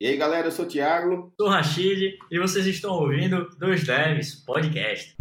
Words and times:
E 0.00 0.06
aí, 0.06 0.16
galera, 0.16 0.46
eu 0.46 0.52
sou 0.52 0.64
o 0.64 0.68
Thiago. 0.68 1.32
Sou 1.36 1.48
o 1.48 1.50
Rashid 1.50 2.18
e 2.30 2.38
vocês 2.38 2.64
estão 2.66 2.92
ouvindo 2.92 3.48
Dois 3.58 3.84
Devs 3.84 4.32
Podcast. 4.36 5.16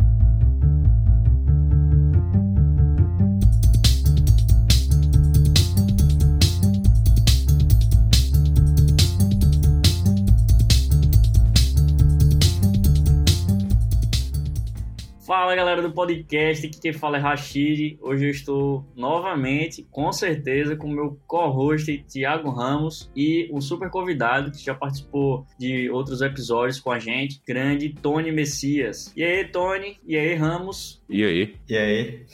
Fala 15.38 15.56
galera 15.56 15.84
do 15.84 15.92
podcast, 15.92 16.66
aqui 16.66 16.82
quem 16.82 16.92
fala 16.92 17.18
é 17.18 17.20
Rashid. 17.20 18.00
Hoje 18.02 18.26
eu 18.26 18.32
estou 18.32 18.84
novamente, 18.96 19.88
com 19.92 20.12
certeza, 20.12 20.76
com 20.76 20.88
o 20.88 20.92
meu 20.92 21.20
co-host 21.28 22.04
Thiago 22.12 22.50
Ramos 22.50 23.12
e 23.16 23.48
um 23.54 23.62
super 23.62 23.92
convidado 23.92 24.50
que 24.50 24.58
já 24.58 24.73
participou 24.73 25.46
de 25.60 25.92
outros 25.92 26.22
episódios 26.22 26.80
com 26.80 26.92
a 26.92 26.98
gente, 26.98 27.40
grande 27.48 27.90
Tony 27.90 28.31
Messias. 28.31 29.14
E 29.16 29.23
aí, 29.23 29.45
Tony? 29.45 30.00
E 30.08 30.18
aí, 30.18 30.34
Ramos? 30.34 31.04
E 31.08 31.23
aí? 31.23 31.56
E 31.70 31.78
aí? 31.78 32.26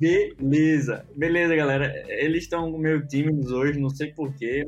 Beleza, 0.00 1.06
beleza, 1.14 1.54
galera. 1.54 1.94
Eles 2.08 2.42
estão 2.42 2.76
meio 2.76 3.06
tímidos 3.06 3.52
hoje, 3.52 3.78
não 3.78 3.88
sei 3.88 4.12
porquê. 4.12 4.66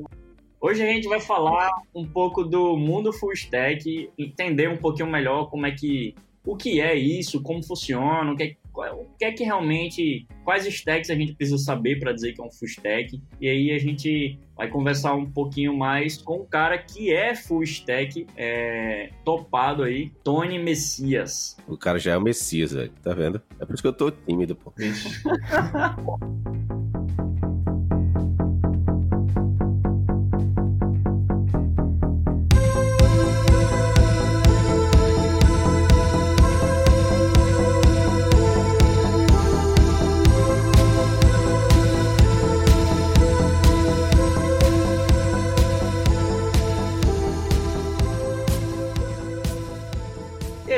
Hoje 0.60 0.82
a 0.82 0.86
gente 0.86 1.06
vai 1.08 1.20
falar 1.20 1.70
um 1.94 2.06
pouco 2.06 2.42
do 2.42 2.76
mundo 2.76 3.12
full 3.12 3.32
stack, 3.32 4.10
entender 4.18 4.68
um 4.68 4.78
pouquinho 4.78 5.08
melhor 5.08 5.50
como 5.50 5.66
é 5.66 5.70
que 5.70 6.14
o 6.44 6.56
que 6.56 6.80
é 6.80 6.94
isso, 6.94 7.42
como 7.42 7.62
funciona, 7.62 8.32
o 8.32 8.36
que 8.36 8.56
é, 8.78 8.90
o 8.92 9.06
que, 9.18 9.24
é 9.24 9.32
que 9.32 9.42
realmente, 9.42 10.26
quais 10.44 10.66
stacks 10.66 11.10
a 11.10 11.14
gente 11.14 11.34
precisa 11.34 11.58
saber 11.58 11.98
para 11.98 12.12
dizer 12.12 12.34
que 12.34 12.40
é 12.40 12.44
um 12.44 12.50
full 12.50 12.68
stack. 12.68 13.20
E 13.40 13.48
aí 13.48 13.72
a 13.72 13.78
gente 13.78 14.38
vai 14.54 14.68
conversar 14.68 15.14
um 15.14 15.30
pouquinho 15.30 15.76
mais 15.76 16.18
com 16.18 16.40
o 16.40 16.46
cara 16.46 16.78
que 16.78 17.12
é 17.12 17.34
full 17.34 17.62
stack, 17.62 18.26
é, 18.36 19.10
topado 19.24 19.82
aí, 19.82 20.12
Tony 20.22 20.58
Messias. 20.58 21.56
O 21.66 21.76
cara 21.76 21.98
já 21.98 22.12
é 22.12 22.16
o 22.16 22.20
Messias, 22.20 22.72
velho, 22.72 22.92
tá 23.02 23.12
vendo? 23.12 23.40
É 23.58 23.64
por 23.64 23.74
isso 23.74 23.82
que 23.82 23.88
eu 23.88 23.92
tô 23.92 24.10
tímido, 24.10 24.54
pô. 24.54 24.72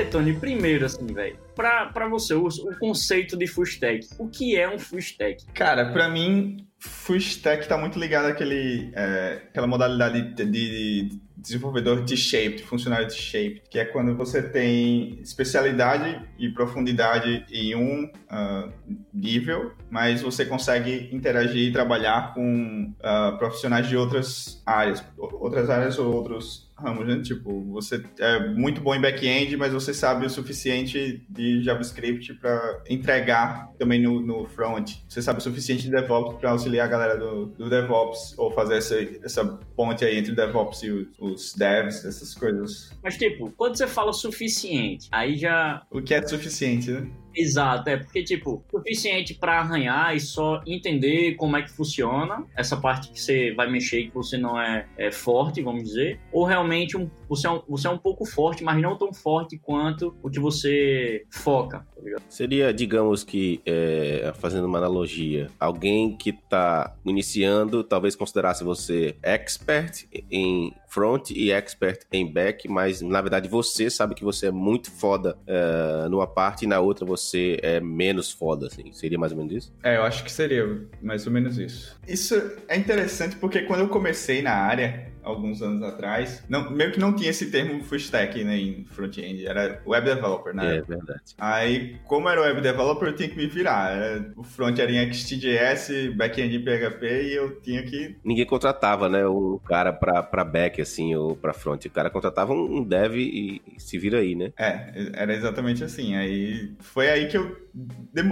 Tony, 0.08 0.32
primeiro, 0.34 0.86
assim, 0.86 1.06
velho, 1.06 1.38
pra, 1.54 1.86
pra 1.86 2.08
você, 2.08 2.34
o, 2.34 2.46
o, 2.46 2.78
conceito 2.78 3.36
de 3.36 3.46
full 3.46 3.64
stack, 3.64 4.06
o 4.18 4.28
que 4.28 4.56
é 4.56 4.68
um 4.68 4.78
full 4.78 4.98
stack? 4.98 5.44
Cara, 5.54 5.92
pra 5.92 6.08
mim, 6.08 6.66
full 6.78 7.16
stack 7.16 7.66
tá 7.68 7.76
muito 7.76 7.98
ligado 7.98 8.26
àquele, 8.26 8.90
é, 8.94 9.42
àquela 9.48 9.66
modalidade 9.66 10.34
de, 10.34 10.44
de 10.44 11.20
desenvolvedor 11.38 12.04
T-shaped, 12.04 12.62
funcionário 12.64 13.08
T-shaped, 13.08 13.62
que 13.70 13.78
é 13.78 13.84
quando 13.84 14.16
você 14.16 14.42
tem 14.42 15.20
especialidade 15.22 16.20
e 16.38 16.48
profundidade 16.48 17.44
em 17.50 17.74
um 17.74 18.04
uh, 18.04 18.72
nível, 19.12 19.72
mas 19.88 20.20
você 20.20 20.44
consegue 20.44 21.08
interagir 21.12 21.68
e 21.68 21.72
trabalhar 21.72 22.34
com 22.34 22.92
uh, 22.98 23.38
profissionais 23.38 23.86
de 23.88 23.96
outras 23.96 24.62
áreas, 24.66 25.04
outras 25.16 25.70
áreas 25.70 25.98
ou 25.98 26.12
outros 26.12 26.67
ramos, 26.78 27.06
né? 27.06 27.20
Tipo, 27.22 27.64
você 27.72 28.02
é 28.18 28.48
muito 28.48 28.80
bom 28.80 28.94
em 28.94 29.00
back-end, 29.00 29.56
mas 29.56 29.72
você 29.72 29.92
sabe 29.92 30.26
o 30.26 30.30
suficiente 30.30 31.24
de 31.28 31.62
JavaScript 31.62 32.34
para 32.34 32.82
entregar 32.88 33.72
também 33.78 34.00
no, 34.00 34.20
no, 34.20 34.46
front. 34.48 34.92
Você 35.08 35.20
sabe 35.20 35.40
o 35.40 35.42
suficiente 35.42 35.82
de 35.82 35.90
DevOps 35.90 36.38
para 36.38 36.50
auxiliar 36.50 36.86
a 36.86 36.90
galera 36.90 37.16
do, 37.16 37.46
do, 37.46 37.68
DevOps 37.68 38.34
ou 38.38 38.50
fazer 38.50 38.76
essa, 38.76 38.96
essa 39.22 39.44
ponte 39.76 40.04
aí 40.04 40.18
entre 40.18 40.32
o 40.32 40.36
DevOps 40.36 40.82
e 40.82 40.90
os, 40.90 41.08
os 41.18 41.54
devs, 41.54 42.04
essas 42.04 42.34
coisas. 42.34 42.96
Mas, 43.02 43.16
tipo, 43.16 43.50
quando 43.56 43.76
você 43.76 43.86
fala 43.86 44.12
suficiente, 44.12 45.08
aí 45.10 45.36
já. 45.36 45.82
O 45.90 46.00
que 46.00 46.14
é 46.14 46.26
suficiente, 46.26 46.90
né? 46.90 47.10
Exato, 47.34 47.88
é 47.88 47.96
porque, 47.96 48.22
tipo, 48.22 48.64
suficiente 48.70 49.34
para 49.34 49.60
arranhar 49.60 50.14
e 50.14 50.20
só 50.20 50.62
entender 50.66 51.34
como 51.34 51.56
é 51.56 51.62
que 51.62 51.70
funciona, 51.70 52.44
essa 52.56 52.76
parte 52.76 53.10
que 53.10 53.20
você 53.20 53.52
vai 53.54 53.70
mexer 53.70 54.04
que 54.04 54.14
você 54.14 54.36
não 54.36 54.60
é, 54.60 54.86
é 54.96 55.10
forte, 55.10 55.62
vamos 55.62 55.84
dizer, 55.84 56.20
ou 56.32 56.44
realmente 56.44 56.96
um, 56.96 57.10
você, 57.28 57.46
é 57.46 57.50
um, 57.50 57.62
você 57.68 57.86
é 57.86 57.90
um 57.90 57.98
pouco 57.98 58.24
forte, 58.24 58.64
mas 58.64 58.80
não 58.80 58.96
tão 58.96 59.12
forte 59.12 59.58
quanto 59.58 60.16
o 60.22 60.30
que 60.30 60.40
você 60.40 61.24
foca, 61.30 61.86
tá 61.94 62.02
ligado? 62.02 62.22
Seria, 62.28 62.72
digamos 62.72 63.22
que, 63.24 63.60
é, 63.64 64.32
fazendo 64.38 64.66
uma 64.66 64.78
analogia, 64.78 65.48
alguém 65.58 66.16
que 66.16 66.32
tá 66.32 66.96
iniciando, 67.04 67.84
talvez 67.84 68.16
considerasse 68.16 68.64
você 68.64 69.16
expert 69.22 70.06
em 70.30 70.74
front 70.88 71.30
e 71.30 71.52
expert 71.52 72.00
em 72.12 72.30
back, 72.30 72.68
mas 72.68 73.00
na 73.00 73.20
verdade 73.20 73.48
você 73.48 73.90
sabe 73.90 74.14
que 74.14 74.24
você 74.24 74.46
é 74.46 74.50
muito 74.50 74.90
foda 74.90 75.38
uh, 75.46 76.08
numa 76.08 76.26
parte 76.26 76.64
e 76.64 76.68
na 76.68 76.80
outra 76.80 77.04
você 77.04 77.58
é 77.62 77.80
menos 77.80 78.32
foda, 78.32 78.66
assim. 78.66 78.92
Seria 78.92 79.18
mais 79.18 79.32
ou 79.32 79.38
menos 79.38 79.52
isso? 79.52 79.74
É, 79.82 79.96
eu 79.96 80.02
acho 80.02 80.24
que 80.24 80.32
seria 80.32 80.86
mais 81.02 81.26
ou 81.26 81.32
menos 81.32 81.58
isso. 81.58 81.98
Isso 82.06 82.34
é 82.68 82.76
interessante 82.76 83.36
porque 83.36 83.62
quando 83.62 83.80
eu 83.80 83.88
comecei 83.88 84.42
na 84.42 84.52
área, 84.52 85.12
alguns 85.28 85.62
anos 85.62 85.82
atrás, 85.82 86.44
não, 86.48 86.70
meio 86.70 86.92
que 86.92 86.98
não 86.98 87.14
tinha 87.14 87.30
esse 87.30 87.50
termo 87.50 87.82
full 87.84 87.98
stack 87.98 88.42
né, 88.42 88.56
em 88.56 88.84
front-end, 88.84 89.46
era 89.46 89.80
web 89.86 90.08
developer, 90.08 90.54
né? 90.54 90.76
É 90.76 90.82
verdade. 90.82 91.20
Aí, 91.38 91.96
como 92.04 92.28
era 92.28 92.40
web 92.40 92.60
developer, 92.60 93.08
eu 93.08 93.16
tinha 93.16 93.28
que 93.28 93.36
me 93.36 93.46
virar. 93.46 94.22
O 94.36 94.42
front 94.42 94.78
era 94.78 94.90
em 94.90 95.12
XTJS, 95.12 96.14
back-end 96.16 96.56
em 96.56 96.64
PHP 96.64 97.22
e 97.24 97.34
eu 97.34 97.60
tinha 97.60 97.82
que. 97.82 98.16
Ninguém 98.24 98.46
contratava, 98.46 99.08
né, 99.08 99.26
o 99.26 99.60
cara 99.64 99.92
pra, 99.92 100.22
pra 100.22 100.44
back, 100.44 100.80
assim, 100.80 101.14
ou 101.14 101.36
pra 101.36 101.52
front. 101.52 101.84
O 101.84 101.90
cara 101.90 102.10
contratava 102.10 102.52
um 102.52 102.82
dev 102.82 103.16
e, 103.16 103.60
e 103.76 103.80
se 103.80 103.98
vira 103.98 104.18
aí, 104.18 104.34
né? 104.34 104.52
É, 104.58 105.10
era 105.14 105.34
exatamente 105.34 105.84
assim. 105.84 106.16
Aí 106.16 106.72
foi 106.80 107.10
aí 107.10 107.28
que 107.28 107.36
eu. 107.36 107.67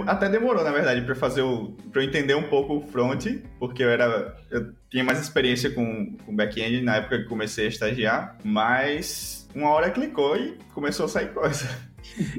Até 0.07 0.29
demorou, 0.29 0.63
na 0.63 0.71
verdade, 0.71 1.01
pra 1.01 1.15
fazer 1.15 1.41
o. 1.41 1.71
pra 1.91 2.01
eu 2.01 2.07
entender 2.07 2.35
um 2.35 2.49
pouco 2.49 2.77
o 2.77 2.87
front, 2.87 3.25
porque 3.59 3.83
eu 3.83 3.89
era. 3.89 4.35
Eu 4.51 4.73
tinha 4.89 5.03
mais 5.03 5.19
experiência 5.19 5.69
com, 5.69 6.15
com 6.25 6.35
back-end 6.35 6.81
na 6.81 6.97
época 6.97 7.19
que 7.19 7.25
comecei 7.25 7.65
a 7.65 7.69
estagiar, 7.69 8.37
mas 8.43 9.47
uma 9.55 9.69
hora 9.69 9.89
clicou 9.89 10.35
e 10.35 10.57
começou 10.73 11.05
a 11.05 11.09
sair 11.09 11.33
coisa. 11.33 11.67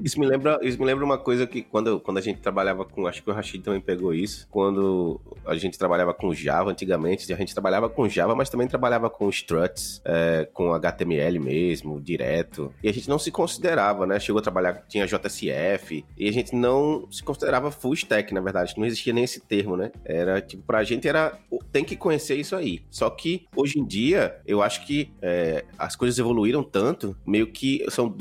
Isso 0.02 0.18
me 0.18 0.26
lembra, 0.26 0.58
isso 0.62 0.78
me 0.78 0.84
lembra 0.84 1.04
uma 1.04 1.18
coisa 1.18 1.46
que 1.46 1.62
quando, 1.62 2.00
quando 2.00 2.18
a 2.18 2.20
gente 2.20 2.40
trabalhava 2.40 2.84
com, 2.84 3.06
acho 3.06 3.22
que 3.22 3.30
o 3.30 3.32
Rashid 3.32 3.62
também 3.62 3.80
pegou 3.80 4.14
isso, 4.14 4.46
quando 4.50 5.20
a 5.46 5.54
gente 5.56 5.78
trabalhava 5.78 6.12
com 6.14 6.32
Java 6.34 6.70
antigamente, 6.70 7.32
a 7.32 7.36
gente 7.36 7.52
trabalhava 7.52 7.88
com 7.88 8.08
Java, 8.08 8.34
mas 8.34 8.48
também 8.48 8.66
trabalhava 8.66 9.08
com 9.10 9.28
struts, 9.28 10.00
é, 10.04 10.48
com 10.52 10.72
HTML 10.72 11.38
mesmo, 11.38 12.00
direto, 12.00 12.72
e 12.82 12.88
a 12.88 12.92
gente 12.92 13.08
não 13.08 13.18
se 13.18 13.30
considerava, 13.30 14.06
né? 14.06 14.18
Chegou 14.18 14.40
a 14.40 14.42
trabalhar, 14.42 14.84
tinha 14.88 15.06
JSF, 15.06 16.04
e 16.16 16.28
a 16.28 16.32
gente 16.32 16.54
não 16.54 17.10
se 17.10 17.22
considerava 17.22 17.70
full 17.70 17.94
stack, 17.94 18.32
na 18.32 18.40
verdade, 18.40 18.74
não 18.76 18.86
existia 18.86 19.12
nem 19.12 19.24
esse 19.24 19.40
termo, 19.40 19.76
né? 19.76 19.90
Era, 20.04 20.40
tipo, 20.40 20.62
pra 20.62 20.84
gente 20.84 21.08
era, 21.08 21.38
tem 21.72 21.84
que 21.84 21.96
conhecer 21.96 22.36
isso 22.36 22.56
aí. 22.56 22.82
Só 22.90 23.08
que, 23.10 23.46
hoje 23.54 23.78
em 23.78 23.84
dia, 23.84 24.40
eu 24.46 24.62
acho 24.62 24.86
que 24.86 25.10
é, 25.22 25.64
as 25.78 25.96
coisas 25.96 26.18
evoluíram 26.18 26.62
tanto, 26.62 27.16
meio 27.26 27.46
que 27.46 27.84
são, 27.90 28.14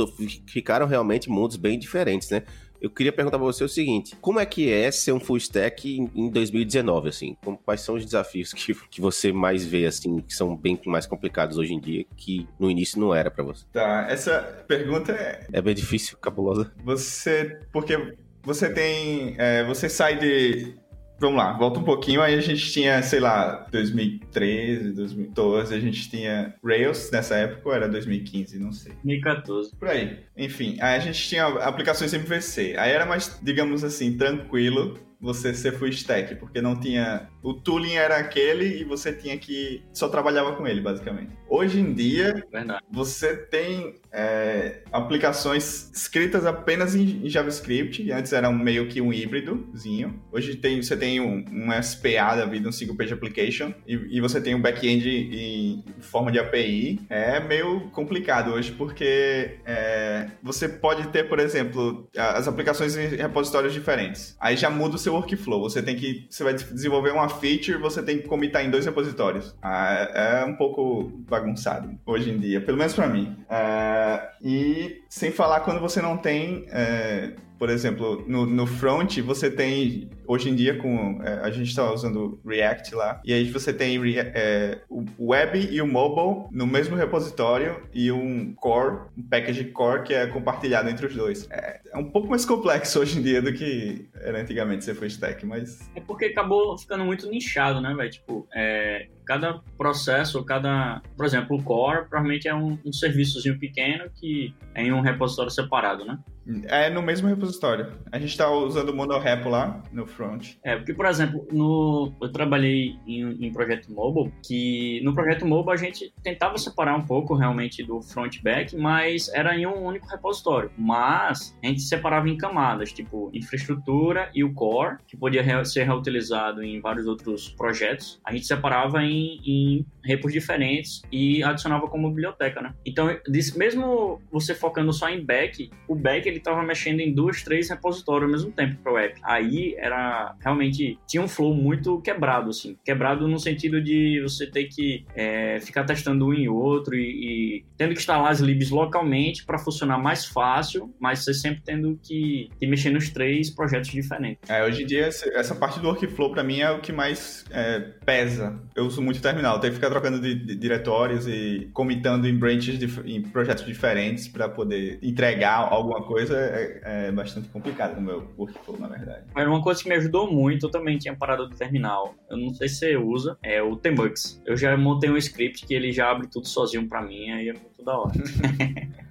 ficaram 0.48 0.86
realmente 0.86 1.30
mundos 1.38 1.58
bem 1.58 1.78
diferentes, 1.78 2.30
né? 2.30 2.44
Eu 2.80 2.92
queria 2.92 3.12
perguntar 3.12 3.38
para 3.38 3.46
você 3.46 3.64
o 3.64 3.70
seguinte: 3.70 4.16
como 4.22 4.40
é 4.40 4.46
que 4.46 4.72
é 4.72 4.92
ser 4.92 5.12
um 5.12 5.20
full 5.20 5.38
stack 5.38 6.00
em 6.16 6.30
2019, 6.30 7.10
assim? 7.10 7.38
quais 7.66 7.82
são 7.82 7.96
os 7.96 8.06
desafios 8.06 8.54
que, 8.54 8.74
que 8.90 9.02
você 9.02 9.32
mais 9.32 9.66
vê, 9.66 9.86
assim, 9.86 10.20
que 10.20 10.34
são 10.34 10.56
bem 10.56 10.80
mais 10.86 11.06
complicados 11.06 11.58
hoje 11.58 11.74
em 11.74 11.80
dia, 11.80 12.06
que 12.16 12.48
no 12.60 12.70
início 12.70 13.00
não 13.00 13.14
era 13.14 13.32
para 13.32 13.44
você? 13.44 13.66
Tá, 13.74 14.08
essa 14.10 14.40
pergunta 14.68 15.12
é. 15.12 15.46
É 15.52 15.62
bem 15.62 15.74
difícil, 15.74 16.18
cabulosa. 16.18 16.72
Você. 16.84 17.60
Porque 17.72 18.16
você 18.44 18.70
tem. 18.70 19.36
É, 19.38 19.64
você 19.66 19.90
sai 19.90 20.18
de 20.18 20.76
Vamos 21.20 21.38
lá, 21.38 21.54
volta 21.54 21.80
um 21.80 21.84
pouquinho. 21.84 22.22
Aí 22.22 22.36
a 22.36 22.42
gente 22.42 22.72
tinha, 22.72 23.02
sei 23.02 23.20
lá, 23.20 23.66
2013, 23.72 24.94
2012, 24.94 25.74
a 25.74 25.80
gente 25.80 26.10
tinha 26.10 26.54
Rails 26.64 27.10
nessa 27.12 27.36
época, 27.36 27.70
ou 27.70 27.74
era 27.74 27.90
2015, 27.90 28.60
não 28.60 28.72
sei. 28.72 28.94
2014. 29.04 29.76
Por 29.76 29.88
aí. 29.88 30.20
Enfim, 30.38 30.78
aí 30.80 30.96
a 30.96 31.00
gente 31.00 31.28
tinha 31.28 31.46
aplicações 31.48 32.14
MVC. 32.14 32.76
Aí 32.78 32.92
era 32.92 33.06
mais, 33.06 33.40
digamos 33.42 33.84
assim, 33.84 34.16
tranquilo 34.16 35.00
você 35.20 35.54
ser 35.54 35.74
full 35.74 35.88
stack, 35.88 36.36
porque 36.36 36.62
não 36.62 36.80
tinha 36.80 37.28
o 37.48 37.54
tooling 37.54 37.94
era 37.94 38.18
aquele 38.18 38.82
e 38.82 38.84
você 38.84 39.14
tinha 39.14 39.38
que 39.38 39.82
só 39.94 40.10
trabalhava 40.10 40.54
com 40.58 40.68
ele, 40.68 40.82
basicamente. 40.82 41.32
Hoje 41.50 41.80
em 41.80 41.94
dia, 41.94 42.46
Verdade. 42.52 42.84
você 42.92 43.38
tem 43.38 43.96
é, 44.12 44.82
aplicações 44.92 45.90
escritas 45.94 46.46
apenas 46.46 46.94
em 46.94 47.30
JavaScript. 47.30 48.12
Antes 48.12 48.34
era 48.34 48.50
um, 48.50 48.58
meio 48.58 48.90
que 48.90 49.00
um 49.00 49.14
híbridozinho. 49.14 50.22
Hoje 50.30 50.58
tem, 50.58 50.82
você 50.82 50.98
tem 50.98 51.22
um, 51.22 51.46
um 51.50 51.82
SPA 51.82 52.36
da 52.36 52.46
vida, 52.46 52.68
um 52.68 52.72
Single 52.72 52.98
Page 52.98 53.14
Application, 53.14 53.74
e, 53.88 54.18
e 54.18 54.20
você 54.20 54.42
tem 54.42 54.54
um 54.54 54.62
back-end 54.62 55.08
em 55.10 55.86
forma 56.02 56.30
de 56.34 56.40
API. 56.40 57.00
É 57.10 57.40
meio 57.40 57.90
complicado 57.92 58.52
hoje, 58.52 58.74
porque 58.74 59.58
é, 59.66 60.32
você 60.44 60.68
pode 60.68 61.08
ter, 61.10 61.30
por 61.30 61.40
exemplo, 61.40 62.10
as 62.18 62.46
aplicações 62.46 62.98
em 62.98 63.16
repositórios 63.16 63.74
diferentes. 63.74 64.36
Aí 64.38 64.58
já 64.58 64.70
muda 64.70 64.96
o 64.96 65.00
seu 65.00 65.14
workflow. 65.14 65.62
Você 65.62 65.82
tem 65.82 65.96
que. 65.96 66.28
Você 66.30 66.44
vai 66.44 66.54
desenvolver 66.54 67.12
uma 67.12 67.30
feature, 67.40 67.78
você 67.78 68.02
tem 68.02 68.20
que 68.20 68.28
comitar 68.28 68.66
em 68.66 68.70
dois 68.70 68.86
repositórios. 68.86 69.56
Ah, 69.62 70.42
é 70.42 70.46
um 70.46 70.56
pouco 70.56 71.12
bagunçado 71.30 71.98
hoje 72.06 72.30
em 72.30 72.38
dia, 72.38 72.62
pelo 72.62 72.78
menos 72.78 72.94
para 72.94 73.08
mim. 73.08 73.36
É, 73.50 74.30
e 74.42 75.02
sem 75.10 75.32
falar 75.32 75.62
quando 75.62 75.80
você 75.80 76.02
não 76.02 76.18
tem 76.18 76.66
é, 76.70 77.34
por 77.58 77.70
exemplo, 77.70 78.24
no, 78.28 78.46
no 78.46 78.68
front 78.68 79.20
você 79.20 79.50
tem, 79.50 80.10
hoje 80.26 80.50
em 80.50 80.56
dia, 80.56 80.78
com 80.78 81.22
é, 81.24 81.40
a 81.42 81.50
gente 81.50 81.70
está 81.70 81.92
usando 81.92 82.40
React 82.46 82.96
lá, 82.96 83.22
e 83.24 83.34
aí 83.34 83.50
você 83.50 83.74
tem 83.74 84.00
é, 84.18 84.82
o 84.90 85.04
web 85.20 85.60
e 85.72 85.82
o 85.82 85.88
mobile 85.88 86.48
no 86.52 86.68
mesmo 86.68 86.96
repositório 86.96 87.82
e 87.94 88.12
um 88.12 88.54
core, 88.54 89.08
um 89.18 89.24
package 89.24 89.66
core 89.66 90.04
que 90.04 90.14
é 90.14 90.28
compartilhado 90.28 90.90
entre 90.90 91.06
os 91.06 91.16
dois. 91.16 91.48
É, 91.50 91.82
é 91.92 91.98
um 91.98 92.06
pouco 92.06 92.28
mais 92.30 92.46
complexo 92.46 93.00
hoje 93.00 93.20
em 93.20 93.22
dia 93.22 93.42
do 93.42 93.54
que 93.54 94.08
era 94.16 94.42
antigamente 94.42 94.86
ser 94.86 94.96
full 94.96 95.08
stack, 95.08 95.46
mas... 95.46 95.90
É 95.96 96.02
porque 96.02 96.26
acabou 96.26 96.78
ficando 96.78 97.04
muito 97.06 97.30
nichado, 97.30 97.82
né, 97.82 97.94
velho? 97.94 98.10
Tipo, 98.10 98.48
é, 98.54 99.08
cada 99.26 99.60
processo, 99.78 100.44
cada... 100.44 101.02
Por 101.16 101.26
exemplo, 101.26 101.58
o 101.58 101.64
core 101.64 102.08
provavelmente 102.08 102.48
é 102.48 102.56
um, 102.56 102.78
um 102.86 102.94
serviçozinho 102.94 103.58
pequeno 103.60 104.10
que 104.16 104.54
é 104.74 104.84
em 104.84 104.94
um 104.94 105.02
repositório 105.02 105.52
separado, 105.52 106.06
né? 106.06 106.20
É 106.68 106.90
no 106.90 107.02
mesmo 107.02 107.28
repositório. 107.28 107.94
A 108.12 108.20
gente 108.20 108.32
está 108.32 108.50
usando 108.50 108.90
o 108.90 108.96
monorepo 108.96 109.50
lá 109.50 109.82
no 109.92 110.06
front. 110.06 110.56
É, 110.64 110.76
porque, 110.76 110.94
por 110.94 111.06
exemplo, 111.06 111.48
no, 111.52 112.14
eu 112.22 112.32
trabalhei 112.32 112.96
em, 113.06 113.46
em 113.46 113.52
projeto 113.52 113.92
mobile, 113.92 114.34
que 114.46 115.02
no 115.04 115.14
projeto 115.14 115.46
mobile 115.46 115.74
a 115.74 115.78
gente 115.78 116.14
tentava 116.24 116.58
separar 116.58 116.96
um 116.96 117.06
pouco 117.06 117.36
realmente 117.36 117.84
do 117.84 118.02
front 118.02 118.42
back, 118.42 118.76
mas 118.76 119.30
era 119.34 119.58
em 119.58 119.66
um 119.66 119.86
único 119.86 120.08
repositório. 120.08 120.72
Mas 120.78 121.58
a 121.64 121.68
gente 121.68 121.82
separava 121.82 122.30
em 122.30 122.38
camadas, 122.38 122.92
tipo 122.94 123.30
infraestrutura 123.34 124.30
e 124.34 124.44
o 124.44 124.54
core, 124.54 124.98
que 125.08 125.18
podia 125.18 125.66
ser 125.66 125.84
reutilizado 125.84 126.64
em 126.64 126.80
vários 126.80 127.08
outros 127.08 127.50
projetos. 127.50 128.20
A 128.24 128.32
gente 128.32 128.46
separava 128.46 129.04
em, 129.04 129.42
em 129.46 129.86
repos 130.04 130.32
diferentes 130.32 131.02
e 131.12 131.44
adicionava 131.44 131.88
como 131.88 132.10
biblioteca, 132.10 132.62
né? 132.62 132.74
Então, 132.86 133.08
mesmo 133.56 134.22
você 134.32 134.56
focando 134.56 134.94
só 134.94 135.10
em 135.10 135.24
back, 135.24 135.70
o 135.88 135.96
back 135.96 136.28
ele 136.28 136.37
estava 136.38 136.64
mexendo 136.64 137.00
em 137.00 137.14
duas, 137.14 137.44
três 137.44 137.70
repositórios 137.70 138.24
ao 138.24 138.32
mesmo 138.32 138.52
tempo 138.52 138.78
para 138.84 138.94
o 138.94 138.98
app. 138.98 139.20
Aí 139.24 139.76
era 139.78 140.36
realmente 140.40 140.98
tinha 141.08 141.22
um 141.22 141.28
flow 141.28 141.54
muito 141.54 142.00
quebrado, 142.02 142.50
assim, 142.50 142.78
quebrado 142.84 143.28
no 143.28 143.40
sentido 143.40 143.82
de 143.82 144.22
você 144.22 144.48
ter 144.48 144.66
que 144.66 145.06
é, 145.16 145.60
ficar 145.60 145.84
testando 145.84 146.28
um 146.28 146.34
em 146.34 146.48
outro 146.48 146.96
e, 146.96 147.60
e, 147.60 147.66
tendo 147.78 147.94
que 147.94 148.00
instalar 148.00 148.32
as 148.32 148.40
libs 148.40 148.70
localmente 148.70 149.46
para 149.46 149.58
funcionar 149.58 149.98
mais 149.98 150.26
fácil, 150.26 150.94
mas 151.00 151.24
você 151.24 151.34
sempre 151.34 151.62
tendo 151.64 152.00
que, 152.04 152.50
que, 152.60 152.68
mexer 152.68 152.90
nos 152.90 153.10
três 153.10 153.50
projetos 153.50 153.90
diferentes. 153.90 154.50
É, 154.50 154.64
hoje 154.64 154.84
em 154.84 154.86
dia 154.86 155.08
essa 155.08 155.56
parte 155.56 155.80
do 155.80 155.88
workflow 155.88 156.32
para 156.32 156.44
mim 156.44 156.60
é 156.60 156.72
o 156.72 156.80
que 156.80 156.92
mais 156.92 157.46
é, 157.52 157.80
pesa. 158.06 158.60
Eu 158.76 158.86
uso 158.86 159.02
muito 159.02 159.22
terminal, 159.22 159.60
tenho 159.60 159.72
que 159.72 159.80
ficar 159.80 159.90
trocando 159.90 160.20
de, 160.20 160.36
de 160.36 160.56
diretórios 160.56 161.28
e 161.28 161.70
comitando 161.74 162.28
em 162.28 162.38
branches 162.38 162.78
de, 162.78 162.88
em 163.06 163.22
projetos 163.22 163.66
diferentes 163.66 164.28
para 164.28 164.50
poder 164.50 165.00
entregar 165.02 165.68
alguma 165.72 166.04
coisa 166.04 166.27
coisa 166.28 166.38
é, 166.40 167.08
é 167.08 167.12
bastante 167.12 167.48
complicada 167.50 167.96
no 167.96 168.02
meu 168.02 168.34
workflow, 168.38 168.80
na 168.80 168.88
verdade. 168.88 169.26
Mas 169.34 169.48
uma 169.48 169.62
coisa 169.62 169.82
que 169.82 169.90
me 169.90 169.96
ajudou 169.96 170.32
muito, 170.32 170.68
eu 170.68 170.72
também 170.72 170.98
tinha 170.98 171.16
parado 171.16 171.48
do 171.48 171.56
terminal. 171.56 172.16
Eu 172.30 172.38
não 172.38 172.54
sei 172.54 172.68
se 172.68 172.80
você 172.80 172.98
usa, 172.98 173.38
é 173.42 173.62
o 173.62 173.76
Tmux. 173.76 174.42
Eu 174.46 174.58
já 174.58 174.76
montei 174.76 175.10
um 175.10 175.18
script 175.18 175.66
que 175.66 175.74
ele 175.74 175.92
já 175.92 176.12
abre 176.12 176.28
tudo 176.28 176.48
sozinho 176.48 176.88
para 176.88 177.02
mim, 177.02 177.32
aí 177.32 177.50
é 177.50 177.54
muito 177.54 177.84
da 177.84 177.98
hora. 177.98 178.14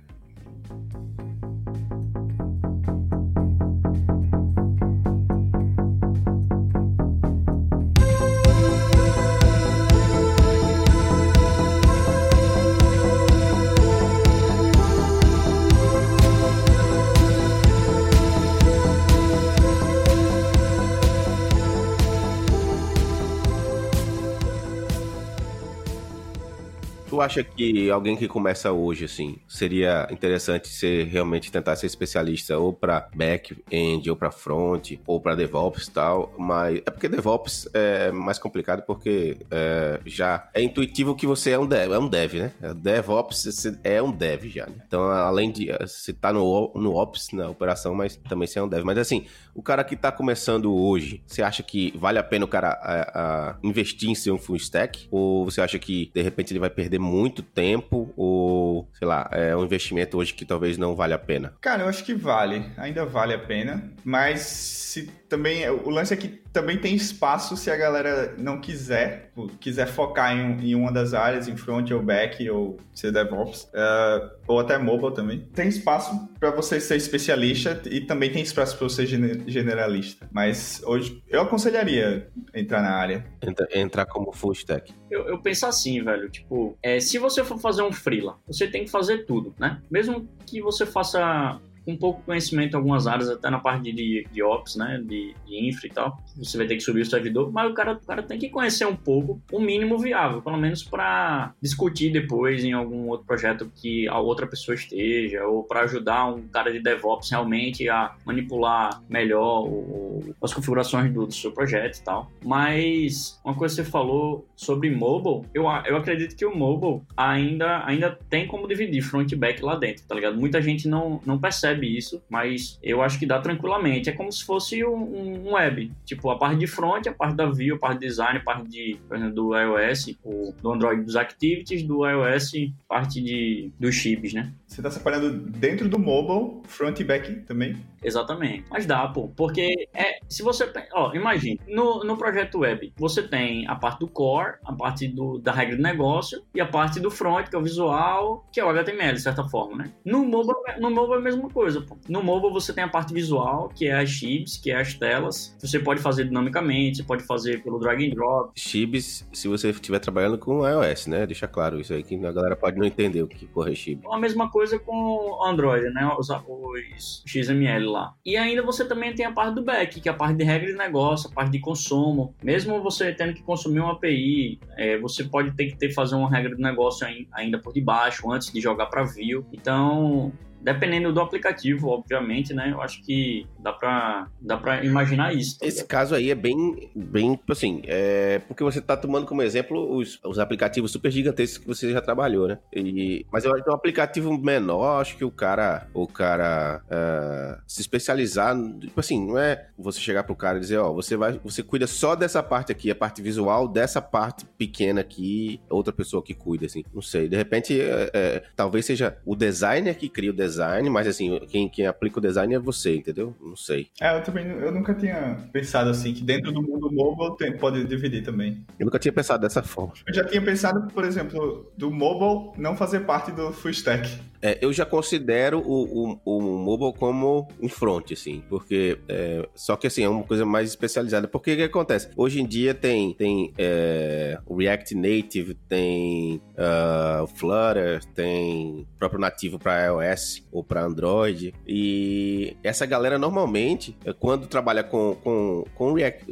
Tu 27.16 27.22
acha 27.22 27.42
que 27.42 27.88
alguém 27.88 28.14
que 28.14 28.28
começa 28.28 28.70
hoje, 28.70 29.06
assim, 29.06 29.38
seria 29.48 30.06
interessante 30.10 30.68
ser 30.68 31.06
realmente 31.06 31.50
tentar 31.50 31.74
ser 31.74 31.86
especialista 31.86 32.58
ou 32.58 32.74
para 32.74 33.08
back-end, 33.14 34.10
ou 34.10 34.14
para 34.14 34.30
front, 34.30 34.92
ou 35.06 35.18
para 35.18 35.34
DevOps 35.34 35.86
e 35.86 35.90
tal, 35.90 36.34
mas 36.36 36.76
é 36.84 36.90
porque 36.90 37.08
DevOps 37.08 37.70
é 37.72 38.12
mais 38.12 38.38
complicado 38.38 38.82
porque 38.82 39.38
é, 39.50 39.98
já 40.04 40.46
é 40.52 40.60
intuitivo 40.60 41.14
que 41.14 41.26
você 41.26 41.52
é 41.52 41.58
um 41.58 41.66
dev, 41.66 41.90
é 41.90 41.98
um 41.98 42.06
dev, 42.06 42.34
né? 42.34 42.52
DevOps 42.74 43.66
é 43.82 44.02
um 44.02 44.12
dev 44.12 44.44
já, 44.50 44.66
né? 44.66 44.74
Então, 44.86 45.04
além 45.10 45.50
de 45.50 45.72
você 45.80 46.12
tá 46.12 46.34
no, 46.34 46.70
no 46.74 46.96
Ops, 46.96 47.30
na 47.32 47.48
operação, 47.48 47.94
mas 47.94 48.16
também 48.28 48.46
você 48.46 48.58
é 48.58 48.62
um 48.62 48.68
dev. 48.68 48.84
Mas 48.84 48.98
assim, 48.98 49.24
o 49.54 49.62
cara 49.62 49.82
que 49.82 49.96
tá 49.96 50.12
começando 50.12 50.70
hoje, 50.74 51.22
você 51.26 51.42
acha 51.42 51.62
que 51.62 51.94
vale 51.96 52.18
a 52.18 52.22
pena 52.22 52.44
o 52.44 52.48
cara 52.48 52.72
a, 52.72 53.52
a 53.52 53.56
investir 53.62 54.10
em 54.10 54.14
ser 54.14 54.32
um 54.32 54.38
full 54.38 54.56
stack? 54.56 55.08
Ou 55.10 55.46
você 55.46 55.62
acha 55.62 55.78
que 55.78 56.10
de 56.14 56.20
repente 56.20 56.52
ele 56.52 56.60
vai 56.60 56.68
perder 56.68 57.05
muito 57.06 57.42
tempo 57.42 58.12
ou, 58.16 58.88
sei 58.92 59.06
lá, 59.06 59.28
é 59.32 59.56
um 59.56 59.64
investimento 59.64 60.18
hoje 60.18 60.34
que 60.34 60.44
talvez 60.44 60.76
não 60.76 60.94
vale 60.94 61.14
a 61.14 61.18
pena? 61.18 61.54
Cara, 61.60 61.84
eu 61.84 61.88
acho 61.88 62.04
que 62.04 62.14
vale, 62.14 62.66
ainda 62.76 63.06
vale 63.06 63.32
a 63.32 63.38
pena, 63.38 63.92
mas 64.04 64.40
se 64.40 65.06
também 65.28 65.68
o 65.68 65.90
lance 65.90 66.12
é 66.12 66.16
que 66.16 66.28
também 66.56 66.78
tem 66.78 66.94
espaço 66.94 67.54
se 67.54 67.70
a 67.70 67.76
galera 67.76 68.34
não 68.38 68.58
quiser, 68.58 69.30
quiser 69.60 69.86
focar 69.86 70.34
em, 70.34 70.70
em 70.70 70.74
uma 70.74 70.90
das 70.90 71.12
áreas, 71.12 71.48
em 71.48 71.54
front 71.54 71.90
ou 71.90 72.00
back 72.00 72.48
ou 72.48 72.78
ser 72.94 73.12
DevOps, 73.12 73.64
uh, 73.64 74.30
ou 74.46 74.58
até 74.58 74.78
mobile 74.78 75.12
também. 75.12 75.40
Tem 75.54 75.68
espaço 75.68 76.18
para 76.40 76.50
você 76.50 76.80
ser 76.80 76.96
especialista 76.96 77.82
e 77.84 78.00
também 78.00 78.32
tem 78.32 78.42
espaço 78.42 78.74
para 78.78 78.88
você 78.88 79.06
ser 79.06 79.42
generalista. 79.46 80.26
Mas 80.32 80.82
hoje 80.86 81.22
eu 81.28 81.42
aconselharia 81.42 82.26
entrar 82.54 82.80
na 82.80 82.92
área. 82.92 83.26
Entra, 83.42 83.68
entrar 83.74 84.06
como 84.06 84.32
full 84.32 84.52
stack. 84.52 84.94
Eu, 85.10 85.28
eu 85.28 85.38
penso 85.38 85.66
assim, 85.66 86.02
velho, 86.02 86.30
tipo, 86.30 86.74
é, 86.82 86.98
se 87.00 87.18
você 87.18 87.44
for 87.44 87.58
fazer 87.58 87.82
um 87.82 87.92
freela, 87.92 88.38
você 88.46 88.66
tem 88.66 88.86
que 88.86 88.90
fazer 88.90 89.26
tudo, 89.26 89.54
né? 89.58 89.82
Mesmo 89.90 90.26
que 90.46 90.62
você 90.62 90.86
faça 90.86 91.60
com 91.86 91.96
pouco 91.96 92.20
conhecimento 92.22 92.74
em 92.74 92.76
algumas 92.76 93.06
áreas, 93.06 93.30
até 93.30 93.48
na 93.48 93.60
parte 93.60 93.92
de, 93.92 94.26
de 94.30 94.42
Ops, 94.42 94.74
né, 94.74 95.00
de, 95.02 95.34
de 95.46 95.68
infra 95.68 95.86
e 95.86 95.90
tal, 95.90 96.18
você 96.36 96.58
vai 96.58 96.66
ter 96.66 96.74
que 96.74 96.82
subir 96.82 97.02
o 97.02 97.06
servidor, 97.06 97.52
mas 97.52 97.70
o 97.70 97.74
cara, 97.74 97.92
o 97.92 98.06
cara 98.06 98.22
tem 98.24 98.38
que 98.38 98.48
conhecer 98.48 98.86
um 98.86 98.96
pouco 98.96 99.40
o 99.52 99.60
mínimo 99.60 99.96
viável, 99.96 100.42
pelo 100.42 100.56
menos 100.56 100.82
para 100.82 101.54
discutir 101.62 102.10
depois 102.10 102.64
em 102.64 102.72
algum 102.72 103.08
outro 103.08 103.24
projeto 103.24 103.70
que 103.76 104.08
a 104.08 104.18
outra 104.18 104.48
pessoa 104.48 104.74
esteja, 104.74 105.46
ou 105.46 105.62
para 105.62 105.82
ajudar 105.82 106.26
um 106.26 106.48
cara 106.48 106.72
de 106.72 106.80
DevOps 106.80 107.30
realmente 107.30 107.88
a 107.88 108.16
manipular 108.24 109.00
melhor 109.08 109.64
o, 109.68 110.34
as 110.42 110.52
configurações 110.52 111.12
do, 111.12 111.26
do, 111.26 111.32
seu 111.32 111.52
projeto 111.52 111.98
e 111.98 112.02
tal. 112.02 112.30
Mas 112.44 113.40
uma 113.44 113.54
coisa 113.54 113.76
que 113.76 113.82
você 113.82 113.88
falou 113.88 114.44
sobre 114.56 114.90
mobile, 114.90 115.48
eu, 115.54 115.64
eu 115.84 115.96
acredito 115.96 116.34
que 116.34 116.44
o 116.44 116.54
mobile 116.54 117.02
ainda, 117.16 117.84
ainda 117.86 118.18
tem 118.28 118.46
como 118.48 118.66
dividir 118.66 119.02
front 119.02 119.30
e 119.30 119.36
back 119.36 119.62
lá 119.62 119.76
dentro, 119.76 120.04
tá 120.04 120.14
ligado? 120.14 120.36
Muita 120.36 120.60
gente 120.60 120.88
não, 120.88 121.20
não 121.24 121.38
percebe 121.38 121.75
percebe 121.76 121.96
isso, 121.96 122.22
mas 122.28 122.78
eu 122.82 123.02
acho 123.02 123.18
que 123.18 123.26
dá 123.26 123.38
tranquilamente. 123.40 124.08
É 124.08 124.12
como 124.12 124.32
se 124.32 124.44
fosse 124.44 124.84
um, 124.84 125.46
um 125.46 125.52
web. 125.52 125.92
Tipo, 126.04 126.30
a 126.30 126.38
parte 126.38 126.58
de 126.58 126.66
front, 126.66 127.06
a 127.06 127.12
parte 127.12 127.36
da 127.36 127.46
view, 127.46 127.76
a 127.76 127.78
parte 127.78 128.00
de 128.00 128.06
design, 128.06 128.38
a 128.38 128.42
parte 128.42 128.68
de, 128.68 128.98
por 129.06 129.16
exemplo, 129.16 129.34
do 129.34 129.56
iOS, 129.56 130.16
o, 130.24 130.52
do 130.60 130.72
Android 130.72 131.02
dos 131.02 131.16
activities, 131.16 131.82
do 131.82 132.06
iOS, 132.08 132.52
parte 132.88 133.20
de, 133.20 133.70
dos 133.78 133.94
chips, 133.94 134.32
né? 134.32 134.52
Você 134.66 134.80
está 134.80 134.90
separando 134.90 135.30
dentro 135.30 135.88
do 135.88 135.98
mobile, 135.98 136.62
front 136.64 136.98
e 137.00 137.04
back 137.04 137.32
também? 137.42 137.76
Exatamente. 138.06 138.64
Mas 138.70 138.86
dá, 138.86 139.06
pô. 139.08 139.28
Porque 139.36 139.88
é, 139.92 140.18
se 140.28 140.42
você. 140.42 140.70
Ó, 140.94 141.12
imagine, 141.12 141.60
no, 141.66 142.04
no 142.04 142.16
projeto 142.16 142.60
web, 142.60 142.92
você 142.96 143.22
tem 143.22 143.66
a 143.66 143.74
parte 143.74 143.98
do 143.98 144.08
core, 144.08 144.54
a 144.64 144.72
parte 144.72 145.08
do, 145.08 145.38
da 145.38 145.52
regra 145.52 145.76
do 145.76 145.82
negócio 145.82 146.42
e 146.54 146.60
a 146.60 146.66
parte 146.66 147.00
do 147.00 147.10
front, 147.10 147.48
que 147.48 147.56
é 147.56 147.58
o 147.58 147.62
visual, 147.62 148.46
que 148.52 148.60
é 148.60 148.64
o 148.64 148.68
HTML, 148.68 149.14
de 149.14 149.20
certa 149.20 149.42
forma, 149.48 149.76
né? 149.78 149.92
No 150.04 150.24
mobile, 150.24 150.54
no 150.78 150.90
mobile 150.90 151.16
é 151.16 151.18
a 151.18 151.22
mesma 151.22 151.50
coisa, 151.50 151.80
pô. 151.80 151.96
No 152.08 152.22
mobile 152.22 152.52
você 152.52 152.72
tem 152.72 152.84
a 152.84 152.88
parte 152.88 153.12
visual, 153.12 153.68
que 153.74 153.88
é 153.88 153.98
as 153.98 154.08
chips, 154.08 154.56
que 154.56 154.70
é 154.70 154.80
as 154.80 154.94
telas. 154.94 155.56
Você 155.58 155.80
pode 155.80 156.00
fazer 156.00 156.24
dinamicamente, 156.24 156.98
você 156.98 157.02
pode 157.02 157.24
fazer 157.24 157.62
pelo 157.62 157.80
drag 157.80 158.06
and 158.06 158.14
drop. 158.14 158.52
Chips, 158.54 159.26
se 159.32 159.48
você 159.48 159.70
estiver 159.70 159.98
trabalhando 159.98 160.38
com 160.38 160.66
iOS, 160.66 161.08
né? 161.08 161.26
Deixa 161.26 161.48
claro 161.48 161.80
isso 161.80 161.92
aí, 161.92 162.04
que 162.04 162.14
a 162.14 162.32
galera 162.32 162.54
pode 162.54 162.78
não 162.78 162.86
entender 162.86 163.22
o 163.22 163.26
que 163.26 163.46
porra 163.46 163.72
é 163.72 163.74
chip. 163.74 164.00
A 164.10 164.18
mesma 164.18 164.48
coisa 164.48 164.78
com 164.78 165.44
Android, 165.44 165.90
né? 165.90 166.08
Os, 166.18 166.30
os 166.30 167.22
XML 167.26 167.86
lá. 167.86 167.95
E 168.24 168.36
ainda 168.36 168.62
você 168.62 168.84
também 168.84 169.14
tem 169.14 169.24
a 169.24 169.32
parte 169.32 169.54
do 169.54 169.62
back, 169.62 170.00
que 170.00 170.08
é 170.08 170.12
a 170.12 170.14
parte 170.14 170.36
de 170.36 170.44
regra 170.44 170.66
de 170.66 170.76
negócio, 170.76 171.30
a 171.30 171.32
parte 171.32 171.52
de 171.52 171.60
consumo. 171.60 172.34
Mesmo 172.42 172.82
você 172.82 173.12
tendo 173.12 173.34
que 173.34 173.42
consumir 173.42 173.80
uma 173.80 173.92
API, 173.92 174.58
é, 174.76 174.98
você 174.98 175.24
pode 175.24 175.52
ter 175.52 175.66
que 175.66 175.76
ter 175.76 175.92
fazer 175.92 176.14
uma 176.14 176.30
regra 176.30 176.54
de 176.54 176.62
negócio 176.62 177.06
ainda 177.32 177.58
por 177.58 177.72
debaixo, 177.72 178.30
antes 178.30 178.52
de 178.52 178.60
jogar 178.60 178.86
para 178.86 179.04
view. 179.04 179.46
Então, 179.52 180.32
Dependendo 180.66 181.12
do 181.12 181.20
aplicativo, 181.20 181.90
obviamente, 181.90 182.52
né? 182.52 182.72
Eu 182.72 182.82
acho 182.82 183.00
que 183.04 183.46
dá 183.56 183.72
pra, 183.72 184.26
dá 184.40 184.56
pra 184.56 184.84
imaginar 184.84 185.32
isso. 185.32 185.60
Tá 185.60 185.64
Esse 185.64 185.84
caso 185.86 186.12
aí 186.12 186.28
é 186.28 186.34
bem, 186.34 186.90
bem 186.92 187.36
tipo 187.36 187.52
assim, 187.52 187.82
é 187.84 188.40
porque 188.48 188.64
você 188.64 188.80
tá 188.80 188.96
tomando 188.96 189.26
como 189.26 189.42
exemplo 189.42 189.96
os, 189.96 190.18
os 190.24 190.40
aplicativos 190.40 190.90
super 190.90 191.08
gigantescos 191.12 191.58
que 191.58 191.68
você 191.68 191.92
já 191.92 192.00
trabalhou, 192.00 192.48
né? 192.48 192.58
E, 192.74 193.24
mas 193.30 193.44
eu 193.44 193.54
acho 193.54 193.62
que 193.62 193.70
um 193.70 193.74
aplicativo 193.74 194.36
menor, 194.36 195.00
acho 195.00 195.16
que 195.16 195.24
o 195.24 195.30
cara, 195.30 195.86
o 195.94 196.04
cara 196.04 196.82
uh, 196.86 197.62
se 197.64 197.80
especializar, 197.80 198.56
tipo 198.80 198.98
assim, 198.98 199.24
não 199.24 199.38
é 199.38 199.68
você 199.78 200.00
chegar 200.00 200.24
pro 200.24 200.34
cara 200.34 200.58
e 200.58 200.62
dizer, 200.62 200.78
ó, 200.78 200.92
você 200.92 201.16
vai, 201.16 201.40
você 201.44 201.62
cuida 201.62 201.86
só 201.86 202.16
dessa 202.16 202.42
parte 202.42 202.72
aqui, 202.72 202.90
a 202.90 202.94
parte 202.96 203.22
visual 203.22 203.68
dessa 203.68 204.02
parte 204.02 204.44
pequena 204.58 205.00
aqui, 205.00 205.60
outra 205.70 205.92
pessoa 205.92 206.24
que 206.24 206.34
cuida, 206.34 206.66
assim, 206.66 206.82
não 206.92 207.02
sei. 207.02 207.28
De 207.28 207.36
repente, 207.36 207.80
é, 207.80 208.10
é, 208.12 208.42
talvez 208.56 208.84
seja 208.84 209.16
o 209.24 209.36
designer 209.36 209.96
que 209.96 210.08
cria 210.08 210.32
o 210.32 210.34
design 210.34 210.55
design, 210.56 210.88
mas 210.88 211.06
assim, 211.06 211.38
quem, 211.48 211.68
quem 211.68 211.86
aplica 211.86 212.18
o 212.18 212.22
design 212.22 212.54
é 212.54 212.58
você, 212.58 212.96
entendeu? 212.96 213.34
Não 213.40 213.56
sei. 213.56 213.88
É, 214.00 214.16
eu 214.16 214.22
também 214.22 214.46
eu 214.46 214.72
nunca 214.72 214.94
tinha 214.94 215.38
pensado 215.52 215.90
assim, 215.90 216.14
que 216.14 216.22
dentro 216.22 216.50
do 216.50 216.62
mundo 216.62 216.90
mobile 216.90 217.36
tem, 217.36 217.56
pode 217.56 217.84
dividir 217.84 218.24
também. 218.24 218.64
Eu 218.78 218.86
nunca 218.86 218.98
tinha 218.98 219.12
pensado 219.12 219.42
dessa 219.42 219.62
forma. 219.62 219.92
Eu 220.06 220.14
já 220.14 220.24
tinha 220.24 220.42
pensado, 220.42 220.88
por 220.92 221.04
exemplo, 221.04 221.70
do 221.76 221.90
mobile 221.90 222.52
não 222.56 222.76
fazer 222.76 223.00
parte 223.00 223.30
do 223.32 223.52
full 223.52 223.70
stack. 223.70 224.08
É, 224.46 224.58
eu 224.60 224.72
já 224.72 224.86
considero 224.86 225.58
o, 225.58 226.12
o, 226.12 226.20
o, 226.24 226.40
mobile 226.40 226.92
como 226.96 227.48
um 227.60 227.68
front, 227.68 228.12
assim, 228.12 228.44
porque 228.48 228.96
é, 229.08 229.44
só 229.56 229.74
que 229.74 229.88
assim, 229.88 230.04
é 230.04 230.08
uma 230.08 230.22
coisa 230.22 230.46
mais 230.46 230.68
especializada. 230.68 231.26
Porque 231.26 231.54
o 231.54 231.56
que 231.56 231.62
acontece? 231.64 232.08
Hoje 232.16 232.40
em 232.40 232.46
dia 232.46 232.72
tem, 232.72 233.12
tem 233.12 233.52
é, 233.58 234.38
React 234.48 234.94
Native, 234.94 235.54
tem 235.68 236.40
uh, 236.52 237.26
Flutter, 237.26 238.04
tem 238.14 238.86
próprio 238.96 239.20
nativo 239.20 239.58
para 239.58 239.86
iOS 239.86 240.46
ou 240.52 240.62
para 240.62 240.84
Android. 240.84 241.52
E 241.66 242.56
essa 242.62 242.86
galera 242.86 243.18
normalmente, 243.18 243.96
é, 244.04 244.12
quando 244.12 244.46
trabalha 244.46 244.84
com, 244.84 245.16
com, 245.24 245.64
com 245.74 245.92
React, 245.92 246.24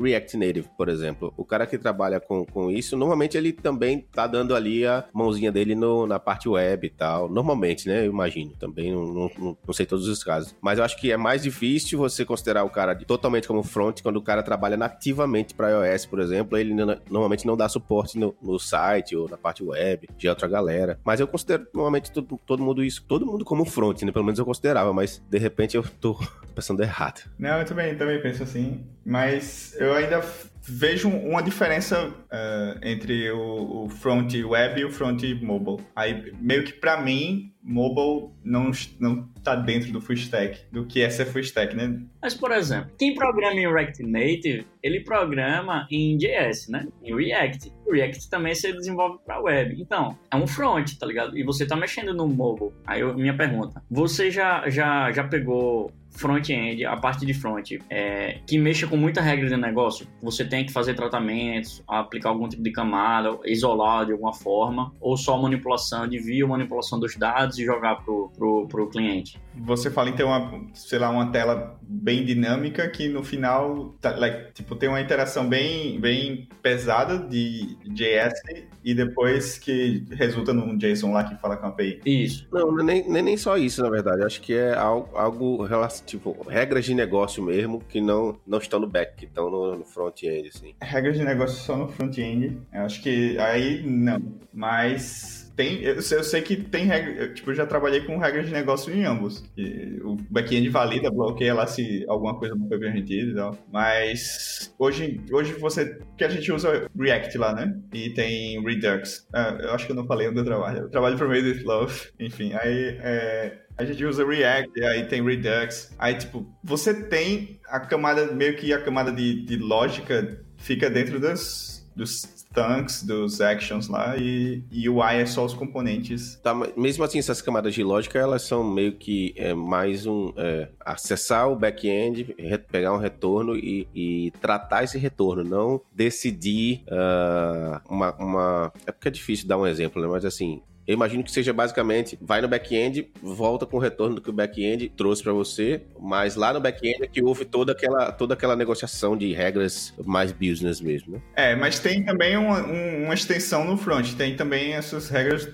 React 0.00 0.36
Native, 0.36 0.68
por 0.76 0.88
exemplo, 0.88 1.32
o 1.36 1.44
cara 1.44 1.68
que 1.68 1.78
trabalha 1.78 2.18
com, 2.18 2.44
com 2.44 2.68
isso, 2.68 2.96
normalmente 2.96 3.36
ele 3.36 3.52
também 3.52 4.00
tá 4.12 4.26
dando 4.26 4.56
ali 4.56 4.84
a 4.84 5.04
mãozinha 5.12 5.52
dele 5.52 5.76
no, 5.76 6.04
na 6.04 6.18
parte 6.18 6.48
web 6.48 6.84
e 6.84 6.90
tal. 6.90 7.28
Normalmente, 7.28 7.59
né? 7.86 8.06
Eu 8.06 8.10
imagino. 8.10 8.52
Também 8.58 8.92
não, 8.92 9.04
não, 9.06 9.56
não 9.66 9.74
sei 9.74 9.86
todos 9.86 10.08
os 10.08 10.22
casos. 10.24 10.54
Mas 10.60 10.78
eu 10.78 10.84
acho 10.84 10.96
que 10.98 11.12
é 11.12 11.16
mais 11.16 11.42
difícil 11.42 11.98
você 11.98 12.24
considerar 12.24 12.64
o 12.64 12.70
cara 12.70 12.94
totalmente 12.94 13.46
como 13.46 13.62
front 13.62 14.02
quando 14.02 14.16
o 14.16 14.22
cara 14.22 14.42
trabalha 14.42 14.76
nativamente 14.76 15.54
para 15.54 15.70
iOS, 15.70 16.06
por 16.06 16.20
exemplo. 16.20 16.56
Ele 16.56 16.74
normalmente 16.74 17.46
não 17.46 17.56
dá 17.56 17.68
suporte 17.68 18.18
no, 18.18 18.34
no, 18.42 18.58
site 18.58 19.16
ou 19.16 19.28
na 19.28 19.36
parte 19.36 19.62
web 19.62 20.08
de 20.16 20.28
outra 20.28 20.48
galera. 20.48 20.98
Mas 21.04 21.20
eu 21.20 21.26
considero 21.26 21.66
normalmente 21.72 22.10
todo, 22.10 22.40
todo 22.46 22.62
mundo 22.62 22.84
isso, 22.84 23.04
todo 23.06 23.26
mundo 23.26 23.44
como 23.44 23.64
front, 23.64 24.02
né? 24.02 24.12
Pelo 24.12 24.24
menos 24.24 24.38
eu 24.38 24.44
considerava, 24.44 24.92
mas 24.92 25.22
de 25.28 25.38
repente 25.38 25.76
eu 25.76 25.82
tô 26.00 26.18
pensando 26.54 26.82
errado. 26.82 27.22
Não, 27.38 27.58
eu 27.58 27.64
também, 27.64 27.94
também 27.96 28.20
penso 28.20 28.42
assim, 28.42 28.84
mas 29.04 29.74
eu 29.78 29.94
ainda 29.94 30.22
vejo 30.70 31.08
uma 31.08 31.42
diferença 31.42 32.08
uh, 32.08 32.78
entre 32.82 33.30
o, 33.30 33.84
o, 33.84 33.88
front 33.88 34.32
web 34.34 34.80
e 34.80 34.84
o 34.84 34.90
front 34.90 35.22
mobile. 35.42 35.84
Aí, 35.96 36.32
meio 36.40 36.64
que 36.64 36.72
para 36.72 37.00
mim, 37.00 37.52
mobile 37.62 38.30
não, 38.44 38.70
não 38.98 39.28
tá 39.42 39.56
dentro 39.56 39.92
do 39.92 40.00
full 40.00 40.14
stack, 40.14 40.60
do 40.70 40.86
que 40.86 41.02
é 41.02 41.10
ser 41.10 41.26
full 41.26 41.40
stack, 41.40 41.74
né? 41.74 42.00
Mas, 42.22 42.34
por 42.34 42.52
exemplo, 42.52 42.90
quem 42.98 43.14
programa 43.14 43.54
em 43.54 43.72
React 43.72 44.02
Native, 44.04 44.66
ele 44.82 45.00
programa 45.00 45.86
em 45.90 46.16
JS, 46.16 46.68
né? 46.68 46.86
Em 47.02 47.14
React. 47.14 47.72
React 47.90 48.30
também 48.30 48.54
se 48.54 48.72
desenvolve 48.72 49.18
para 49.24 49.40
web. 49.40 49.80
Então, 49.80 50.16
é 50.30 50.36
um 50.36 50.46
front, 50.46 50.96
tá 50.98 51.06
ligado? 51.06 51.36
E 51.36 51.42
você 51.42 51.66
tá 51.66 51.76
mexendo 51.76 52.14
no 52.14 52.28
mobile. 52.28 52.72
Aí, 52.86 53.00
eu, 53.00 53.14
minha 53.14 53.36
pergunta, 53.36 53.82
você 53.90 54.30
já, 54.30 54.68
já, 54.68 55.10
já 55.10 55.24
pegou 55.24 55.92
front-end, 56.10 56.84
a 56.84 56.96
parte 56.96 57.24
de 57.24 57.32
front, 57.32 57.72
é, 57.88 58.38
que 58.46 58.58
mexa 58.58 58.86
com 58.86 58.96
muita 58.96 59.20
regra 59.20 59.48
de 59.48 59.56
negócio, 59.56 60.06
você 60.22 60.44
tem 60.44 60.64
que 60.64 60.72
fazer 60.72 60.94
tratamentos, 60.94 61.82
aplicar 61.88 62.30
algum 62.30 62.48
tipo 62.48 62.62
de 62.62 62.72
camada, 62.72 63.38
isolar 63.44 64.06
de 64.06 64.12
alguma 64.12 64.32
forma, 64.32 64.92
ou 65.00 65.16
só 65.16 65.40
manipulação 65.40 66.06
de 66.06 66.18
view, 66.18 66.48
manipulação 66.48 66.98
dos 66.98 67.16
dados 67.16 67.58
e 67.58 67.64
jogar 67.64 67.96
pro, 68.04 68.30
pro, 68.36 68.66
pro 68.68 68.88
cliente. 68.88 69.40
Você 69.54 69.90
fala 69.90 70.10
então, 70.10 70.28
uma, 70.28 70.66
sei 70.74 70.98
lá, 70.98 71.10
uma 71.10 71.30
tela 71.30 71.78
bem 71.82 72.24
dinâmica 72.24 72.88
que 72.88 73.08
no 73.08 73.22
final, 73.22 73.94
tá, 74.00 74.16
like, 74.16 74.52
tipo, 74.52 74.76
tem 74.76 74.88
uma 74.88 75.00
interação 75.00 75.48
bem, 75.48 76.00
bem 76.00 76.48
pesada 76.62 77.18
de 77.18 77.76
JS 77.84 78.40
e 78.84 78.94
depois 78.94 79.58
que 79.58 80.04
resulta 80.12 80.52
num 80.52 80.76
JSON 80.76 81.12
lá 81.12 81.24
que 81.24 81.36
fala 81.40 81.56
com 81.56 81.66
a 81.66 81.68
API. 81.70 82.00
Isso. 82.04 82.48
Não, 82.52 82.74
nem, 82.76 83.08
nem, 83.08 83.22
nem 83.22 83.36
só 83.36 83.56
isso, 83.56 83.82
na 83.82 83.90
verdade. 83.90 84.22
Acho 84.22 84.40
que 84.40 84.54
é 84.54 84.74
algo, 84.74 85.16
algo 85.16 85.62
tipo, 86.04 86.36
regras 86.48 86.84
de 86.84 86.94
negócio 86.94 87.42
mesmo 87.42 87.80
que 87.88 88.00
não, 88.00 88.38
não 88.46 88.58
estão 88.58 88.80
no 88.80 88.86
back, 88.86 89.16
que 89.16 89.24
estão 89.24 89.50
no, 89.50 89.78
no 89.78 89.84
front-end, 89.84 90.48
assim. 90.48 90.74
Regras 90.80 91.16
de 91.16 91.24
negócio 91.24 91.56
só 91.58 91.76
no 91.76 91.88
front-end. 91.88 92.58
Acho 92.72 93.02
que 93.02 93.38
aí 93.38 93.82
não. 93.82 94.20
Mas 94.52 95.50
tem, 95.60 95.82
eu, 95.82 95.96
eu, 95.96 96.24
sei 96.24 96.40
que 96.40 96.56
tem 96.56 96.86
regra, 96.86 97.34
tipo, 97.34 97.50
eu 97.50 97.54
já 97.54 97.66
trabalhei 97.66 98.00
com 98.00 98.16
regras 98.16 98.46
de 98.46 98.52
negócio 98.52 98.94
em 98.94 99.04
ambos. 99.04 99.44
E 99.58 100.00
o 100.02 100.16
back-end 100.30 100.66
valida, 100.70 101.10
bloqueia 101.10 101.52
lá 101.52 101.66
se 101.66 102.02
alguma 102.08 102.38
coisa 102.38 102.54
não 102.54 102.66
foi 102.66 102.78
permitida 102.78 103.30
e 103.30 103.34
tal. 103.34 103.58
Mas 103.70 104.74
hoje, 104.78 105.20
hoje 105.30 105.52
você, 105.52 105.98
que 106.16 106.24
a 106.24 106.30
gente 106.30 106.50
usa 106.50 106.88
React 106.98 107.36
lá, 107.36 107.54
né? 107.54 107.76
E 107.92 108.08
tem 108.10 108.62
Redux. 108.64 109.28
Ah, 109.34 109.58
eu 109.60 109.74
acho 109.74 109.84
que 109.84 109.92
eu 109.92 109.96
não 109.96 110.06
falei 110.06 110.28
onde 110.28 110.38
eu 110.38 110.44
trabalho. 110.44 110.78
Eu 110.78 110.88
trabalho 110.88 111.18
para 111.18 111.28
Made 111.28 111.50
with 111.50 111.62
Love, 111.62 112.08
enfim. 112.18 112.52
Aí 112.54 112.98
é, 113.02 113.58
a 113.80 113.84
gente 113.84 114.04
usa 114.04 114.26
React, 114.26 114.84
aí 114.84 115.06
tem 115.06 115.24
Redux. 115.24 115.90
Aí, 115.98 116.14
tipo, 116.14 116.46
você 116.62 116.92
tem 116.92 117.58
a 117.66 117.80
camada, 117.80 118.26
meio 118.26 118.54
que 118.54 118.72
a 118.74 118.82
camada 118.82 119.10
de, 119.10 119.42
de 119.42 119.56
lógica 119.56 120.38
fica 120.58 120.90
dentro 120.90 121.18
das, 121.18 121.88
dos 121.96 122.20
tanks, 122.52 123.02
dos 123.02 123.40
actions 123.40 123.88
lá, 123.88 124.18
e, 124.18 124.62
e 124.70 124.86
o 124.86 125.02
I 125.02 125.22
é 125.22 125.26
só 125.26 125.46
os 125.46 125.54
componentes. 125.54 126.38
Tá, 126.42 126.54
mesmo 126.76 127.04
assim, 127.04 127.18
essas 127.18 127.40
camadas 127.40 127.72
de 127.72 127.82
lógica, 127.82 128.18
elas 128.18 128.42
são 128.42 128.62
meio 128.62 128.92
que 128.92 129.32
é, 129.34 129.54
mais 129.54 130.04
um... 130.04 130.30
É, 130.36 130.68
acessar 130.84 131.48
o 131.48 131.56
back-end, 131.56 132.36
pegar 132.70 132.92
um 132.92 132.98
retorno 132.98 133.56
e, 133.56 133.88
e, 133.94 134.30
tratar 134.42 134.84
esse 134.84 134.98
retorno, 134.98 135.42
não 135.42 135.80
decidir 135.90 136.82
uh, 136.88 137.80
uma, 137.88 138.12
uma... 138.16 138.72
É 138.86 138.92
porque 138.92 139.08
é 139.08 139.10
difícil 139.10 139.48
dar 139.48 139.56
um 139.56 139.66
exemplo, 139.66 140.02
né? 140.02 140.08
Mas 140.08 140.26
assim, 140.26 140.60
eu 140.90 140.94
imagino 140.94 141.22
que 141.22 141.30
seja 141.30 141.52
basicamente, 141.52 142.18
vai 142.20 142.40
no 142.40 142.48
back-end, 142.48 143.08
volta 143.22 143.64
com 143.64 143.76
o 143.76 143.80
retorno 143.80 144.16
do 144.16 144.20
que 144.20 144.28
o 144.28 144.32
back-end 144.32 144.88
trouxe 144.96 145.22
para 145.22 145.32
você, 145.32 145.82
mas 146.00 146.34
lá 146.34 146.52
no 146.52 146.58
back-end 146.58 147.04
é 147.04 147.06
que 147.06 147.22
houve 147.22 147.44
toda 147.44 147.70
aquela, 147.70 148.10
toda 148.10 148.34
aquela 148.34 148.56
negociação 148.56 149.16
de 149.16 149.32
regras 149.32 149.94
mais 150.04 150.32
business 150.32 150.80
mesmo, 150.80 151.12
né? 151.12 151.20
É, 151.36 151.54
mas 151.54 151.78
tem 151.78 152.02
também 152.02 152.36
uma, 152.36 153.14
extensão 153.14 153.64
no 153.64 153.76
front, 153.76 154.14
tem 154.14 154.34
também 154.34 154.72
essas 154.72 155.08
regras, 155.08 155.48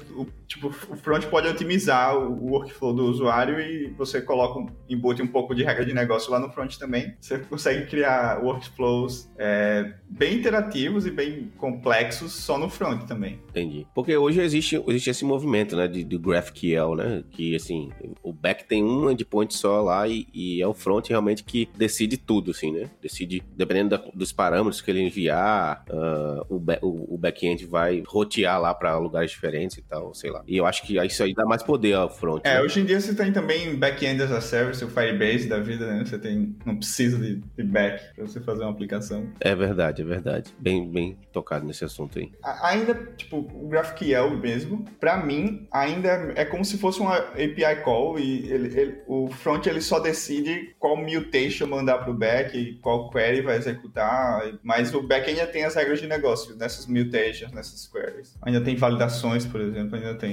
tipo, 0.46 0.68
o 0.68 0.96
front 0.96 1.24
pode 1.26 1.48
otimizar 1.48 2.16
o 2.16 2.50
workflow 2.50 2.94
do 2.94 3.04
usuário 3.04 3.60
e 3.60 3.88
você 3.90 4.20
coloca, 4.20 4.72
embute 4.88 5.22
um 5.22 5.26
pouco 5.26 5.54
de 5.54 5.62
regra 5.62 5.84
de 5.84 5.92
negócio 5.92 6.30
lá 6.30 6.38
no 6.38 6.50
front 6.50 6.76
também, 6.76 7.14
você 7.20 7.38
consegue 7.38 7.86
criar 7.86 8.42
workflows 8.42 9.28
é, 9.36 9.94
bem 10.08 10.38
interativos 10.38 11.06
e 11.06 11.10
bem 11.10 11.50
complexos 11.56 12.32
só 12.32 12.58
no 12.58 12.68
front 12.68 13.06
também. 13.06 13.40
Entendi. 13.50 13.86
Porque 13.94 14.16
hoje 14.16 14.40
existe, 14.40 14.82
existe 14.86 15.10
esse 15.10 15.24
movimento, 15.24 15.76
né, 15.76 15.88
de, 15.88 16.04
de 16.04 16.18
GraphQL, 16.18 16.94
né, 16.94 17.24
que 17.30 17.54
assim, 17.56 17.90
o 18.22 18.32
back 18.32 18.64
tem 18.64 18.84
um 18.84 19.10
endpoint 19.10 19.54
só 19.54 19.80
lá 19.80 20.06
e, 20.06 20.26
e, 20.32 20.62
é 20.62 20.66
o 20.66 20.74
front 20.74 21.08
realmente 21.08 21.42
que 21.42 21.68
decide 21.76 22.16
tudo, 22.16 22.52
assim, 22.52 22.72
né, 22.72 22.90
decide, 23.02 23.42
dependendo 23.56 23.90
da, 23.90 24.04
dos 24.14 24.32
parâmetros 24.32 24.80
que 24.80 24.90
ele 24.90 25.00
enviar, 25.00 25.84
uh, 25.90 26.54
o, 26.54 26.62
o, 26.82 27.14
o 27.14 27.18
back-end 27.18 27.66
vai 27.66 28.02
rotear 28.06 28.60
lá 28.60 28.74
para 28.74 28.96
lugares 28.98 29.30
diferentes 29.30 29.78
e 29.78 29.82
tal, 29.82 30.14
sei 30.14 30.30
lá. 30.30 30.35
Lá. 30.36 30.44
E 30.46 30.56
eu 30.56 30.66
acho 30.66 30.82
que 30.82 30.98
isso 31.04 31.22
aí 31.22 31.34
dá 31.34 31.44
mais 31.44 31.62
poder 31.62 31.94
ao 31.94 32.08
front. 32.08 32.42
É, 32.44 32.54
né? 32.54 32.60
hoje 32.62 32.80
em 32.80 32.84
dia 32.84 33.00
você 33.00 33.14
tem 33.14 33.32
também 33.32 33.74
back-end 33.76 34.22
as 34.22 34.30
a 34.32 34.40
service, 34.40 34.84
o 34.84 34.88
Firebase 34.88 35.48
da 35.48 35.58
vida, 35.60 35.86
né? 35.86 36.04
Você 36.04 36.18
tem, 36.18 36.56
não 36.64 36.76
precisa 36.76 37.18
de, 37.18 37.36
de 37.56 37.62
back 37.62 38.14
pra 38.14 38.26
você 38.26 38.40
fazer 38.40 38.62
uma 38.62 38.70
aplicação. 38.70 39.28
É 39.40 39.54
verdade, 39.54 40.02
é 40.02 40.04
verdade. 40.04 40.52
Bem, 40.58 40.88
bem 40.90 41.16
tocado 41.32 41.66
nesse 41.66 41.84
assunto 41.84 42.18
aí. 42.18 42.30
A- 42.42 42.68
Ainda, 42.68 42.94
tipo, 43.16 43.38
o 43.38 43.68
GraphQL 43.68 44.36
mesmo, 44.38 44.84
pra 44.98 45.16
mim, 45.16 45.66
ainda 45.72 46.32
é 46.34 46.44
como 46.44 46.64
se 46.64 46.78
fosse 46.78 47.00
uma 47.00 47.16
API 47.16 47.82
call 47.84 48.18
e 48.18 48.50
ele- 48.50 48.78
ele- 48.80 48.96
o 49.06 49.28
front 49.28 49.66
ele 49.66 49.80
só 49.80 49.98
decide 50.00 50.74
qual 50.78 50.96
mutation 50.96 51.66
mandar 51.66 51.98
pro 51.98 52.12
back 52.14 52.56
e 52.56 52.74
qual 52.78 53.08
query 53.10 53.40
vai 53.42 53.56
executar, 53.56 54.42
mas 54.62 54.92
o 54.94 55.02
back 55.02 55.28
ainda 55.28 55.46
tem 55.46 55.64
as 55.64 55.74
regras 55.74 56.00
de 56.00 56.06
negócio 56.06 56.56
nessas 56.56 56.86
mutations, 56.86 57.52
nessas 57.52 57.86
queries. 57.86 58.36
Ainda 58.42 58.60
tem 58.60 58.74
validações, 58.76 59.46
por 59.46 59.60
exemplo, 59.60 59.96
ainda 59.96 60.14
tem 60.14 60.25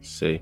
Sei. 0.00 0.40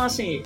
Então, 0.00 0.06
assim, 0.06 0.42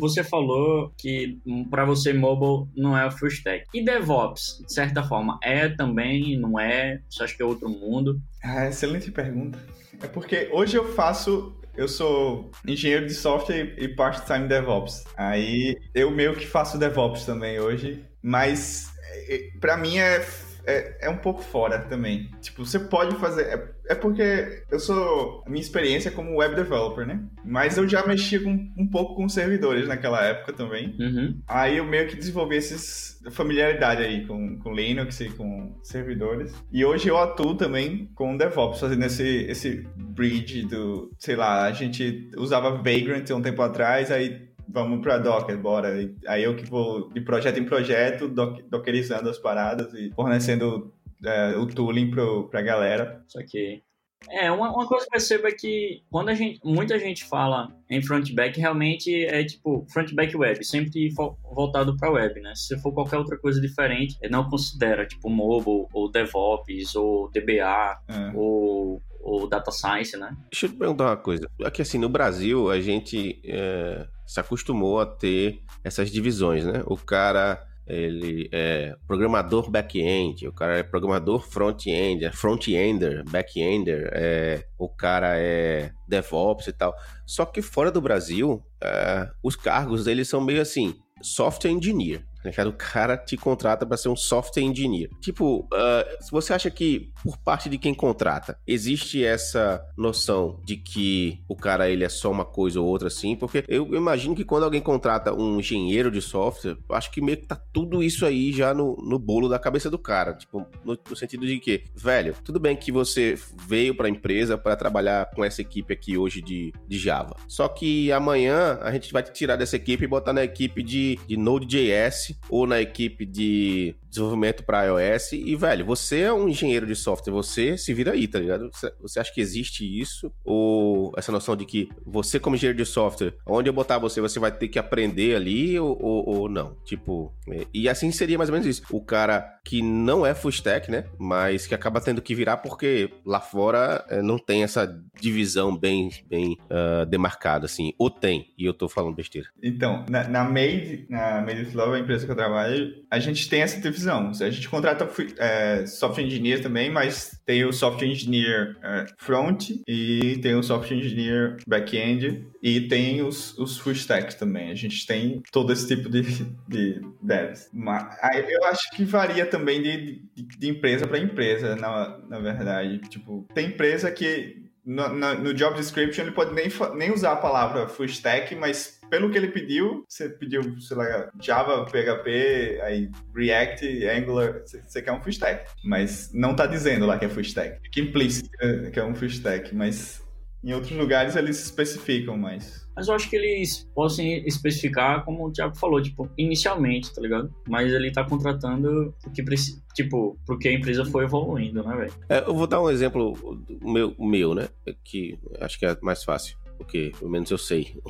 você 0.00 0.24
falou 0.24 0.92
que 0.98 1.38
para 1.70 1.84
você 1.84 2.12
mobile 2.12 2.68
não 2.76 2.98
é 2.98 3.06
o 3.06 3.10
full 3.12 3.28
stack. 3.28 3.64
E 3.72 3.84
DevOps, 3.84 4.64
de 4.66 4.72
certa 4.72 5.04
forma, 5.04 5.38
é 5.44 5.68
também, 5.68 6.36
não 6.36 6.58
é? 6.58 7.00
Você 7.08 7.22
acha 7.22 7.36
que 7.36 7.42
é 7.42 7.46
outro 7.46 7.68
mundo? 7.68 8.20
Ah, 8.42 8.66
excelente 8.66 9.12
pergunta. 9.12 9.58
É 10.02 10.08
porque 10.08 10.48
hoje 10.52 10.76
eu 10.76 10.92
faço. 10.92 11.54
Eu 11.76 11.86
sou 11.86 12.50
engenheiro 12.66 13.06
de 13.06 13.14
software 13.14 13.76
e 13.78 13.86
part-time 13.86 14.48
DevOps. 14.48 15.04
Aí 15.16 15.76
eu 15.94 16.10
meio 16.10 16.34
que 16.34 16.46
faço 16.46 16.76
DevOps 16.76 17.24
também 17.24 17.60
hoje. 17.60 18.02
Mas 18.20 18.90
é, 19.28 19.50
pra 19.60 19.76
mim 19.76 19.98
é, 19.98 20.26
é, 20.66 21.06
é 21.06 21.10
um 21.10 21.16
pouco 21.16 21.42
fora 21.42 21.78
também. 21.80 22.30
Tipo, 22.40 22.64
você 22.64 22.78
pode 22.78 23.16
fazer. 23.16 23.42
É, 23.42 23.92
é 23.92 23.94
porque 23.94 24.64
eu 24.70 24.80
sou. 24.80 25.42
A 25.46 25.50
minha 25.50 25.62
experiência 25.62 26.08
é 26.08 26.12
como 26.12 26.36
web 26.36 26.54
developer, 26.54 27.06
né? 27.06 27.20
Mas 27.44 27.76
eu 27.76 27.88
já 27.88 28.04
mexia 28.06 28.42
com, 28.42 28.50
um 28.76 28.88
pouco 28.90 29.14
com 29.14 29.28
servidores 29.28 29.86
naquela 29.86 30.22
época 30.24 30.52
também. 30.52 30.96
Uhum. 30.98 31.40
Aí 31.46 31.76
eu 31.76 31.84
meio 31.84 32.08
que 32.08 32.16
desenvolvi 32.16 32.56
esses 32.56 33.16
familiaridade 33.30 34.02
aí 34.02 34.26
com, 34.26 34.58
com 34.58 34.72
Linux 34.72 35.20
e 35.20 35.28
com 35.30 35.78
servidores. 35.82 36.54
E 36.72 36.84
hoje 36.84 37.08
eu 37.08 37.16
atuo 37.16 37.56
também 37.56 38.10
com 38.14 38.36
DevOps, 38.36 38.80
fazendo 38.80 39.04
esse, 39.04 39.46
esse 39.48 39.86
bridge 39.96 40.62
do, 40.66 41.10
sei 41.18 41.36
lá, 41.36 41.64
a 41.64 41.72
gente 41.72 42.30
usava 42.36 42.70
Vagrant 42.70 43.30
um 43.30 43.42
tempo 43.42 43.62
atrás, 43.62 44.10
aí 44.10 44.46
vamos 44.68 45.00
pra 45.00 45.18
Docker, 45.18 45.56
bora. 45.58 46.00
E 46.02 46.14
Aí 46.26 46.42
eu 46.44 46.56
que 46.56 46.64
vou 46.64 47.08
de 47.12 47.20
projeto 47.20 47.58
em 47.58 47.64
projeto, 47.64 48.28
doc- 48.28 48.62
dockerizando 48.68 49.28
as 49.30 49.38
paradas 49.38 49.92
e 49.94 50.10
fornecendo 50.14 50.92
é, 51.24 51.56
o 51.56 51.66
tooling 51.66 52.10
pro, 52.10 52.48
pra 52.48 52.62
galera. 52.62 53.22
Só 53.28 53.40
que. 53.46 53.82
É, 54.30 54.50
uma, 54.50 54.72
uma 54.72 54.86
coisa 54.86 55.04
que 55.04 55.08
eu 55.10 55.12
percebo 55.12 55.46
é 55.46 55.52
que 55.52 56.02
quando 56.10 56.30
a 56.30 56.34
gente, 56.34 56.58
muita 56.64 56.98
gente 56.98 57.22
fala 57.26 57.68
em 57.88 58.02
front-back, 58.02 58.58
realmente 58.58 59.24
é 59.26 59.44
tipo 59.44 59.86
front-back 59.92 60.34
web, 60.36 60.64
sempre 60.64 61.10
voltado 61.54 61.96
para 61.96 62.10
web, 62.10 62.40
né? 62.40 62.52
Se 62.56 62.76
for 62.80 62.92
qualquer 62.92 63.18
outra 63.18 63.36
coisa 63.38 63.60
diferente, 63.60 64.16
não 64.30 64.48
considera, 64.48 65.06
tipo 65.06 65.28
mobile, 65.28 65.86
ou 65.92 66.10
DevOps, 66.10 66.96
ou 66.96 67.30
DBA, 67.30 68.00
É. 68.08 68.32
ou, 68.34 69.02
ou 69.20 69.46
Data 69.48 69.70
Science, 69.70 70.16
né? 70.16 70.34
Deixa 70.50 70.64
eu 70.66 70.70
te 70.70 70.76
perguntar 70.76 71.04
uma 71.04 71.16
coisa. 71.18 71.48
Aqui, 71.62 71.82
assim, 71.82 71.98
no 71.98 72.08
Brasil, 72.08 72.70
a 72.70 72.80
gente 72.80 73.38
é, 73.44 74.06
se 74.26 74.40
acostumou 74.40 75.00
a 75.00 75.06
ter 75.06 75.60
essas 75.84 76.10
divisões, 76.10 76.64
né? 76.64 76.82
O 76.86 76.96
cara, 76.96 77.64
ele 77.86 78.48
é 78.52 78.94
programador 79.06 79.70
back-end, 79.70 80.48
o 80.48 80.52
cara 80.52 80.78
é 80.78 80.82
programador 80.82 81.40
front-end, 81.48 82.24
é 82.24 82.32
front-ender, 82.32 83.22
back-ender, 83.30 84.10
é, 84.12 84.66
o 84.76 84.88
cara 84.88 85.38
é 85.38 85.92
DevOps 86.08 86.66
e 86.66 86.72
tal. 86.72 86.94
Só 87.24 87.46
que 87.46 87.62
fora 87.62 87.90
do 87.90 88.00
Brasil, 88.00 88.62
é, 88.82 89.28
os 89.42 89.54
cargos, 89.54 90.06
eles 90.06 90.28
são 90.28 90.40
meio 90.40 90.60
assim, 90.60 90.94
software 91.22 91.70
engineer. 91.70 92.24
Tá? 92.52 92.66
O 92.66 92.72
cara 92.72 93.16
te 93.16 93.36
contrata 93.36 93.86
para 93.86 93.96
ser 93.96 94.08
um 94.08 94.16
software 94.16 94.62
engineer. 94.62 95.10
Tipo, 95.20 95.66
ah, 95.72 96.04
se 96.20 96.30
você 96.30 96.52
acha 96.52 96.70
que 96.70 97.12
por 97.22 97.36
parte 97.38 97.68
de 97.68 97.78
quem 97.78 97.94
contrata 97.94 98.58
existe 98.66 99.24
essa 99.24 99.84
noção 99.96 100.60
de 100.64 100.76
que 100.76 101.40
o 101.48 101.56
cara 101.56 101.88
ele 101.88 102.04
é 102.04 102.08
só 102.08 102.30
uma 102.30 102.44
coisa 102.44 102.80
ou 102.80 102.86
outra 102.86 103.08
assim, 103.08 103.36
porque 103.36 103.64
eu 103.68 103.94
imagino 103.94 104.34
que 104.34 104.44
quando 104.44 104.64
alguém 104.64 104.80
contrata 104.80 105.32
um 105.32 105.58
engenheiro 105.58 106.10
de 106.10 106.20
software, 106.20 106.76
acho 106.90 107.10
que 107.10 107.20
meio 107.20 107.38
que 107.38 107.46
tá 107.46 107.56
tudo 107.56 108.02
isso 108.02 108.24
aí 108.24 108.52
já 108.52 108.72
no, 108.74 108.96
no 108.96 109.18
bolo 109.18 109.48
da 109.48 109.58
cabeça 109.58 109.90
do 109.90 109.98
cara, 109.98 110.34
tipo, 110.34 110.66
no, 110.84 110.98
no 111.08 111.16
sentido 111.16 111.46
de 111.46 111.58
que, 111.58 111.84
velho, 111.94 112.34
tudo 112.44 112.60
bem 112.60 112.76
que 112.76 112.92
você 112.92 113.38
veio 113.66 113.94
para 113.94 114.06
a 114.06 114.10
empresa 114.10 114.56
para 114.56 114.76
trabalhar 114.76 115.30
com 115.34 115.44
essa 115.44 115.60
equipe 115.60 115.92
aqui 115.92 116.16
hoje 116.16 116.40
de, 116.40 116.72
de 116.86 116.98
Java. 116.98 117.36
Só 117.48 117.68
que 117.68 118.10
amanhã 118.12 118.78
a 118.82 118.92
gente 118.92 119.12
vai 119.12 119.22
te 119.22 119.32
tirar 119.32 119.56
dessa 119.56 119.76
equipe 119.76 120.04
e 120.04 120.08
botar 120.08 120.32
na 120.32 120.44
equipe 120.44 120.82
de, 120.82 121.18
de 121.26 121.36
Node.js 121.36 122.35
ou 122.48 122.66
na 122.66 122.80
equipe 122.80 123.24
de 123.24 123.94
desenvolvimento 124.08 124.64
para 124.64 124.84
iOS. 124.84 125.32
E, 125.32 125.54
velho, 125.54 125.84
você 125.84 126.20
é 126.20 126.32
um 126.32 126.48
engenheiro 126.48 126.86
de 126.86 126.94
software, 126.94 127.32
você 127.32 127.76
se 127.76 127.92
vira 127.92 128.12
aí, 128.12 128.26
tá 128.26 128.38
ligado? 128.38 128.70
Você, 129.00 129.20
acha 129.20 129.32
que 129.32 129.40
existe 129.40 129.84
isso? 129.84 130.32
Ou 130.44 131.12
essa 131.16 131.30
noção 131.32 131.56
de 131.56 131.64
que 131.64 131.88
você, 132.04 132.40
como 132.40 132.56
engenheiro 132.56 132.78
de 132.78 132.84
software, 132.84 133.34
onde 133.46 133.68
eu 133.68 133.72
botar 133.72 133.98
você, 133.98 134.20
você 134.20 134.38
vai 134.38 134.50
ter 134.50 134.68
que 134.68 134.78
aprender 134.78 135.36
ali 135.36 135.78
ou, 135.78 135.98
ou, 136.00 136.28
ou 136.28 136.48
não? 136.48 136.76
Tipo, 136.84 137.32
é, 137.50 137.66
e 137.72 137.88
assim 137.88 138.10
seria 138.10 138.38
mais 138.38 138.48
ou 138.48 138.54
menos 138.54 138.66
isso. 138.66 138.82
O 138.90 139.00
cara 139.00 139.58
que 139.64 139.82
não 139.82 140.24
é 140.24 140.34
full 140.34 140.50
stack, 140.50 140.90
né? 140.90 141.04
Mas 141.18 141.66
que 141.66 141.74
acaba 141.74 142.00
tendo 142.00 142.22
que 142.22 142.34
virar 142.34 142.58
porque 142.58 143.10
lá 143.24 143.40
fora 143.40 144.04
é, 144.08 144.22
não 144.22 144.38
tem 144.38 144.62
essa 144.62 144.86
divisão 145.20 145.76
bem, 145.76 146.10
bem 146.28 146.56
ah, 146.70 147.04
demarcada, 147.04 147.66
assim. 147.66 147.92
Ou 147.98 148.08
tem, 148.08 148.52
e 148.56 148.64
eu 148.64 148.72
tô 148.72 148.88
falando 148.88 149.14
besteira. 149.14 149.48
Então, 149.62 150.04
na, 150.08 150.28
na 150.28 150.44
Made, 150.44 151.06
na 151.10 151.42
Made 151.42 151.76
Love, 151.76 151.96
a 151.96 151.98
empresa 151.98 152.25
que 152.26 152.32
eu 152.32 152.36
trabalho, 152.36 152.92
a 153.10 153.18
gente 153.18 153.48
tem 153.48 153.62
essa 153.62 153.80
divisão. 153.80 154.30
A 154.40 154.50
gente 154.50 154.68
contrata 154.68 155.08
é, 155.38 155.86
software 155.86 156.24
engineer 156.24 156.60
também, 156.62 156.90
mas 156.90 157.40
tem 157.46 157.64
o 157.64 157.72
software 157.72 158.08
engineer 158.08 158.76
é, 158.82 159.06
front 159.18 159.70
e 159.88 160.38
tem 160.42 160.54
o 160.54 160.62
software 160.62 160.96
engineer 160.98 161.56
back-end 161.66 162.46
e 162.62 162.80
tem 162.82 163.22
os, 163.22 163.56
os 163.58 163.78
full 163.78 163.92
stacks 163.92 164.34
também. 164.34 164.70
A 164.70 164.74
gente 164.74 165.06
tem 165.06 165.42
todo 165.52 165.72
esse 165.72 165.86
tipo 165.86 166.08
de, 166.10 166.22
de 166.68 167.00
devs. 167.22 167.70
Mas, 167.72 168.16
eu 168.48 168.64
acho 168.64 168.90
que 168.90 169.04
varia 169.04 169.46
também 169.46 169.80
de, 169.82 170.22
de, 170.34 170.42
de 170.58 170.68
empresa 170.68 171.06
para 171.06 171.18
empresa, 171.18 171.76
na, 171.76 172.18
na 172.28 172.38
verdade. 172.38 172.98
Tipo, 173.08 173.46
tem 173.54 173.68
empresa 173.68 174.10
que 174.10 174.66
no, 174.84 175.08
na- 175.08 175.34
no 175.34 175.52
job 175.52 175.76
description 175.76 176.22
ele 176.24 176.30
pode 176.32 176.54
nem, 176.54 176.68
nem 176.96 177.12
usar 177.12 177.32
a 177.32 177.36
palavra 177.36 177.88
full 177.88 178.06
stack, 178.06 178.54
mas 178.54 178.95
pelo 179.10 179.30
que 179.30 179.38
ele 179.38 179.48
pediu, 179.48 180.04
você 180.08 180.28
pediu, 180.28 180.78
sei 180.80 180.96
lá, 180.96 181.30
Java, 181.40 181.84
PHP, 181.86 182.80
aí 182.82 183.10
React, 183.34 184.06
Angular, 184.08 184.62
você, 184.64 185.02
quer 185.02 185.12
um 185.12 185.20
full 185.20 185.30
stack. 185.30 185.70
Mas 185.84 186.30
não 186.32 186.54
tá 186.54 186.66
dizendo 186.66 187.06
lá 187.06 187.18
que 187.18 187.24
é 187.24 187.28
full 187.28 187.42
stack. 187.42 187.80
Fica 187.84 188.00
implícito 188.00 188.48
que- 188.50 188.90
que 188.90 188.98
é 189.00 189.04
um 189.04 189.14
full 189.14 189.28
stack, 189.28 189.74
mas 189.74 190.24
em 190.64 190.72
outros 190.72 190.92
lugares 190.92 191.36
eles 191.36 191.62
especificam 191.64 192.36
mais. 192.36 192.84
Mas 192.96 193.08
eu 193.08 193.14
acho 193.14 193.28
que 193.28 193.36
eles 193.36 193.86
possam 193.94 194.24
especificar, 194.24 195.22
como 195.24 195.46
o 195.46 195.52
Thiago 195.52 195.76
falou, 195.76 196.00
tipo, 196.02 196.30
inicialmente, 196.38 197.14
tá 197.14 197.20
ligado? 197.20 197.54
Mas 197.68 197.92
ele 197.92 198.10
tá 198.10 198.24
contratando 198.24 199.14
porque 199.22 199.42
precisa, 199.42 199.82
tipo, 199.94 200.38
porque 200.46 200.68
a 200.68 200.72
empresa 200.72 201.04
foi 201.04 201.24
evoluindo, 201.24 201.84
né, 201.84 201.94
velho? 201.94 202.12
É, 202.30 202.38
eu 202.40 202.54
vou 202.54 202.66
dar 202.66 202.80
um 202.80 202.88
exemplo 202.90 203.34
do 203.68 203.86
meu, 203.92 204.14
meu, 204.18 204.54
né? 204.54 204.68
Que 205.04 205.38
acho 205.60 205.78
que 205.78 205.84
é 205.84 205.94
mais 206.00 206.24
fácil, 206.24 206.56
porque 206.78 207.12
pelo 207.18 207.30
menos 207.30 207.50
eu 207.50 207.58
sei. 207.58 208.00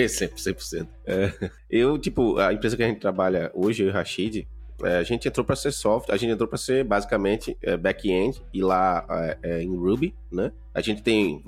Exemplo, 0.04 0.36
100%. 0.36 0.88
É, 1.06 1.50
eu, 1.68 1.98
tipo, 1.98 2.38
a 2.38 2.52
empresa 2.52 2.76
que 2.76 2.82
a 2.82 2.86
gente 2.86 3.00
trabalha 3.00 3.50
hoje, 3.54 3.82
eu 3.82 3.88
e 3.88 3.90
o 3.90 3.92
Rashid, 3.92 4.46
é, 4.82 4.96
a 4.96 5.02
gente 5.02 5.28
entrou 5.28 5.44
para 5.44 5.56
ser 5.56 5.72
software, 5.72 6.14
a 6.14 6.18
gente 6.18 6.32
entrou 6.32 6.48
para 6.48 6.58
ser 6.58 6.84
basicamente 6.84 7.56
é, 7.62 7.76
back-end 7.76 8.42
e 8.52 8.62
lá 8.62 9.06
é, 9.10 9.38
é, 9.42 9.62
em 9.62 9.76
Ruby, 9.76 10.14
né? 10.32 10.52
A 10.74 10.80
gente 10.80 11.02
tem 11.02 11.42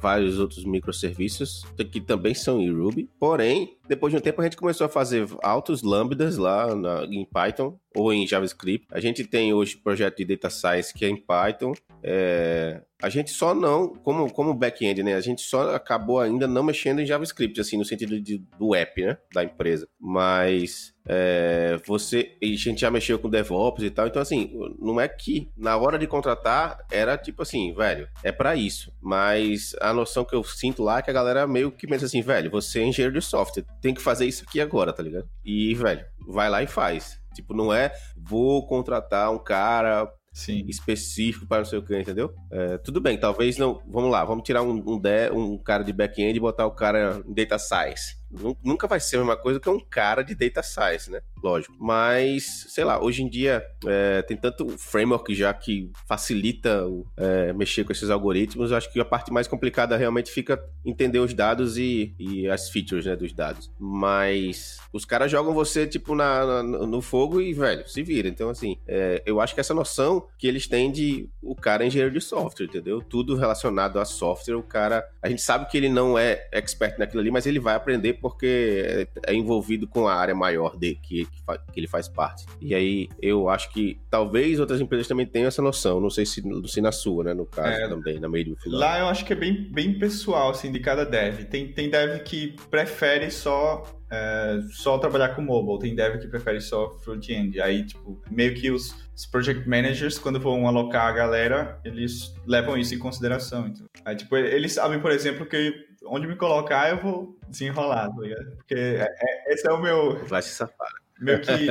vários 0.00 0.38
outros 0.38 0.64
microserviços 0.64 1.64
que 1.90 2.00
também 2.00 2.34
são 2.34 2.60
em 2.60 2.70
Ruby. 2.70 3.08
Porém, 3.18 3.76
depois 3.88 4.12
de 4.12 4.18
um 4.18 4.20
tempo 4.20 4.40
a 4.40 4.44
gente 4.44 4.56
começou 4.56 4.86
a 4.86 4.88
fazer 4.88 5.26
altos 5.42 5.82
lambdas 5.82 6.36
lá 6.36 6.74
na, 6.74 7.04
em 7.04 7.24
Python 7.24 7.78
ou 7.94 8.12
em 8.12 8.26
JavaScript. 8.26 8.86
A 8.90 9.00
gente 9.00 9.24
tem 9.24 9.52
hoje 9.52 9.76
projeto 9.76 10.18
de 10.18 10.24
Data 10.24 10.48
Science 10.48 10.94
que 10.94 11.04
é 11.04 11.08
em 11.08 11.16
Python. 11.16 11.72
É, 12.02 12.82
a 13.02 13.08
gente 13.08 13.30
só 13.30 13.54
não, 13.54 13.88
como, 13.88 14.30
como 14.32 14.54
back-end, 14.54 15.02
né? 15.02 15.14
A 15.14 15.20
gente 15.20 15.42
só 15.42 15.74
acabou 15.74 16.20
ainda 16.20 16.46
não 16.46 16.62
mexendo 16.62 17.00
em 17.00 17.06
JavaScript, 17.06 17.60
assim, 17.60 17.76
no 17.76 17.84
sentido 17.84 18.20
de, 18.20 18.38
do 18.58 18.74
app, 18.74 19.02
né? 19.02 19.16
Da 19.32 19.42
empresa. 19.42 19.88
Mas 19.98 20.94
é, 21.06 21.80
você. 21.86 22.36
A 22.42 22.46
gente 22.46 22.80
já 22.80 22.90
mexeu 22.90 23.18
com 23.18 23.28
DevOps 23.28 23.82
e 23.82 23.90
tal. 23.90 24.06
Então, 24.06 24.20
assim, 24.20 24.52
não 24.78 25.00
é 25.00 25.08
que 25.08 25.50
na 25.56 25.76
hora 25.76 25.98
de 25.98 26.06
contratar 26.06 26.78
era 26.90 27.16
tipo 27.16 27.42
assim, 27.42 27.74
velho, 27.74 28.08
é 28.22 28.30
para 28.50 28.56
isso. 28.56 28.92
Mas 29.00 29.74
a 29.80 29.92
noção 29.92 30.24
que 30.24 30.34
eu 30.34 30.42
sinto 30.42 30.82
lá 30.82 30.98
é 30.98 31.02
que 31.02 31.10
a 31.10 31.14
galera 31.14 31.46
meio 31.46 31.70
que 31.70 31.86
pensa 31.86 32.06
assim, 32.06 32.20
velho, 32.20 32.50
você 32.50 32.80
é 32.80 32.84
engenheiro 32.84 33.14
de 33.14 33.24
software, 33.24 33.64
tem 33.80 33.94
que 33.94 34.02
fazer 34.02 34.26
isso 34.26 34.44
aqui 34.46 34.60
agora, 34.60 34.92
tá 34.92 35.02
ligado? 35.02 35.28
E, 35.44 35.74
velho, 35.74 36.04
vai 36.26 36.50
lá 36.50 36.62
e 36.62 36.66
faz. 36.66 37.20
Tipo, 37.34 37.54
não 37.54 37.72
é 37.72 37.92
vou 38.16 38.66
contratar 38.66 39.32
um 39.32 39.38
cara 39.38 40.10
Sim. 40.32 40.64
específico 40.68 41.46
para 41.46 41.62
o 41.62 41.66
seu 41.66 41.82
cliente, 41.82 42.10
entendeu? 42.10 42.34
É, 42.50 42.78
tudo 42.78 43.00
bem, 43.00 43.18
talvez 43.18 43.56
não. 43.56 43.80
Vamos 43.88 44.10
lá, 44.10 44.24
vamos 44.24 44.42
tirar 44.42 44.62
um, 44.62 44.82
um, 44.84 44.98
de, 44.98 45.30
um 45.32 45.56
cara 45.56 45.84
de 45.84 45.92
back-end 45.92 46.36
e 46.36 46.40
botar 46.40 46.66
o 46.66 46.72
cara 46.72 47.22
em 47.24 47.32
data 47.32 47.58
science. 47.58 48.19
Nunca 48.62 48.86
vai 48.86 49.00
ser 49.00 49.16
a 49.16 49.18
mesma 49.20 49.36
coisa 49.36 49.58
que 49.58 49.68
um 49.68 49.80
cara 49.80 50.22
de 50.22 50.34
data 50.34 50.62
science, 50.62 51.10
né? 51.10 51.20
Lógico. 51.42 51.74
Mas, 51.78 52.66
sei 52.68 52.84
lá, 52.84 53.02
hoje 53.02 53.22
em 53.22 53.28
dia 53.28 53.64
é, 53.86 54.22
tem 54.22 54.36
tanto 54.36 54.68
framework 54.78 55.34
já 55.34 55.52
que 55.52 55.90
facilita 56.06 56.84
é, 57.16 57.52
mexer 57.52 57.84
com 57.84 57.92
esses 57.92 58.10
algoritmos. 58.10 58.70
Eu 58.70 58.76
acho 58.76 58.92
que 58.92 59.00
a 59.00 59.04
parte 59.04 59.32
mais 59.32 59.48
complicada 59.48 59.96
realmente 59.96 60.30
fica 60.30 60.62
entender 60.84 61.18
os 61.18 61.34
dados 61.34 61.78
e, 61.78 62.14
e 62.18 62.48
as 62.48 62.68
features 62.70 63.06
né, 63.06 63.16
dos 63.16 63.32
dados. 63.32 63.70
Mas 63.78 64.78
os 64.92 65.04
caras 65.04 65.30
jogam 65.30 65.54
você, 65.54 65.86
tipo, 65.86 66.14
na, 66.14 66.62
na 66.62 66.80
no 66.86 67.00
fogo 67.00 67.40
e, 67.40 67.52
velho, 67.52 67.88
se 67.88 68.02
vira. 68.02 68.28
Então, 68.28 68.50
assim, 68.50 68.76
é, 68.86 69.22
eu 69.24 69.40
acho 69.40 69.54
que 69.54 69.60
essa 69.60 69.74
noção 69.74 70.26
que 70.38 70.46
eles 70.46 70.66
têm 70.66 70.90
de 70.90 71.28
o 71.42 71.54
cara 71.54 71.84
é 71.84 71.86
engenheiro 71.86 72.12
de 72.12 72.20
software, 72.20 72.66
entendeu? 72.66 73.00
Tudo 73.00 73.36
relacionado 73.36 73.98
a 73.98 74.04
software, 74.04 74.56
o 74.56 74.62
cara. 74.62 75.06
A 75.22 75.28
gente 75.28 75.42
sabe 75.42 75.66
que 75.66 75.76
ele 75.76 75.88
não 75.88 76.18
é 76.18 76.48
expert 76.52 76.98
naquilo 76.98 77.20
ali, 77.20 77.30
mas 77.30 77.46
ele 77.46 77.60
vai 77.60 77.74
aprender 77.74 78.14
porque 78.20 79.08
é, 79.26 79.34
envolvido 79.34 79.86
com 79.86 80.06
a 80.06 80.14
área 80.14 80.34
maior 80.34 80.76
de 80.76 80.94
que, 80.96 81.24
que, 81.26 81.42
que, 81.72 81.80
ele 81.80 81.86
faz 81.88 82.08
parte. 82.08 82.46
E 82.60 82.74
aí 82.74 83.08
eu 83.20 83.48
acho 83.48 83.72
que 83.72 83.98
talvez 84.10 84.60
outras 84.60 84.80
empresas 84.80 85.08
também 85.08 85.26
tenham 85.26 85.48
essa 85.48 85.62
noção. 85.62 86.00
Não 86.00 86.10
sei 86.10 86.26
se, 86.26 86.42
se 86.66 86.80
na 86.80 86.92
sua, 86.92 87.24
né? 87.24 87.34
No 87.34 87.46
caso 87.46 87.80
é, 87.80 87.88
também, 87.88 88.20
na 88.20 88.28
meio 88.28 88.50
do 88.50 88.56
final. 88.56 88.80
Lá 88.80 88.98
eu 88.98 89.06
acho 89.06 89.24
que 89.24 89.32
é 89.32 89.36
bem, 89.36 89.70
bem 89.70 89.98
pessoal, 89.98 90.50
assim, 90.50 90.70
de 90.70 90.80
cada 90.80 91.04
dev. 91.04 91.44
Tem, 91.44 91.72
tem 91.72 91.88
dev 91.88 92.22
que 92.22 92.54
prefere 92.70 93.30
só 93.30 93.84
é, 94.10 94.60
só 94.72 94.98
trabalhar 94.98 95.36
com 95.36 95.42
mobile, 95.42 95.78
tem 95.78 95.94
dev 95.94 96.20
que 96.20 96.26
prefere 96.26 96.60
só 96.60 96.90
front-end. 96.98 97.60
Aí, 97.60 97.86
tipo, 97.86 98.20
meio 98.28 98.54
que 98.54 98.70
os, 98.70 98.94
os, 99.14 99.24
project 99.24 99.68
managers, 99.68 100.18
quando 100.18 100.40
vão 100.40 100.66
alocar 100.66 101.06
a 101.06 101.12
galera, 101.12 101.80
eles 101.84 102.34
levam 102.44 102.76
isso 102.76 102.94
em 102.94 102.98
consideração. 102.98 103.68
Então. 103.68 103.86
Aí, 104.04 104.16
tipo, 104.16 104.36
eles 104.36 104.72
sabem, 104.72 105.00
por 105.00 105.12
exemplo, 105.12 105.46
que 105.46 105.89
onde 106.04 106.26
me 106.26 106.36
colocar 106.36 106.90
eu 106.90 106.98
vou 106.98 107.36
desenrolar, 107.48 108.08
tá 108.08 108.20
ligado? 108.20 108.56
Porque 108.56 108.74
é, 108.74 109.06
é, 109.08 109.54
esse 109.54 109.68
é 109.68 109.72
o 109.72 109.80
meu. 109.80 110.24
Vai 110.26 110.42
se 110.42 110.50
safar. 110.50 110.88
Meio 111.20 111.40
que 111.40 111.68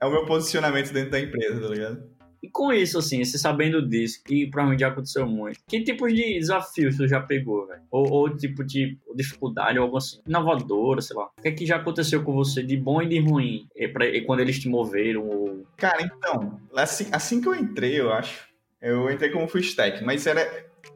é 0.00 0.06
o 0.06 0.10
meu 0.10 0.24
posicionamento 0.24 0.92
dentro 0.92 1.10
da 1.10 1.20
empresa, 1.20 1.60
tá 1.60 1.68
ligado? 1.68 2.18
E 2.42 2.48
com 2.48 2.72
isso, 2.72 2.98
assim, 2.98 3.24
você 3.24 3.36
sabendo 3.36 3.86
disso, 3.86 4.22
que 4.24 4.46
provavelmente 4.46 4.80
já 4.80 4.88
aconteceu 4.88 5.26
muito, 5.26 5.58
que 5.66 5.82
tipos 5.82 6.14
de 6.14 6.38
desafios 6.38 6.96
você 6.96 7.08
já 7.08 7.20
pegou, 7.20 7.66
velho? 7.66 7.82
Ou, 7.90 8.08
ou, 8.08 8.36
tipo 8.36 8.64
de 8.64 8.96
dificuldade, 9.14 9.76
ou 9.78 9.86
algo 9.86 9.96
assim, 9.96 10.20
inovadora, 10.24 11.00
sei 11.00 11.16
lá. 11.16 11.24
O 11.36 11.42
que 11.42 11.48
é 11.48 11.52
que 11.52 11.66
já 11.66 11.76
aconteceu 11.76 12.22
com 12.22 12.32
você 12.32 12.62
de 12.62 12.76
bom 12.76 13.02
e 13.02 13.08
de 13.08 13.18
ruim 13.18 13.66
e 13.74 13.88
pra, 13.88 14.06
e 14.06 14.22
quando 14.22 14.40
eles 14.40 14.58
te 14.60 14.68
moveram? 14.68 15.26
Ou... 15.28 15.66
Cara, 15.76 16.00
então, 16.00 16.60
assim, 16.76 17.08
assim 17.10 17.40
que 17.40 17.48
eu 17.48 17.56
entrei, 17.56 18.00
eu 18.00 18.12
acho, 18.12 18.48
eu 18.80 19.10
entrei 19.10 19.30
como 19.30 19.48
full 19.48 19.60
stack, 19.60 20.04
mas 20.04 20.24
era 20.24 20.40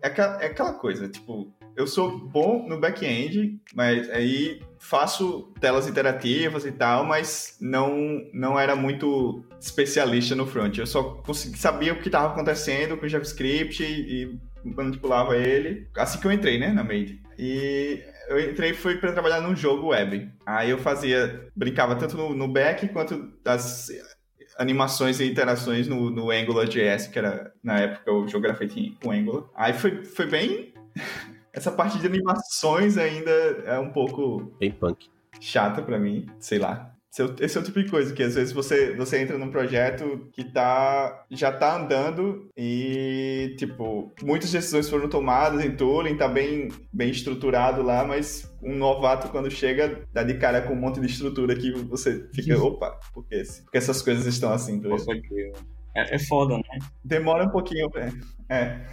é 0.01 0.07
aquela, 0.07 0.43
é 0.43 0.47
aquela 0.47 0.75
coisa, 0.75 1.09
tipo, 1.09 1.53
eu 1.77 1.87
sou 1.87 2.19
bom 2.19 2.67
no 2.69 2.79
back-end, 2.79 3.59
mas 3.75 4.09
aí 4.11 4.61
faço 4.79 5.53
telas 5.61 5.87
interativas 5.87 6.65
e 6.65 6.73
tal, 6.73 7.05
mas 7.05 7.57
não 7.61 8.23
não 8.33 8.59
era 8.59 8.75
muito 8.75 9.45
especialista 9.61 10.35
no 10.35 10.47
front. 10.47 10.79
Eu 10.79 10.87
só 10.87 11.03
consegui, 11.03 11.59
sabia 11.59 11.93
o 11.93 11.99
que 11.99 12.09
estava 12.09 12.33
acontecendo 12.33 12.97
com 12.97 13.07
o 13.07 13.09
JavaScript 13.09 13.83
e, 13.83 14.25
e 14.25 14.39
manipulava 14.65 15.37
ele. 15.37 15.89
Assim 15.97 16.19
que 16.19 16.27
eu 16.27 16.33
entrei, 16.33 16.59
né, 16.59 16.69
na 16.69 16.83
Made. 16.83 17.21
E 17.39 18.03
eu 18.29 18.39
entrei 18.51 18.75
foi 18.75 18.97
para 18.99 19.13
trabalhar 19.13 19.41
num 19.41 19.57
jogo 19.57 19.89
web. 19.89 20.31
Aí 20.45 20.71
eu 20.71 20.79
fazia, 20.79 21.49
brincava 21.57 21.97
tanto 21.97 22.17
no, 22.17 22.35
no 22.35 22.49
back 22.49 22.89
quanto 22.89 23.33
das 23.43 23.89
animações 24.59 25.19
e 25.21 25.31
interações 25.31 25.89
no, 25.89 26.11
no 26.11 26.31
AngularJS, 26.31 27.09
que 27.09 27.19
era, 27.19 27.53
na 27.63 27.81
época, 27.81 28.13
o 28.13 28.29
jogo 28.29 28.47
era 28.47 28.55
feito 28.55 28.75
com 29.03 29.11
Angular. 29.11 29.45
Aí 29.55 29.73
foi, 29.73 30.05
foi 30.05 30.27
bem 30.27 30.73
essa 31.53 31.71
parte 31.71 31.99
de 31.99 32.07
animações 32.07 32.97
ainda 32.97 33.31
é 33.31 33.79
um 33.79 33.91
pouco. 33.91 34.53
Bem 34.59 34.73
punk. 34.73 35.09
Chata 35.41 35.83
para 35.83 35.99
mim, 35.99 36.27
sei 36.39 36.59
lá. 36.59 36.93
Esse 37.41 37.59
é 37.59 37.61
o 37.61 37.65
tipo 37.65 37.83
de 37.83 37.91
coisa 37.91 38.15
que 38.15 38.23
às 38.23 38.37
vezes 38.37 38.55
você, 38.55 38.97
você 38.97 39.21
entra 39.21 39.37
num 39.37 39.51
projeto 39.51 40.31
que 40.33 40.45
tá, 40.45 41.27
já 41.31 41.53
tá 41.53 41.77
andando 41.77 42.49
e, 42.57 43.55
tipo, 43.59 44.11
muitas 44.23 44.51
decisões 44.51 44.89
foram 44.89 45.11
tomadas 45.11 45.63
em 45.63 45.77
tooling, 45.77 46.17
tá 46.17 46.27
bem, 46.27 46.69
bem 46.91 47.11
estruturado 47.11 47.83
lá, 47.83 48.03
mas 48.03 48.51
um 48.63 48.75
novato 48.75 49.29
quando 49.29 49.51
chega 49.51 50.09
dá 50.11 50.23
de 50.23 50.39
cara 50.39 50.63
com 50.63 50.73
um 50.73 50.81
monte 50.81 51.01
de 51.01 51.07
estrutura 51.07 51.55
que 51.55 51.71
você 51.71 52.31
fica, 52.35 52.59
opa, 52.59 52.99
por 53.13 53.27
que, 53.27 53.43
por 53.63 53.73
que 53.73 53.77
essas 53.77 54.01
coisas 54.01 54.25
estão 54.25 54.51
assim? 54.51 54.81
É, 55.95 56.15
é 56.15 56.19
foda, 56.19 56.57
né? 56.57 56.79
Demora 57.05 57.45
um 57.45 57.51
pouquinho, 57.51 57.91
é. 57.95 58.11
é. 58.49 58.87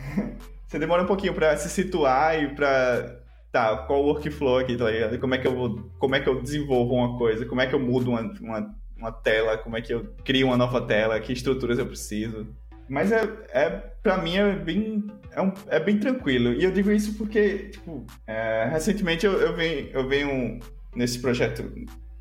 Você 0.69 0.77
demora 0.77 1.01
um 1.01 1.08
pouquinho 1.08 1.34
para 1.34 1.58
se 1.58 1.67
situar 1.67 2.39
e 2.39 2.53
para 2.53 3.23
tá, 3.51 3.75
qual 3.88 4.03
o 4.03 4.05
workflow 4.05 4.60
aqui, 4.60 4.77
tá 4.77 4.88
ligado? 4.88 5.17
Como 5.17 5.34
é 5.34 5.39
que 5.39 5.47
eu 5.47 5.55
vou, 5.55 5.91
como 5.97 6.13
é 6.13 6.19
que 6.19 6.29
eu 6.29 6.39
desenvolvo 6.39 6.93
uma 6.93 7.17
coisa, 7.17 7.43
como 7.43 7.60
é 7.60 7.65
que 7.65 7.73
eu 7.73 7.79
mudo 7.79 8.12
uma, 8.12 8.21
uma, 8.39 8.75
uma 8.95 9.12
tela, 9.12 9.58
como 9.58 9.75
é 9.75 9.82
que 9.82 9.91
eu 9.91 10.13
crio 10.23 10.45
uma 10.45 10.58
nova 10.58 10.79
tela, 10.79 11.19
que 11.19 11.34
estruturas 11.34 11.79
eu 11.79 11.88
preciso. 11.88 12.45
Mas 12.88 13.12
é, 13.12 13.27
é 13.49 13.69
para 14.03 14.19
mim 14.19 14.38
é 14.38 14.55
bem 14.55 15.08
é, 15.32 15.41
um, 15.41 15.51
é, 15.69 15.79
bem 15.79 15.97
tranquilo. 15.97 16.53
E 16.53 16.63
eu 16.63 16.71
digo 16.71 16.91
isso 16.91 17.15
porque, 17.15 17.69
tipo, 17.69 18.05
é, 18.27 18.69
recentemente 18.71 19.25
eu, 19.25 19.41
eu 19.41 19.55
venho 19.55 19.89
eu 19.91 20.08
venho 20.08 20.60
nesse 20.95 21.17
projeto 21.17 21.63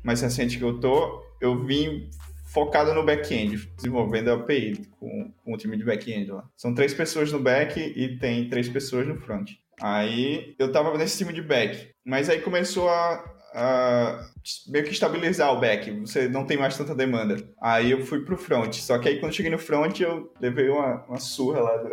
mais 0.03 0.21
recente 0.21 0.57
que 0.57 0.63
eu 0.63 0.79
tô, 0.79 1.23
eu 1.39 1.63
vim 1.63 2.09
focado 2.49 2.93
no 2.93 3.05
back-end, 3.05 3.71
desenvolvendo 3.75 4.29
a 4.29 4.33
API 4.35 4.87
com, 4.99 5.31
com 5.43 5.53
o 5.53 5.57
time 5.57 5.77
de 5.77 5.83
back-end 5.83 6.31
lá. 6.31 6.43
São 6.57 6.73
três 6.73 6.93
pessoas 6.93 7.31
no 7.31 7.39
back 7.39 7.79
e 7.79 8.17
tem 8.17 8.49
três 8.49 8.67
pessoas 8.67 9.07
no 9.07 9.15
front. 9.15 9.51
Aí 9.81 10.55
eu 10.59 10.71
tava 10.71 10.97
nesse 10.97 11.17
time 11.17 11.31
de 11.31 11.41
back, 11.41 11.89
mas 12.03 12.29
aí 12.29 12.41
começou 12.41 12.89
a, 12.89 13.23
a 13.53 14.25
meio 14.67 14.83
que 14.83 14.91
estabilizar 14.91 15.53
o 15.53 15.59
back, 15.59 15.91
você 16.01 16.27
não 16.27 16.45
tem 16.45 16.57
mais 16.57 16.77
tanta 16.77 16.95
demanda. 16.95 17.37
Aí 17.61 17.91
eu 17.91 18.05
fui 18.05 18.21
pro 18.21 18.37
front, 18.37 18.73
só 18.75 18.97
que 18.97 19.07
aí 19.07 19.19
quando 19.19 19.33
cheguei 19.33 19.51
no 19.51 19.59
front 19.59 19.99
eu 19.99 20.33
levei 20.41 20.69
uma, 20.69 21.05
uma 21.05 21.19
surra 21.19 21.61
lá 21.61 21.77
do 21.77 21.89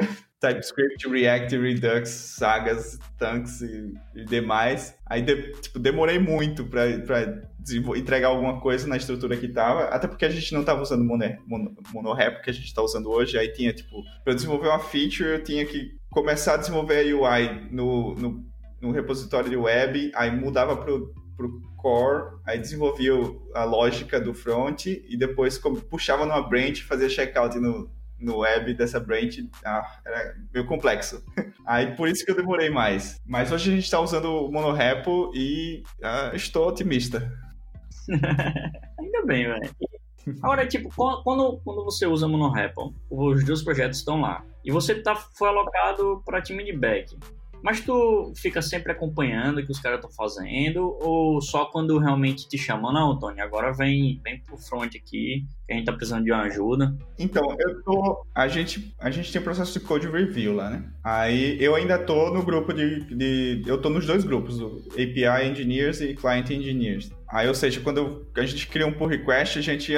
TypeScript, 0.46 1.08
React, 1.08 1.58
Redux, 1.58 2.08
Sagas, 2.08 2.98
Tanks 3.18 3.60
e, 3.62 3.92
e 4.14 4.24
demais. 4.24 4.96
Aí 5.04 5.22
de, 5.22 5.52
tipo, 5.60 5.78
demorei 5.78 6.18
muito 6.18 6.64
para 6.64 6.88
entregar 7.96 8.28
alguma 8.28 8.60
coisa 8.60 8.86
na 8.86 8.96
estrutura 8.96 9.36
que 9.36 9.48
tava, 9.48 9.84
até 9.84 10.06
porque 10.06 10.24
a 10.24 10.30
gente 10.30 10.54
não 10.54 10.64
tava 10.64 10.82
usando 10.82 11.04
mono, 11.04 11.24
mono, 11.46 11.74
monorep 11.92 12.42
que 12.42 12.50
a 12.50 12.52
gente 12.52 12.72
tá 12.72 12.82
usando 12.82 13.10
hoje, 13.10 13.38
aí 13.38 13.48
tinha, 13.48 13.72
tipo, 13.72 14.02
para 14.24 14.34
desenvolver 14.34 14.68
uma 14.68 14.78
feature, 14.78 15.30
eu 15.30 15.42
tinha 15.42 15.66
que 15.66 15.96
começar 16.10 16.54
a 16.54 16.58
desenvolver 16.58 17.00
a 17.00 17.16
UI 17.16 17.68
no, 17.70 18.14
no, 18.14 18.44
no 18.80 18.90
repositório 18.92 19.50
de 19.50 19.56
web, 19.56 20.12
aí 20.14 20.30
mudava 20.30 20.76
pro, 20.76 21.12
pro 21.36 21.60
core, 21.76 22.38
aí 22.46 22.58
desenvolvia 22.58 23.12
a 23.54 23.64
lógica 23.64 24.20
do 24.20 24.32
front 24.32 24.86
e 24.86 25.16
depois 25.16 25.58
puxava 25.90 26.24
numa 26.24 26.48
branch, 26.48 26.82
fazia 26.82 27.08
checkout 27.08 27.58
no, 27.58 27.90
no 28.18 28.38
web 28.38 28.74
dessa 28.74 28.98
branch 28.98 29.48
ah, 29.64 29.98
era 30.04 30.36
meio 30.52 30.66
complexo. 30.66 31.24
Aí 31.66 31.94
por 31.94 32.08
isso 32.08 32.24
que 32.24 32.30
eu 32.30 32.36
demorei 32.36 32.70
mais. 32.70 33.20
Mas 33.26 33.52
hoje 33.52 33.70
a 33.70 33.74
gente 33.74 33.84
está 33.84 34.00
usando 34.00 34.26
o 34.26 34.50
monorepo 34.50 35.30
e 35.34 35.82
ah, 36.02 36.30
estou 36.34 36.68
otimista. 36.68 37.32
Ainda 38.98 39.24
bem, 39.24 39.46
velho. 39.46 39.76
Agora, 40.42 40.66
tipo, 40.66 40.90
quando, 40.94 41.60
quando 41.64 41.84
você 41.84 42.04
usa 42.06 42.26
monorepo, 42.26 42.92
os 43.08 43.44
dois 43.44 43.62
projetos 43.62 43.98
estão 43.98 44.20
lá, 44.20 44.44
e 44.64 44.72
você 44.72 44.96
tá, 44.96 45.14
foi 45.14 45.48
alocado 45.48 46.20
para 46.24 46.42
time 46.42 46.64
de 46.64 46.72
back, 46.72 47.16
Mas 47.66 47.80
tu 47.80 48.32
fica 48.36 48.62
sempre 48.62 48.92
acompanhando 48.92 49.58
o 49.58 49.66
que 49.66 49.72
os 49.72 49.80
caras 49.80 49.98
estão 49.98 50.12
fazendo 50.12 50.96
ou 51.00 51.40
só 51.40 51.64
quando 51.64 51.98
realmente 51.98 52.48
te 52.48 52.56
chamam? 52.56 52.92
Não, 52.92 53.18
Tony, 53.18 53.40
agora 53.40 53.72
vem, 53.72 54.20
vem 54.22 54.38
pro 54.38 54.56
front 54.56 54.94
aqui, 54.94 55.44
que 55.66 55.72
a 55.72 55.74
gente 55.74 55.84
tá 55.84 55.92
precisando 55.92 56.22
de 56.22 56.30
uma 56.30 56.42
ajuda. 56.42 56.96
Então, 57.18 57.42
eu 57.58 57.82
tô. 57.82 58.24
A 58.32 58.46
gente, 58.46 58.94
a 59.00 59.10
gente 59.10 59.32
tem 59.32 59.42
processo 59.42 59.76
de 59.76 59.84
code 59.84 60.06
review 60.06 60.54
lá, 60.54 60.70
né? 60.70 60.88
Aí 61.02 61.60
eu 61.60 61.74
ainda 61.74 61.98
tô 61.98 62.32
no 62.32 62.44
grupo 62.44 62.72
de. 62.72 63.00
de 63.00 63.64
eu 63.66 63.82
tô 63.82 63.90
nos 63.90 64.06
dois 64.06 64.22
grupos, 64.22 64.60
API 64.92 65.50
Engineers 65.50 66.00
e 66.00 66.14
Client 66.14 66.48
Engineers. 66.50 67.10
Aí, 67.28 67.48
ou 67.48 67.54
seja, 67.54 67.80
quando 67.80 68.28
a 68.36 68.46
gente 68.46 68.68
cria 68.68 68.86
um 68.86 68.92
pull 68.92 69.08
request, 69.08 69.58
a 69.58 69.62
gente 69.62 69.92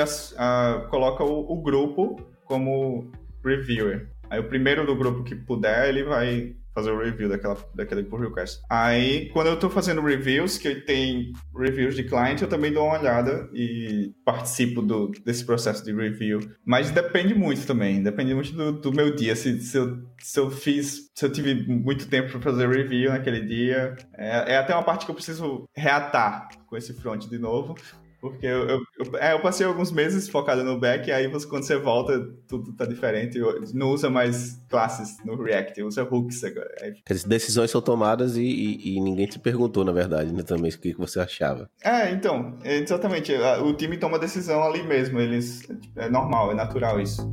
coloca 0.89 1.23
o, 1.23 1.53
o 1.53 1.61
grupo 1.61 2.17
como 2.47 3.11
reviewer. 3.45 4.09
Aí 4.31 4.41
o 4.41 4.49
primeiro 4.49 4.87
do 4.87 4.97
grupo 4.97 5.23
que 5.23 5.35
puder, 5.35 5.91
ele 5.91 6.05
vai 6.05 6.55
fazer 6.79 6.91
o 6.93 6.99
review 6.99 7.29
daquela, 7.29 7.57
daquele 7.75 8.05
pull 8.05 8.21
request. 8.21 8.63
Aí, 8.71 9.29
quando 9.31 9.49
eu 9.49 9.59
tô 9.59 9.69
fazendo 9.69 10.01
reviews, 10.01 10.57
que 10.57 10.77
tem 10.77 11.33
reviews 11.57 11.97
de 11.97 12.05
cliente, 12.05 12.43
eu 12.43 12.49
também 12.49 12.73
dou 12.73 12.87
uma 12.87 12.99
olhada 12.99 13.49
e 13.53 14.13
participo 14.25 14.81
do, 14.81 15.11
desse 15.25 15.45
processo 15.45 15.85
de 15.85 15.93
review. 15.93 16.41
Mas 16.65 16.91
depende 16.91 17.35
muito 17.35 17.67
também, 17.67 18.03
depende 18.03 18.35
muito 18.35 18.53
do, 18.53 18.73
do 18.73 18.93
meu 18.93 19.15
dia. 19.15 19.35
Se, 19.35 19.61
se, 19.61 19.77
eu, 19.77 19.99
se 20.21 20.39
eu 20.39 20.51
fiz, 20.51 21.11
se 21.15 21.25
eu 21.25 21.33
tive 21.33 21.55
muito 21.67 22.09
tempo 22.09 22.31
para 22.31 22.41
fazer 22.41 22.69
review 22.69 23.11
naquele 23.11 23.41
dia, 23.41 23.97
é, 24.17 24.55
é 24.55 24.57
até 24.59 24.73
uma 24.75 24.85
parte 24.85 25.05
que 25.05 25.11
eu 25.11 25.15
preciso 25.15 25.65
reatar 25.77 26.49
com 26.67 26.77
esse 26.77 26.93
front 26.93 27.27
de 27.27 27.39
novo. 27.39 27.75
Porque 28.21 28.47
eu, 28.47 28.69
eu, 28.69 28.81
eu, 28.99 29.17
é, 29.19 29.33
eu, 29.33 29.41
passei 29.41 29.65
alguns 29.65 29.93
meses 29.93 30.29
focado 30.29 30.65
no 30.65 30.79
back, 30.79 31.09
e 31.09 31.13
aí 31.13 31.29
você, 31.29 31.47
quando 31.47 31.63
você 31.63 31.77
volta, 31.77 32.29
tudo 32.49 32.73
tá 32.73 32.85
diferente. 32.85 33.39
Não 33.73 33.91
usa 33.91 34.11
mais 34.11 34.61
classes 34.69 35.17
no 35.25 35.41
React, 35.41 35.83
usa 35.85 36.03
hooks 36.03 36.43
agora. 36.43 36.69
As 37.09 37.23
decisões 37.23 37.71
são 37.71 37.81
tomadas 37.81 38.37
e, 38.37 38.43
e, 38.43 38.97
e, 38.97 39.01
ninguém 39.01 39.27
te 39.27 39.39
perguntou, 39.39 39.85
na 39.85 39.93
verdade, 39.93 40.33
né, 40.33 40.43
também, 40.43 40.71
o 40.71 40.79
que 40.79 40.95
você 40.95 41.21
achava. 41.21 41.71
É, 41.83 42.11
então, 42.11 42.59
exatamente. 42.65 43.33
O 43.65 43.73
time 43.75 43.97
toma 43.97 44.19
decisão 44.19 44.63
ali 44.65 44.83
mesmo. 44.83 45.21
Eles, 45.21 45.63
é 45.97 46.09
normal, 46.09 46.51
é 46.51 46.55
natural 46.55 47.01
isso. 47.01 47.31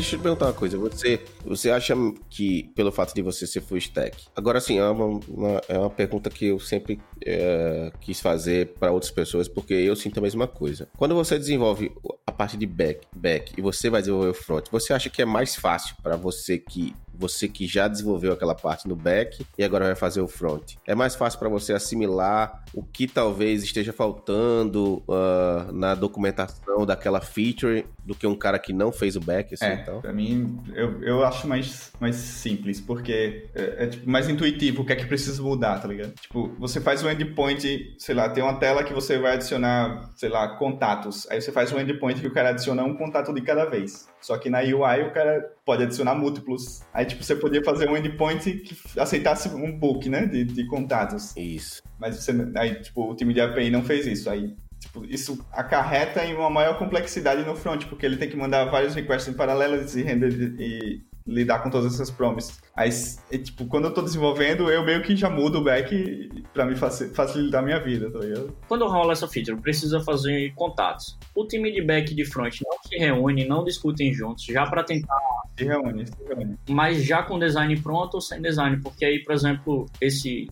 Deixa 0.00 0.16
eu 0.16 0.18
te 0.18 0.22
perguntar 0.22 0.46
uma 0.46 0.52
coisa. 0.52 0.78
Você, 0.78 1.20
você 1.44 1.70
acha 1.70 1.94
que, 2.28 2.64
pelo 2.74 2.90
fato 2.90 3.14
de 3.14 3.22
você 3.22 3.46
ser 3.46 3.60
full 3.60 3.76
stack... 3.78 4.16
Agora, 4.34 4.58
assim, 4.58 4.78
é 4.78 4.84
uma, 4.84 5.20
uma 5.28 5.62
é 5.68 5.78
uma 5.78 5.90
pergunta 5.90 6.30
que 6.30 6.46
eu 6.46 6.58
sempre 6.58 7.00
é, 7.24 7.92
quis 8.00 8.20
fazer 8.20 8.74
para 8.78 8.90
outras 8.90 9.12
pessoas, 9.12 9.46
porque 9.46 9.74
eu 9.74 9.94
sinto 9.94 10.18
a 10.18 10.22
mesma 10.22 10.46
coisa. 10.46 10.88
Quando 10.96 11.14
você 11.14 11.38
desenvolve 11.38 11.92
a 12.26 12.32
parte 12.32 12.56
de 12.56 12.66
back, 12.66 13.06
back 13.14 13.52
e 13.56 13.60
você 13.60 13.90
vai 13.90 14.00
desenvolver 14.00 14.30
o 14.30 14.34
front, 14.34 14.66
você 14.70 14.92
acha 14.92 15.10
que 15.10 15.20
é 15.20 15.26
mais 15.26 15.54
fácil 15.54 15.94
para 16.02 16.16
você 16.16 16.58
que 16.58 16.94
você 17.20 17.46
que 17.46 17.66
já 17.66 17.86
desenvolveu 17.86 18.32
aquela 18.32 18.54
parte 18.54 18.88
no 18.88 18.96
back 18.96 19.44
e 19.58 19.62
agora 19.62 19.84
vai 19.84 19.94
fazer 19.94 20.22
o 20.22 20.26
front. 20.26 20.76
É 20.86 20.94
mais 20.94 21.14
fácil 21.14 21.38
para 21.38 21.50
você 21.50 21.74
assimilar 21.74 22.64
o 22.72 22.82
que 22.82 23.06
talvez 23.06 23.62
esteja 23.62 23.92
faltando 23.92 25.02
uh, 25.06 25.70
na 25.72 25.94
documentação 25.94 26.86
daquela 26.86 27.20
feature 27.20 27.84
do 28.04 28.14
que 28.14 28.26
um 28.26 28.34
cara 28.34 28.58
que 28.58 28.72
não 28.72 28.90
fez 28.90 29.16
o 29.16 29.20
back, 29.20 29.54
assim, 29.54 29.66
é, 29.66 29.74
então? 29.74 30.00
Pra 30.00 30.12
mim, 30.12 30.58
eu, 30.74 31.02
eu 31.02 31.24
acho 31.24 31.46
mais, 31.46 31.92
mais 32.00 32.16
simples, 32.16 32.80
porque 32.80 33.48
é, 33.54 33.84
é 33.84 33.86
tipo, 33.86 34.08
mais 34.08 34.28
intuitivo 34.28 34.82
o 34.82 34.84
que 34.84 34.92
é 34.92 34.96
que 34.96 35.06
precisa 35.06 35.42
mudar, 35.42 35.78
tá 35.78 35.86
ligado? 35.86 36.12
Tipo, 36.14 36.48
você 36.58 36.80
faz 36.80 37.02
um 37.02 37.10
endpoint, 37.10 37.94
sei 37.98 38.14
lá, 38.14 38.28
tem 38.28 38.42
uma 38.42 38.54
tela 38.54 38.82
que 38.82 38.94
você 38.94 39.18
vai 39.18 39.34
adicionar, 39.34 40.10
sei 40.16 40.28
lá, 40.30 40.56
contatos. 40.56 41.30
Aí 41.30 41.40
você 41.40 41.52
faz 41.52 41.70
um 41.72 41.78
endpoint 41.78 42.20
que 42.20 42.26
o 42.26 42.32
cara 42.32 42.50
adiciona 42.50 42.82
um 42.82 42.96
contato 42.96 43.32
de 43.32 43.42
cada 43.42 43.66
vez. 43.66 44.08
Só 44.20 44.36
que 44.36 44.50
na 44.50 44.60
UI 44.60 45.02
o 45.02 45.12
cara 45.12 45.52
pode 45.64 45.82
adicionar 45.82 46.14
múltiplos. 46.14 46.82
Aí, 46.92 47.06
tipo, 47.10 47.24
você 47.24 47.36
podia 47.36 47.62
fazer 47.62 47.88
um 47.88 47.96
endpoint 47.96 48.52
que 48.52 48.76
aceitasse 48.98 49.48
um 49.48 49.78
book, 49.78 50.08
né, 50.08 50.26
de, 50.26 50.44
de 50.44 50.66
contatos. 50.66 51.36
Isso. 51.36 51.82
Mas 51.98 52.16
você, 52.16 52.32
aí, 52.56 52.74
tipo, 52.80 53.10
o 53.10 53.14
time 53.14 53.34
de 53.34 53.40
API 53.40 53.70
não 53.70 53.82
fez 53.82 54.06
isso. 54.06 54.30
Aí, 54.30 54.54
tipo, 54.78 55.04
isso 55.04 55.44
acarreta 55.52 56.24
em 56.24 56.34
uma 56.34 56.50
maior 56.50 56.78
complexidade 56.78 57.44
no 57.44 57.54
front, 57.54 57.84
porque 57.86 58.06
ele 58.06 58.16
tem 58.16 58.28
que 58.28 58.36
mandar 58.36 58.64
vários 58.66 58.94
requests 58.94 59.32
em 59.32 59.36
paralelo 59.36 59.76
e 59.76 60.02
render 60.02 60.32
e 60.58 61.09
lidar 61.30 61.62
com 61.62 61.70
todas 61.70 61.94
essas 61.94 62.10
promises. 62.10 62.60
Aí, 62.76 62.90
é, 63.30 63.38
tipo, 63.38 63.64
quando 63.66 63.84
eu 63.84 63.94
tô 63.94 64.02
desenvolvendo, 64.02 64.68
eu 64.68 64.84
meio 64.84 65.02
que 65.02 65.14
já 65.14 65.30
mudo 65.30 65.58
o 65.58 65.64
back 65.64 66.28
pra 66.52 66.66
me 66.66 66.74
facilitar 66.74 67.62
a 67.62 67.64
minha 67.64 67.78
vida, 67.78 68.10
tá 68.10 68.18
ligado? 68.18 68.56
Quando 68.66 68.86
rola 68.88 69.12
essa 69.12 69.28
feature, 69.28 69.60
precisa 69.60 70.00
fazer 70.00 70.52
contatos. 70.54 71.16
O 71.34 71.46
time 71.46 71.70
de 71.70 71.82
back 71.82 72.12
e 72.12 72.16
de 72.16 72.24
front 72.24 72.60
não 72.62 72.76
se 72.82 72.96
reúne, 72.96 73.46
não 73.46 73.62
discutem 73.64 74.12
juntos, 74.12 74.44
já 74.44 74.66
para 74.66 74.82
tentar... 74.82 75.16
Se 75.56 75.64
reúne, 75.64 76.06
se 76.06 76.14
reúne. 76.26 76.56
Mas 76.68 77.04
já 77.04 77.22
com 77.22 77.38
design 77.38 77.80
pronto 77.80 78.14
ou 78.14 78.20
sem 78.20 78.42
design, 78.42 78.80
porque 78.82 79.04
aí, 79.04 79.22
por 79.22 79.32
exemplo, 79.32 79.86
esse 80.00 80.48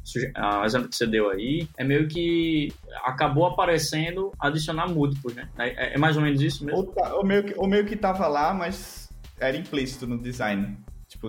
exemplo 0.64 0.88
que 0.88 0.96
você 0.96 1.06
deu 1.06 1.30
aí, 1.30 1.68
é 1.76 1.82
meio 1.82 2.06
que 2.06 2.72
acabou 3.04 3.46
aparecendo 3.46 4.30
adicionar 4.38 4.86
múltiplos, 4.88 5.34
né? 5.34 5.48
É, 5.58 5.94
é 5.94 5.98
mais 5.98 6.16
ou 6.16 6.22
menos 6.22 6.40
isso 6.40 6.64
mesmo? 6.64 6.80
Ou, 6.80 6.86
tá, 6.86 7.14
ou, 7.14 7.24
meio 7.24 7.42
que, 7.42 7.54
ou 7.56 7.66
meio 7.66 7.84
que 7.84 7.96
tava 7.96 8.28
lá, 8.28 8.54
mas 8.54 9.07
era 9.40 9.56
implícito 9.56 10.06
no 10.06 10.18
design. 10.18 10.78
Tipo, 11.08 11.28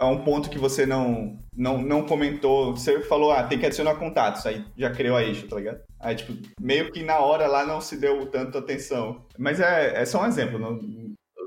a, 0.00 0.06
um 0.06 0.24
ponto 0.24 0.50
que 0.50 0.58
você 0.58 0.84
não, 0.84 1.38
não, 1.56 1.80
não 1.80 2.04
comentou, 2.04 2.76
você 2.76 3.00
falou, 3.02 3.30
ah, 3.30 3.44
tem 3.44 3.58
que 3.58 3.66
adicionar 3.66 3.94
contatos, 3.94 4.44
aí 4.44 4.64
já 4.76 4.90
criou 4.90 5.16
a 5.16 5.22
issue, 5.22 5.46
tá 5.46 5.56
ligado? 5.56 5.80
Aí, 6.00 6.16
tipo, 6.16 6.32
meio 6.60 6.90
que 6.90 7.04
na 7.04 7.20
hora 7.20 7.46
lá 7.46 7.64
não 7.64 7.80
se 7.80 7.96
deu 7.96 8.26
tanto 8.26 8.58
atenção. 8.58 9.24
Mas 9.38 9.60
é, 9.60 10.02
é 10.02 10.04
só 10.04 10.20
um 10.20 10.26
exemplo, 10.26 10.58
não, 10.58 10.80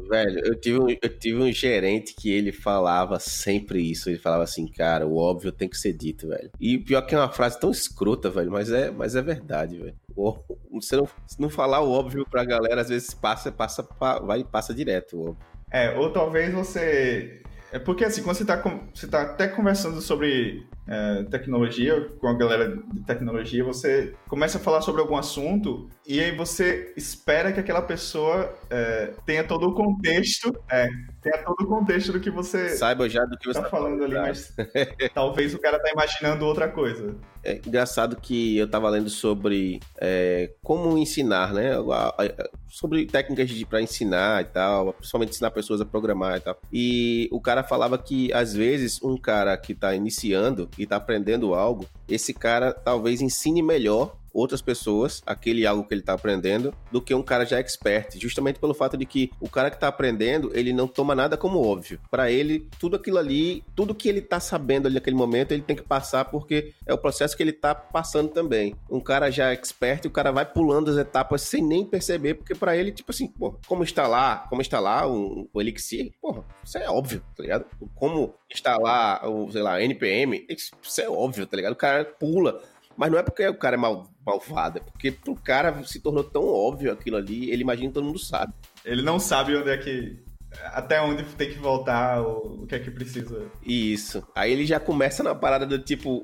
Velho, 0.09 0.39
eu 0.45 0.55
tive, 0.55 0.79
um, 0.79 0.89
eu 0.89 1.19
tive 1.19 1.41
um 1.41 1.51
gerente 1.51 2.15
que 2.15 2.31
ele 2.31 2.51
falava 2.51 3.19
sempre 3.19 3.81
isso. 3.81 4.09
Ele 4.09 4.17
falava 4.17 4.43
assim, 4.43 4.65
cara, 4.67 5.05
o 5.05 5.17
óbvio 5.17 5.51
tem 5.51 5.67
que 5.67 5.77
ser 5.77 5.93
dito, 5.93 6.29
velho. 6.29 6.49
E 6.59 6.77
pior 6.77 7.01
que 7.01 7.13
é 7.13 7.17
uma 7.17 7.31
frase 7.31 7.59
tão 7.59 7.71
escrota, 7.71 8.29
velho, 8.29 8.51
mas 8.51 8.71
é, 8.71 8.89
mas 8.89 9.15
é 9.15 9.21
verdade, 9.21 9.77
velho. 9.77 9.95
Você 10.71 10.95
não, 10.95 11.07
se 11.27 11.39
não 11.39 11.49
falar 11.49 11.81
o 11.81 11.91
óbvio 11.91 12.25
pra 12.29 12.45
galera, 12.45 12.81
às 12.81 12.89
vezes 12.89 13.13
passa, 13.13 13.51
passa, 13.51 13.87
vai 14.23 14.43
passa 14.43 14.73
direto 14.73 15.17
o 15.17 15.29
óbvio. 15.29 15.56
É, 15.71 15.91
ou 15.97 16.11
talvez 16.11 16.53
você. 16.53 17.41
É 17.71 17.79
porque 17.79 18.05
assim, 18.05 18.23
quando 18.23 18.37
você 18.37 18.43
está 18.43 18.61
você 18.93 19.07
tá 19.07 19.23
até 19.23 19.47
conversando 19.47 20.01
sobre 20.01 20.65
é, 20.87 21.23
tecnologia, 21.23 22.09
com 22.19 22.27
a 22.27 22.33
galera 22.33 22.75
de 22.93 23.01
tecnologia, 23.01 23.63
você 23.63 24.13
começa 24.27 24.57
a 24.57 24.61
falar 24.61 24.81
sobre 24.81 25.01
algum 25.01 25.17
assunto 25.17 25.89
e 26.05 26.19
aí 26.19 26.35
você 26.35 26.93
espera 26.95 27.51
que 27.51 27.59
aquela 27.59 27.81
pessoa 27.81 28.53
é, 28.69 29.13
tenha 29.25 29.43
todo 29.43 29.67
o 29.67 29.73
contexto, 29.73 30.53
é, 30.71 30.87
tenha 31.21 31.43
todo 31.43 31.61
o 31.61 31.67
contexto 31.67 32.13
do 32.13 32.19
que 32.19 32.31
você 32.31 32.69
saiba 32.69 33.09
já 33.09 33.25
do 33.25 33.37
que 33.37 33.47
você 33.47 33.59
tá, 33.59 33.65
tá 33.65 33.69
falando 33.69 34.03
ali, 34.03 34.15
mas 34.15 34.55
talvez 35.13 35.53
o 35.53 35.59
cara 35.59 35.79
tá 35.79 35.89
imaginando 35.91 36.45
outra 36.45 36.69
coisa. 36.69 37.15
É 37.43 37.61
engraçado 37.65 38.17
que 38.17 38.57
eu 38.57 38.69
tava 38.69 38.89
lendo 38.89 39.09
sobre 39.09 39.79
é, 40.01 40.51
como 40.61 40.97
ensinar, 40.97 41.53
né? 41.53 41.71
Sobre 42.67 43.05
técnicas 43.05 43.49
para 43.63 43.81
ensinar 43.81 44.41
e 44.41 44.45
tal, 44.45 44.93
principalmente 44.93 45.29
ensinar 45.29 45.51
pessoas 45.51 45.79
a 45.79 45.85
programar 45.85 46.37
e 46.37 46.39
tal. 46.41 46.59
E 46.73 47.29
o 47.31 47.39
cara 47.39 47.63
falava 47.63 47.97
que 47.97 48.33
às 48.33 48.53
vezes 48.53 49.01
um 49.01 49.17
cara 49.17 49.55
que 49.57 49.73
tá 49.73 49.95
iniciando 49.95 50.69
e 50.77 50.85
tá 50.85 50.97
aprendendo 50.97 51.53
algo, 51.53 51.85
esse 52.07 52.33
cara 52.33 52.71
talvez 52.71 53.21
ensine 53.21 53.61
melhor 53.61 54.15
outras 54.37 54.61
pessoas 54.61 55.23
aquele 55.25 55.65
algo 55.65 55.83
que 55.83 55.93
ele 55.93 56.01
está 56.01 56.13
aprendendo 56.13 56.73
do 56.91 57.01
que 57.01 57.13
um 57.13 57.23
cara 57.23 57.43
já 57.43 57.59
expert, 57.59 58.19
justamente 58.19 58.59
pelo 58.59 58.73
fato 58.73 58.95
de 58.95 59.05
que 59.05 59.31
o 59.41 59.49
cara 59.49 59.71
que 59.71 59.77
está 59.77 59.87
aprendendo, 59.87 60.51
ele 60.53 60.71
não 60.71 60.87
toma 60.87 61.15
nada 61.15 61.35
como 61.35 61.59
óbvio. 61.59 61.99
Para 62.11 62.29
ele, 62.29 62.67
tudo 62.79 62.95
aquilo 62.95 63.17
ali, 63.17 63.63
tudo 63.75 63.95
que 63.95 64.07
ele 64.07 64.19
está 64.19 64.39
sabendo 64.39 64.85
ali 64.85 64.95
naquele 64.95 65.15
momento, 65.15 65.51
ele 65.51 65.63
tem 65.63 65.75
que 65.75 65.81
passar 65.81 66.25
porque 66.25 66.73
é 66.85 66.93
o 66.93 66.97
processo 66.97 67.35
que 67.35 67.41
ele 67.41 67.49
está 67.51 67.73
passando 67.73 68.29
também. 68.29 68.75
Um 68.89 68.99
cara 68.99 69.31
já 69.31 69.51
expert, 69.51 70.05
o 70.05 70.11
cara 70.11 70.31
vai 70.31 70.45
pulando 70.45 70.91
as 70.91 70.97
etapas 70.97 71.41
sem 71.41 71.63
nem 71.63 71.83
perceber, 71.83 72.35
porque 72.35 72.53
para 72.53 72.77
ele, 72.77 72.91
tipo 72.91 73.11
assim, 73.11 73.27
pô, 73.27 73.57
como 73.65 73.83
instalar, 73.83 74.47
como 74.49 74.61
instalar 74.61 75.09
um, 75.09 75.47
um 75.53 75.61
Elixir, 75.61 76.11
porra, 76.21 76.43
isso 76.63 76.77
é 76.77 76.89
óbvio, 76.89 77.23
tá 77.35 77.41
ligado? 77.41 77.65
Como 77.95 78.35
instalar, 78.51 79.27
o, 79.27 79.51
sei 79.51 79.61
lá, 79.61 79.81
NPM, 79.81 80.45
isso 80.49 81.01
é 81.01 81.09
óbvio, 81.09 81.47
tá 81.47 81.57
ligado? 81.57 81.73
O 81.73 81.77
cara 81.77 82.05
pula 82.05 82.61
mas 82.97 83.11
não 83.11 83.19
é 83.19 83.23
porque 83.23 83.47
o 83.47 83.57
cara 83.57 83.75
é 83.75 83.79
mal, 83.79 84.09
malvado, 84.25 84.79
é 84.79 84.81
porque 84.81 85.11
pro 85.11 85.35
cara 85.35 85.83
se 85.83 85.99
tornou 85.99 86.23
tão 86.23 86.43
óbvio 86.43 86.91
aquilo 86.91 87.17
ali, 87.17 87.51
ele 87.51 87.61
imagina 87.61 87.87
que 87.89 87.93
todo 87.93 88.05
mundo 88.05 88.19
sabe. 88.19 88.53
Ele 88.83 89.01
não 89.01 89.19
sabe 89.19 89.55
onde 89.55 89.69
é 89.69 89.77
que 89.77 90.17
até 90.73 91.01
onde 91.01 91.23
tem 91.23 91.49
que 91.49 91.59
voltar, 91.59 92.21
o, 92.21 92.65
que 92.67 92.75
é 92.75 92.79
que 92.79 92.91
precisa. 92.91 93.45
Isso. 93.65 94.25
Aí 94.35 94.51
ele 94.51 94.65
já 94.65 94.79
começa 94.79 95.23
na 95.23 95.35
parada 95.35 95.65
do 95.65 95.79
tipo, 95.79 96.23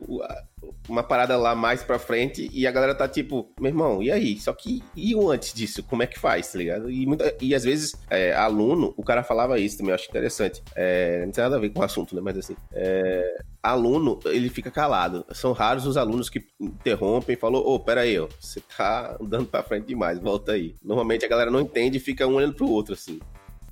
uma 0.88 1.04
parada 1.04 1.38
lá 1.38 1.56
mais 1.56 1.84
pra 1.84 2.00
frente 2.00 2.50
e 2.54 2.66
a 2.66 2.72
galera 2.72 2.96
tá 2.96 3.08
tipo, 3.08 3.52
meu 3.60 3.70
irmão, 3.70 4.02
e 4.02 4.12
aí? 4.12 4.40
Só 4.40 4.54
que 4.54 4.84
e 4.96 5.16
o 5.16 5.30
antes 5.30 5.54
disso? 5.54 5.84
Como 5.84 6.04
é 6.04 6.08
que 6.08 6.20
faz, 6.20 6.52
tá 6.52 6.58
ligado? 6.58 6.90
E, 6.90 7.06
muita, 7.06 7.36
e 7.42 7.54
às 7.54 7.64
vezes, 7.64 7.96
é, 8.10 8.34
aluno, 8.34 8.94
o 8.98 9.04
cara 9.04 9.24
falava 9.24 9.60
isso 9.60 9.78
também, 9.78 9.92
eu 9.92 9.96
acho 9.96 10.10
interessante. 10.10 10.64
É, 10.76 11.26
não 11.26 11.32
tem 11.32 11.44
nada 11.44 11.58
a 11.58 11.60
ver 11.60 11.70
com 11.70 11.80
o 11.80 11.84
assunto, 11.84 12.16
né? 12.16 12.22
Mas 12.22 12.38
assim, 12.38 12.56
é, 12.72 13.44
aluno, 13.62 14.20
ele 14.26 14.50
fica 14.50 14.72
calado. 14.72 15.26
São 15.32 15.52
raros 15.52 15.86
os 15.86 15.98
alunos 15.98 16.30
que 16.30 16.46
interrompem 16.60 17.36
e 17.36 17.40
falam, 17.40 17.62
ô, 17.62 17.76
oh, 17.76 17.80
pera 17.80 18.02
aí, 18.02 18.20
ó, 18.20 18.28
você 18.40 18.62
tá 18.62 19.18
andando 19.22 19.48
pra 19.48 19.64
frente 19.64 19.88
demais, 19.88 20.20
volta 20.20 20.54
aí. 20.54 20.76
Normalmente 20.84 21.26
a 21.26 21.30
galera 21.30 21.52
não 21.52 21.62
entende 21.62 21.98
e 21.98 22.02
fica 22.02 22.28
um 22.28 22.36
olhando 22.36 22.56
pro 22.56 22.70
outro, 22.70 22.94
assim. 22.94 23.20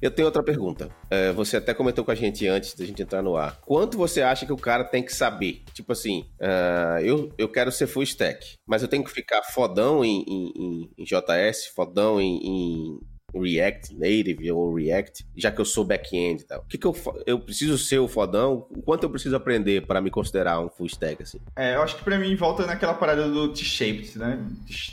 Eu 0.01 0.09
tenho 0.09 0.27
outra 0.27 0.41
pergunta. 0.41 0.89
É, 1.09 1.31
você 1.31 1.57
até 1.57 1.73
comentou 1.73 2.03
com 2.03 2.11
a 2.11 2.15
gente 2.15 2.47
antes 2.47 2.73
da 2.73 2.83
gente 2.83 3.01
entrar 3.03 3.21
no 3.21 3.35
ar. 3.35 3.59
Quanto 3.61 3.97
você 3.97 4.21
acha 4.21 4.45
que 4.45 4.53
o 4.53 4.57
cara 4.57 4.83
tem 4.83 5.03
que 5.03 5.13
saber? 5.13 5.63
Tipo 5.73 5.91
assim, 5.91 6.25
uh, 6.39 6.99
eu, 7.01 7.31
eu 7.37 7.47
quero 7.47 7.71
ser 7.71 7.85
full 7.85 8.03
stack, 8.03 8.57
mas 8.65 8.81
eu 8.81 8.87
tenho 8.87 9.03
que 9.03 9.11
ficar 9.11 9.43
fodão 9.43 10.03
em, 10.03 10.23
em, 10.27 10.89
em 10.97 11.03
JS, 11.03 11.67
fodão 11.67 12.19
em, 12.19 12.37
em 12.37 12.99
React 13.33 13.95
Native 13.95 14.51
ou 14.51 14.75
React, 14.75 15.25
já 15.35 15.51
que 15.51 15.61
eu 15.61 15.65
sou 15.65 15.85
back-end 15.85 16.41
e 16.41 16.45
tal. 16.45 16.59
O 16.59 16.65
que, 16.65 16.77
que 16.77 16.85
eu, 16.85 16.95
eu 17.25 17.39
preciso 17.39 17.77
ser 17.77 17.99
o 17.99 18.07
fodão? 18.07 18.67
Quanto 18.83 19.03
eu 19.03 19.09
preciso 19.09 19.35
aprender 19.35 19.85
para 19.85 20.01
me 20.01 20.09
considerar 20.09 20.59
um 20.59 20.69
full 20.69 20.87
stack, 20.87 21.23
assim? 21.23 21.39
É, 21.55 21.75
eu 21.75 21.81
acho 21.81 21.97
que 21.97 22.03
para 22.03 22.17
mim 22.17 22.35
volta 22.35 22.65
naquela 22.65 22.93
parada 22.93 23.29
do 23.29 23.53
T-shaped, 23.53 24.17
né? 24.17 24.45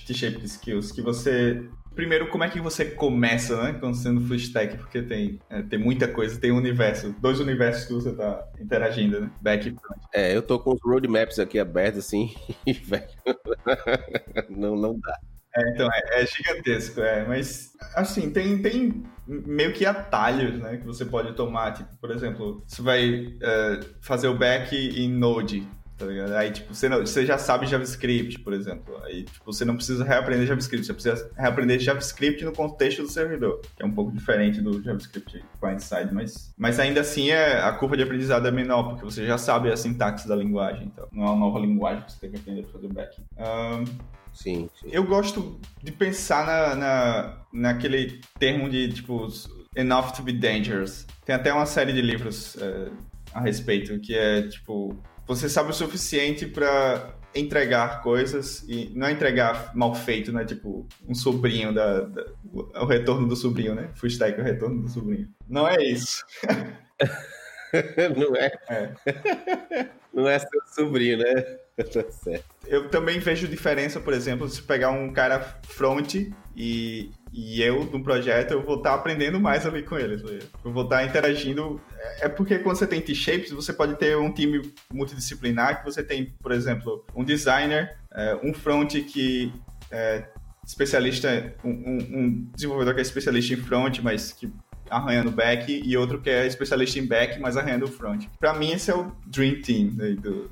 T-shaped 0.06 0.44
skills, 0.44 0.92
que 0.92 1.02
você 1.02 1.68
primeiro, 1.98 2.28
como 2.28 2.44
é 2.44 2.48
que 2.48 2.60
você 2.60 2.84
começa, 2.84 3.60
né, 3.60 3.76
quando 3.80 3.96
sendo 3.96 4.20
full 4.20 4.36
stack? 4.36 4.76
Porque 4.76 5.02
tem, 5.02 5.40
é, 5.50 5.62
tem 5.62 5.80
muita 5.80 6.06
coisa, 6.06 6.40
tem 6.40 6.52
um 6.52 6.56
universo, 6.56 7.12
dois 7.18 7.40
universos 7.40 7.86
que 7.86 7.92
você 7.92 8.12
tá 8.12 8.46
interagindo, 8.60 9.20
né? 9.20 9.30
Back 9.42 9.68
e 9.68 9.72
front. 9.72 10.00
É, 10.14 10.36
eu 10.36 10.40
tô 10.40 10.60
com 10.60 10.74
os 10.74 10.80
roadmaps 10.80 11.40
aqui 11.40 11.58
abertos, 11.58 12.06
assim, 12.06 12.36
e, 12.64 12.72
velho, 12.72 13.08
não, 14.48 14.76
não 14.76 14.96
dá. 15.00 15.18
É, 15.56 15.70
então, 15.70 15.88
é, 15.92 16.22
é, 16.22 16.26
gigantesco, 16.26 17.00
é, 17.00 17.26
mas, 17.26 17.72
assim, 17.96 18.30
tem, 18.30 18.62
tem 18.62 19.02
meio 19.26 19.72
que 19.72 19.84
atalhos, 19.84 20.56
né, 20.60 20.76
que 20.76 20.86
você 20.86 21.04
pode 21.04 21.34
tomar, 21.34 21.72
tipo, 21.72 21.96
por 22.00 22.12
exemplo, 22.12 22.62
você 22.64 22.80
vai 22.80 23.22
uh, 23.22 23.84
fazer 24.00 24.28
o 24.28 24.38
back 24.38 24.76
em 24.76 25.10
Node, 25.10 25.66
tá 25.98 26.06
ligado? 26.06 26.32
Aí, 26.34 26.52
tipo, 26.52 26.72
você, 26.72 26.88
não, 26.88 27.00
você 27.00 27.26
já 27.26 27.36
sabe 27.36 27.66
JavaScript, 27.66 28.38
por 28.38 28.52
exemplo. 28.52 28.96
Aí, 29.04 29.24
tipo, 29.24 29.44
você 29.44 29.64
não 29.64 29.74
precisa 29.74 30.04
reaprender 30.04 30.46
JavaScript, 30.46 30.86
você 30.86 30.94
precisa 30.94 31.30
reaprender 31.36 31.80
JavaScript 31.80 32.44
no 32.44 32.52
contexto 32.52 33.02
do 33.02 33.08
servidor, 33.08 33.60
que 33.76 33.82
é 33.82 33.86
um 33.86 33.90
pouco 33.90 34.12
diferente 34.12 34.60
do 34.60 34.80
JavaScript 34.80 35.44
client-side, 35.60 36.14
mas, 36.14 36.54
mas 36.56 36.78
ainda 36.78 37.00
assim 37.00 37.30
é, 37.30 37.60
a 37.60 37.72
curva 37.72 37.96
de 37.96 38.04
aprendizado 38.04 38.46
é 38.46 38.50
menor, 38.50 38.90
porque 38.90 39.04
você 39.04 39.26
já 39.26 39.36
sabe 39.36 39.70
a 39.72 39.76
sintaxe 39.76 40.28
da 40.28 40.36
linguagem, 40.36 40.86
então 40.86 41.08
não 41.10 41.24
é 41.24 41.30
uma 41.30 41.36
nova 41.36 41.58
linguagem 41.58 42.04
que 42.04 42.12
você 42.12 42.20
tem 42.20 42.30
que 42.30 42.36
aprender 42.36 42.62
para 42.62 42.72
fazer 42.72 42.92
back. 42.92 43.20
Um, 43.36 43.84
sim, 44.32 44.70
sim, 44.80 44.88
Eu 44.92 45.04
gosto 45.04 45.60
de 45.82 45.90
pensar 45.90 46.46
na, 46.46 46.74
na, 46.76 47.36
naquele 47.52 48.20
termo 48.38 48.70
de, 48.70 48.92
tipo, 48.92 49.26
enough 49.74 50.12
to 50.12 50.22
be 50.22 50.32
dangerous. 50.32 51.04
Tem 51.24 51.34
até 51.34 51.52
uma 51.52 51.66
série 51.66 51.92
de 51.92 52.00
livros 52.00 52.54
uh, 52.54 52.92
a 53.32 53.40
respeito, 53.40 53.98
que 53.98 54.14
é, 54.14 54.42
tipo, 54.42 54.96
você 55.28 55.48
sabe 55.48 55.70
o 55.70 55.74
suficiente 55.74 56.46
para 56.46 57.14
entregar 57.34 58.02
coisas 58.02 58.64
e 58.66 58.90
não 58.94 59.06
é 59.06 59.12
entregar 59.12 59.76
mal 59.76 59.94
feito, 59.94 60.32
né? 60.32 60.44
Tipo, 60.44 60.88
um 61.06 61.14
sobrinho 61.14 61.72
da, 61.72 62.00
da 62.00 62.24
o 62.50 62.86
retorno 62.86 63.28
do 63.28 63.36
sobrinho, 63.36 63.74
né? 63.74 63.90
Full 63.94 64.08
stack, 64.08 64.40
o 64.40 64.44
retorno 64.44 64.82
do 64.82 64.88
sobrinho. 64.88 65.28
Não 65.46 65.68
é 65.68 65.82
isso. 65.82 66.24
não 68.16 68.34
é. 68.34 68.52
é. 68.70 69.88
Não 70.12 70.26
é 70.26 70.38
seu 70.38 70.60
sobrinho, 70.74 71.18
né? 71.18 71.34
Tá 71.78 72.10
certo. 72.10 72.44
Eu 72.66 72.88
também 72.88 73.20
vejo 73.20 73.46
diferença, 73.46 74.00
por 74.00 74.12
exemplo, 74.12 74.48
se 74.48 74.60
pegar 74.60 74.90
um 74.90 75.12
cara 75.12 75.60
front 75.62 76.12
e, 76.56 77.12
e 77.32 77.62
eu, 77.62 77.84
no 77.84 78.02
projeto, 78.02 78.52
eu 78.52 78.62
vou 78.62 78.76
estar 78.76 78.90
tá 78.90 78.96
aprendendo 78.96 79.38
mais 79.38 79.66
ali 79.66 79.82
com 79.82 79.98
eles. 79.98 80.22
Eu 80.64 80.72
vou 80.72 80.84
estar 80.84 80.98
tá 80.98 81.04
interagindo. 81.04 81.80
É, 81.98 82.26
é 82.26 82.28
porque 82.28 82.58
quando 82.58 82.76
você 82.76 82.86
tem 82.86 83.00
T-shapes, 83.00 83.50
você 83.50 83.72
pode 83.72 83.96
ter 83.96 84.16
um 84.16 84.32
time 84.32 84.62
multidisciplinar, 84.92 85.78
que 85.78 85.84
você 85.84 86.02
tem, 86.02 86.34
por 86.40 86.52
exemplo, 86.52 87.04
um 87.14 87.24
designer, 87.24 87.96
é, 88.12 88.38
um 88.42 88.52
front 88.54 88.94
que 89.04 89.52
é 89.90 90.24
especialista, 90.66 91.54
um, 91.64 91.70
um, 91.70 92.50
desenvolvedor 92.54 92.94
que 92.94 93.00
é 93.00 93.02
especialista 93.02 93.54
em 93.54 93.56
front, 93.56 94.00
mas 94.00 94.32
que 94.32 94.52
arranhando 94.90 95.30
back, 95.30 95.82
e 95.84 95.96
outro 95.96 96.20
que 96.20 96.30
é 96.30 96.46
especialista 96.46 96.98
em 96.98 97.06
back, 97.06 97.38
mas 97.40 97.56
arranhando 97.56 97.86
front. 97.86 98.26
Para 98.38 98.54
mim, 98.54 98.72
esse 98.72 98.90
é 98.90 98.94
o 98.94 99.12
Dream 99.26 99.60
Team 99.60 99.92
né, 99.94 100.10
do, 100.12 100.50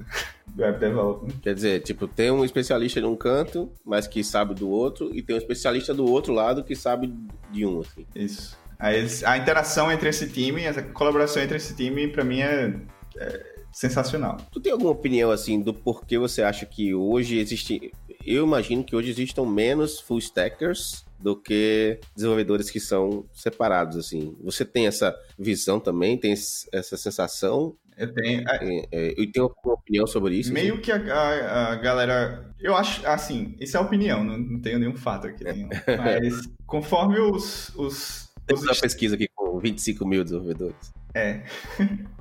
web 0.58 0.78
development. 0.78 1.32
Quer 1.42 1.54
dizer, 1.54 1.82
tipo, 1.82 2.08
tem 2.08 2.30
um 2.30 2.44
especialista 2.44 3.00
de 3.00 3.06
um 3.06 3.16
canto, 3.16 3.70
mas 3.84 4.06
que 4.06 4.24
sabe 4.24 4.54
do 4.54 4.68
outro, 4.68 5.14
e 5.14 5.22
tem 5.22 5.36
um 5.36 5.38
especialista 5.38 5.92
do 5.92 6.04
outro 6.04 6.32
lado 6.32 6.64
que 6.64 6.74
sabe 6.74 7.12
de 7.50 7.66
um, 7.66 7.80
assim. 7.80 8.06
Isso. 8.14 8.58
A, 8.78 9.38
interação 9.38 9.90
entre 9.90 10.08
esse 10.08 10.28
time, 10.28 10.66
a 10.66 10.82
colaboração 10.82 11.42
entre 11.42 11.56
esse 11.56 11.74
time, 11.74 12.08
para 12.08 12.22
mim 12.22 12.40
é, 12.40 12.74
é 13.16 13.56
sensacional. 13.72 14.36
Tu 14.52 14.60
tem 14.60 14.72
alguma 14.72 14.90
opinião, 14.90 15.30
assim, 15.30 15.60
do 15.60 15.72
porquê 15.72 16.18
você 16.18 16.42
acha 16.42 16.66
que 16.66 16.94
hoje 16.94 17.38
existe... 17.38 17.92
Eu 18.24 18.44
imagino 18.44 18.82
que 18.84 18.94
hoje 18.94 19.10
existam 19.10 19.44
menos 19.44 20.00
full 20.00 20.18
stackers 20.18 21.06
do 21.18 21.34
que 21.34 21.98
desenvolvedores 22.14 22.68
que 22.68 22.80
são 22.80 23.24
separados, 23.32 23.96
assim. 23.96 24.36
Você 24.42 24.64
tem 24.64 24.86
essa 24.86 25.16
visão 25.38 25.80
também, 25.80 26.18
tem 26.18 26.32
essa 26.32 26.96
sensação? 26.96 27.74
Eu 27.96 28.12
tenho. 28.12 28.44
É, 28.48 28.86
é, 28.92 29.10
eu 29.16 29.32
tenho 29.32 29.54
uma 29.64 29.74
opinião 29.74 30.06
sobre 30.06 30.36
isso. 30.36 30.52
Meio 30.52 30.74
assim? 30.74 30.82
que 30.82 30.92
a, 30.92 30.96
a, 30.96 31.72
a, 31.72 31.76
galera. 31.76 32.54
Eu 32.60 32.76
acho, 32.76 33.06
assim, 33.06 33.54
isso 33.60 33.76
é 33.76 33.80
opinião, 33.80 34.22
não, 34.22 34.36
não 34.36 34.60
tenho 34.60 34.78
nenhum 34.78 34.96
fato 34.96 35.26
aqui. 35.26 35.44
Nenhum. 35.44 35.68
Mas 35.98 36.48
conforme 36.66 37.18
os. 37.18 37.70
os, 37.76 38.30
os 38.52 38.62
uma 38.62 38.74
pesquisa 38.74 39.14
aqui 39.14 39.28
com 39.34 39.58
25 39.58 40.06
mil 40.06 40.22
desenvolvedores. 40.22 40.92
É. 41.14 41.42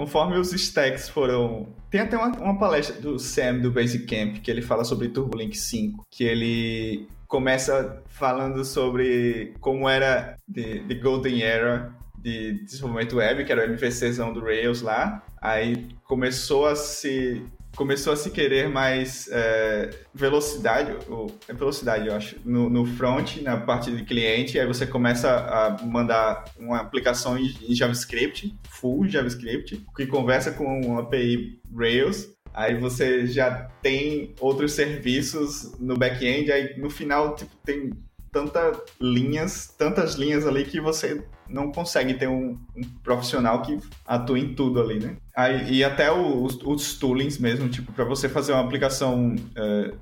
conforme 0.00 0.38
os 0.38 0.50
stacks 0.54 1.10
foram. 1.10 1.68
Tem 1.90 2.00
até 2.00 2.16
uma, 2.16 2.28
uma 2.38 2.58
palestra 2.58 2.98
do 2.98 3.18
Sam 3.18 3.58
do 3.58 3.70
Basecamp 3.70 4.38
que 4.40 4.50
ele 4.50 4.62
fala 4.62 4.82
sobre 4.82 5.08
TurboLink 5.08 5.54
5, 5.54 6.06
que 6.10 6.24
ele 6.24 7.06
começa 7.28 8.02
falando 8.08 8.64
sobre 8.64 9.52
como 9.60 9.86
era 9.86 10.36
the, 10.52 10.82
the 10.88 10.94
Golden 10.94 11.42
Era 11.42 11.94
de 12.22 12.64
desenvolvimento 12.64 13.16
web, 13.16 13.44
que 13.44 13.52
era 13.52 13.62
o 13.62 13.70
MVCzão 13.70 14.32
do 14.32 14.40
Rails 14.40 14.82
lá. 14.82 15.22
Aí 15.40 15.88
começou 16.04 16.66
a 16.66 16.76
se 16.76 17.42
começou 17.76 18.12
a 18.12 18.16
se 18.16 18.30
querer 18.30 18.68
mais 18.68 19.28
é, 19.30 19.90
velocidade, 20.12 20.96
ou, 21.08 21.32
é 21.48 21.52
velocidade, 21.52 22.08
eu 22.08 22.14
acho, 22.14 22.36
no, 22.44 22.68
no, 22.68 22.84
front, 22.84 23.36
na 23.42 23.56
parte 23.58 23.90
de 23.92 24.04
cliente, 24.04 24.58
aí 24.58 24.66
você 24.66 24.86
começa 24.86 25.30
a 25.30 25.84
mandar 25.86 26.44
uma 26.58 26.80
aplicação 26.80 27.38
em, 27.38 27.54
em 27.68 27.74
JavaScript, 27.74 28.54
full 28.68 29.08
JavaScript, 29.08 29.84
que 29.96 30.06
conversa 30.06 30.50
com 30.50 30.80
uma 30.80 31.02
API 31.02 31.60
Rails, 31.72 32.28
aí 32.52 32.74
você 32.74 33.26
já 33.26 33.68
tem 33.80 34.34
outros 34.40 34.72
serviços 34.72 35.72
no 35.78 35.96
back-end, 35.96 36.50
aí 36.50 36.76
no 36.76 36.90
final 36.90 37.36
tipo, 37.36 37.54
tem 37.64 37.90
tantas 38.32 38.78
linhas, 39.00 39.74
tantas 39.78 40.14
linhas 40.14 40.46
ali 40.46 40.64
que 40.64 40.80
você 40.80 41.22
não 41.50 41.70
consegue 41.72 42.14
ter 42.14 42.28
um, 42.28 42.58
um 42.76 42.82
profissional 43.02 43.62
que 43.62 43.78
atue 44.06 44.40
em 44.40 44.54
tudo 44.54 44.80
ali, 44.80 45.00
né? 45.00 45.16
Aí, 45.36 45.72
e 45.72 45.84
até 45.84 46.10
os, 46.10 46.58
os 46.62 46.98
toolings 46.98 47.38
mesmo, 47.38 47.68
tipo, 47.68 47.92
para 47.92 48.04
você 48.04 48.28
fazer 48.28 48.52
uma 48.52 48.62
aplicação 48.62 49.34
é, 49.56 49.92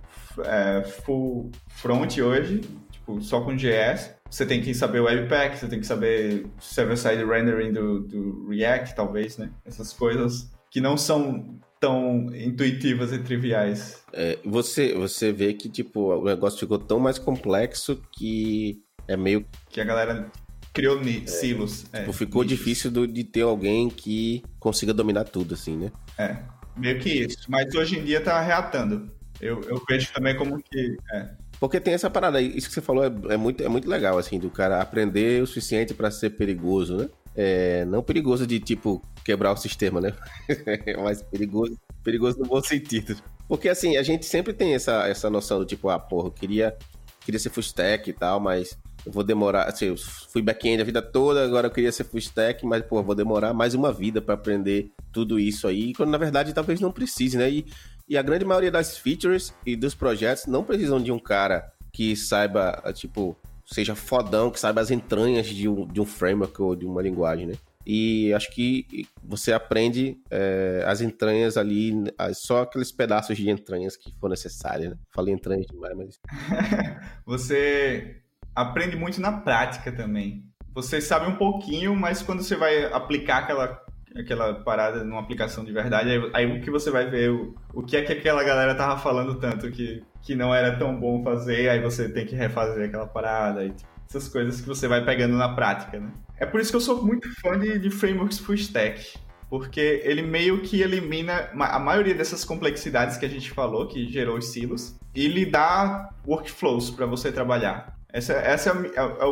é, 0.45 0.83
full 0.85 1.51
front 1.69 2.19
hoje, 2.19 2.61
tipo, 2.91 3.21
só 3.23 3.41
com 3.41 3.57
JS, 3.57 4.15
você 4.31 4.45
tem 4.45 4.61
que 4.61 4.75
saber 4.75 5.01
Webpack, 5.01 5.59
você 5.59 5.69
tem 5.69 5.81
que 5.81 5.87
saber 5.87 6.47
server-side 6.61 7.25
rendering 7.25 7.73
do, 7.73 8.01
do 8.01 8.49
React, 8.49 8.95
talvez, 8.95 9.39
né? 9.39 9.51
Essas 9.65 9.93
coisas 9.93 10.51
que 10.71 10.81
não 10.81 10.97
são 10.97 11.59
tão 11.81 12.27
intuitivas 12.35 13.13
e 13.13 13.19
triviais. 13.19 14.03
É, 14.13 14.39
você, 14.45 14.95
você 14.95 15.33
vê 15.33 15.55
que, 15.55 15.69
tipo, 15.69 16.13
o 16.15 16.25
negócio 16.25 16.59
ficou 16.59 16.79
tão 16.79 16.99
mais 16.99 17.19
complexo 17.19 18.03
que 18.13 18.83
é 19.07 19.17
meio... 19.17 19.47
Que 19.71 19.81
a 19.81 19.85
galera 19.85 20.31
criou 20.79 21.01
é, 21.01 21.27
silos. 21.27 21.87
É, 21.93 22.01
tipo, 22.01 22.13
ficou 22.13 22.43
nichos. 22.43 22.59
difícil 22.59 22.91
do, 22.91 23.07
de 23.07 23.25
ter 23.25 23.43
alguém 23.43 23.89
que 23.89 24.43
consiga 24.59 24.95
dominar 24.95 25.25
tudo, 25.25 25.55
assim, 25.55 25.77
né? 25.77 25.93
É, 26.17 26.37
meio 26.77 26.99
que 27.01 27.11
isso. 27.11 27.39
Mas 27.49 27.75
hoje 27.75 27.99
em 27.99 28.05
dia 28.05 28.21
tá 28.21 28.41
reatando. 28.41 29.11
Eu, 29.41 29.61
eu 29.63 29.83
vejo 29.89 30.13
também 30.13 30.37
como 30.37 30.63
que... 30.63 30.97
É. 31.13 31.29
Porque 31.61 31.81
tem 31.81 31.95
essa 31.95 32.09
parada, 32.09 32.41
isso 32.41 32.69
que 32.69 32.75
você 32.75 32.81
falou 32.81 33.05
é, 33.05 33.13
é, 33.31 33.37
muito, 33.37 33.63
é 33.63 33.69
muito 33.69 33.89
legal, 33.89 34.17
assim, 34.17 34.39
do 34.39 34.51
cara 34.51 34.81
aprender 34.81 35.43
o 35.43 35.47
suficiente 35.47 35.93
para 35.93 36.11
ser 36.11 36.31
perigoso, 36.31 36.97
né? 36.97 37.09
É, 37.35 37.85
não 37.85 38.03
perigoso 38.03 38.47
de, 38.47 38.61
tipo, 38.61 39.03
quebrar 39.25 39.53
o 39.53 39.57
sistema, 39.57 40.01
né? 40.01 40.13
Mas 41.03 41.23
perigoso, 41.23 41.77
perigoso 42.03 42.39
no 42.39 42.47
bom 42.47 42.63
sentido. 42.63 43.17
Porque, 43.49 43.69
assim, 43.69 43.97
a 43.97 44.03
gente 44.03 44.27
sempre 44.27 44.53
tem 44.53 44.75
essa, 44.75 45.09
essa 45.09 45.31
noção 45.31 45.59
do 45.59 45.65
tipo, 45.65 45.89
ah, 45.89 45.99
porra, 45.99 46.29
eu 46.29 46.33
queria, 46.33 46.77
queria 47.21 47.39
ser 47.39 47.51
full 47.51 47.63
stack 47.63 48.11
e 48.11 48.13
tal, 48.13 48.39
mas 48.39 48.77
vou 49.11 49.25
demorar, 49.25 49.65
assim, 49.65 49.87
eu 49.87 49.97
fui 49.97 50.43
back-end 50.43 50.83
a 50.83 50.85
vida 50.85 51.03
toda, 51.03 51.45
agora 51.45 51.67
eu 51.67 51.71
queria 51.71 51.93
ser 51.93 52.05
full 52.05 52.19
stack, 52.19 52.65
mas, 52.67 52.83
pô, 52.83 53.03
vou 53.03 53.15
demorar 53.15 53.53
mais 53.55 53.75
uma 53.75 53.93
vida 53.93 54.21
para 54.21 54.35
aprender 54.35 54.91
tudo 55.13 55.39
isso 55.39 55.67
aí, 55.67 55.93
quando 55.95 56.11
na 56.11 56.19
verdade 56.19 56.53
talvez 56.53 56.81
não 56.81 56.93
precise, 56.93 57.37
né? 57.37 57.51
E, 57.51 57.67
e 58.09 58.17
a 58.17 58.23
grande 58.23 58.45
maioria 58.45 58.71
das 58.71 58.97
features 58.97 59.55
e 59.65 59.77
dos 59.77 59.95
projetos 59.95 60.47
não 60.47 60.65
precisam 60.65 61.01
de 61.01 61.13
um 61.13 61.19
cara 61.19 61.73
que 61.93 62.15
saiba, 62.15 62.83
tipo, 62.95 63.37
seja 63.67 63.95
fodão, 63.95 64.51
que 64.51 64.61
saiba 64.61 64.81
as 64.81 64.91
entranhas 64.91 65.47
de 65.47 65.69
um, 65.69 65.87
de 65.87 66.01
um 66.01 66.07
framework 66.07 66.61
ou 66.61 66.75
de 66.75 66.87
uma 66.87 67.03
linguagem, 67.03 67.47
né? 67.47 67.55
E 67.91 68.35
acho 68.35 68.51
que 68.51 69.09
você 69.25 69.51
aprende 69.51 70.21
é, 70.31 70.85
as 70.87 71.01
entranhas 71.01 71.57
ali, 71.57 71.95
só 72.35 72.63
aqueles 72.63 72.93
pedaços 72.93 73.35
de 73.35 73.49
entranhas 73.49 73.97
que 73.97 74.13
for 74.21 74.29
necessário, 74.29 74.91
né? 74.91 74.97
Falei 75.11 75.33
entranhas 75.33 75.67
demais, 75.67 75.97
mas. 75.97 76.21
você 77.25 78.21
aprende 78.59 78.97
muito 78.97 79.21
na 79.21 79.33
prática 79.33 79.93
também. 79.93 80.45
Você 80.75 81.01
sabe 81.01 81.31
um 81.31 81.37
pouquinho, 81.37 81.95
mas 81.95 82.23
quando 82.23 82.43
você 82.43 82.57
vai 82.57 82.85
aplicar 82.93 83.39
aquela, 83.39 83.81
aquela 84.17 84.55
parada 84.55 85.05
numa 85.05 85.21
aplicação 85.21 85.65
de 85.65 85.73
verdade, 85.73 86.11
aí, 86.35 86.47
o 86.47 86.61
que 86.61 86.71
você 86.71 86.91
vai 86.91 87.09
ver 87.09 87.31
o, 87.31 87.55
o 87.73 87.83
que 87.83 87.97
é 87.97 88.03
que 88.03 88.13
aquela 88.13 88.43
galera 88.43 88.75
tava 88.75 88.99
falando 88.99 89.37
tanto 89.37 89.71
que, 89.71 90.03
que 90.23 90.35
não 90.35 90.55
era 90.55 90.77
tão 90.77 90.99
bom 90.99 91.23
fazer, 91.23 91.69
aí 91.69 91.81
você 91.81 92.09
tem 92.09 92.27
que 92.27 92.35
refazer 92.35 92.89
aquela 92.89 93.07
parada 93.07 93.65
e 93.65 93.71
tipo, 93.71 93.89
essas 94.09 94.29
coisas 94.29 94.61
que 94.61 94.67
você 94.67 94.89
vai 94.89 95.05
pegando 95.05 95.37
na 95.37 95.55
prática, 95.55 96.01
né? 96.01 96.11
É 96.39 96.47
por 96.47 96.61
isso 96.61 96.71
que 96.71 96.77
eu 96.77 96.81
sou 96.81 97.05
muito 97.05 97.29
fã 97.41 97.59
de, 97.59 97.79
de 97.79 97.91
frameworks 97.91 98.39
full 98.39 98.55
stack, 98.55 99.19
porque 99.51 100.01
ele 100.05 100.23
meio 100.23 100.63
que 100.63 100.81
elimina 100.81 101.51
a 101.53 101.79
maioria 101.79 102.15
dessas 102.15 102.45
complexidades 102.45 103.17
que 103.17 103.27
a 103.27 103.29
gente 103.29 103.51
falou, 103.51 103.87
que 103.87 104.11
gerou 104.11 104.39
os 104.39 104.47
silos, 104.49 104.97
e 105.15 105.27
lhe 105.27 105.45
dá 105.45 106.11
workflows 106.27 106.91
para 106.91 107.07
você 107.07 107.33
trabalhar. 107.33 107.98
Essa, 108.19 108.33
essa 108.33 108.71
é, 108.71 108.99
é, 108.99 109.01
é, 109.01 109.27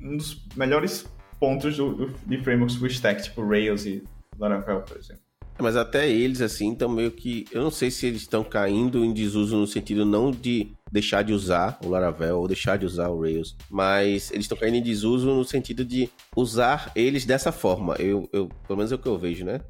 um 0.00 0.16
dos 0.16 0.46
melhores 0.56 1.06
pontos 1.38 1.76
do, 1.76 1.94
do, 1.94 2.14
de 2.26 2.42
frameworks 2.42 2.76
full 2.76 2.86
stack, 2.88 3.22
tipo 3.22 3.46
Rails 3.46 3.84
e 3.84 4.02
Laravel, 4.38 4.80
por 4.80 4.96
exemplo. 4.96 5.22
Mas 5.60 5.76
até 5.76 6.08
eles, 6.08 6.40
assim, 6.40 6.72
estão 6.72 6.88
meio 6.88 7.10
que. 7.10 7.44
Eu 7.52 7.62
não 7.62 7.70
sei 7.70 7.90
se 7.90 8.06
eles 8.06 8.22
estão 8.22 8.42
caindo 8.42 9.04
em 9.04 9.12
desuso 9.12 9.56
no 9.56 9.66
sentido 9.66 10.06
não 10.06 10.30
de 10.30 10.72
deixar 10.90 11.22
de 11.22 11.34
usar 11.34 11.78
o 11.84 11.88
Laravel 11.88 12.38
ou 12.38 12.48
deixar 12.48 12.78
de 12.78 12.86
usar 12.86 13.08
o 13.08 13.20
Rails, 13.20 13.54
mas 13.68 14.30
eles 14.30 14.44
estão 14.44 14.56
caindo 14.56 14.76
em 14.76 14.82
desuso 14.82 15.26
no 15.26 15.44
sentido 15.44 15.84
de 15.84 16.08
usar 16.34 16.90
eles 16.96 17.26
dessa 17.26 17.52
forma. 17.52 17.94
Eu, 17.98 18.26
eu 18.32 18.48
pelo 18.66 18.78
menos 18.78 18.90
é 18.90 18.94
o 18.94 18.98
que 18.98 19.08
eu 19.08 19.18
vejo, 19.18 19.44
né? 19.44 19.60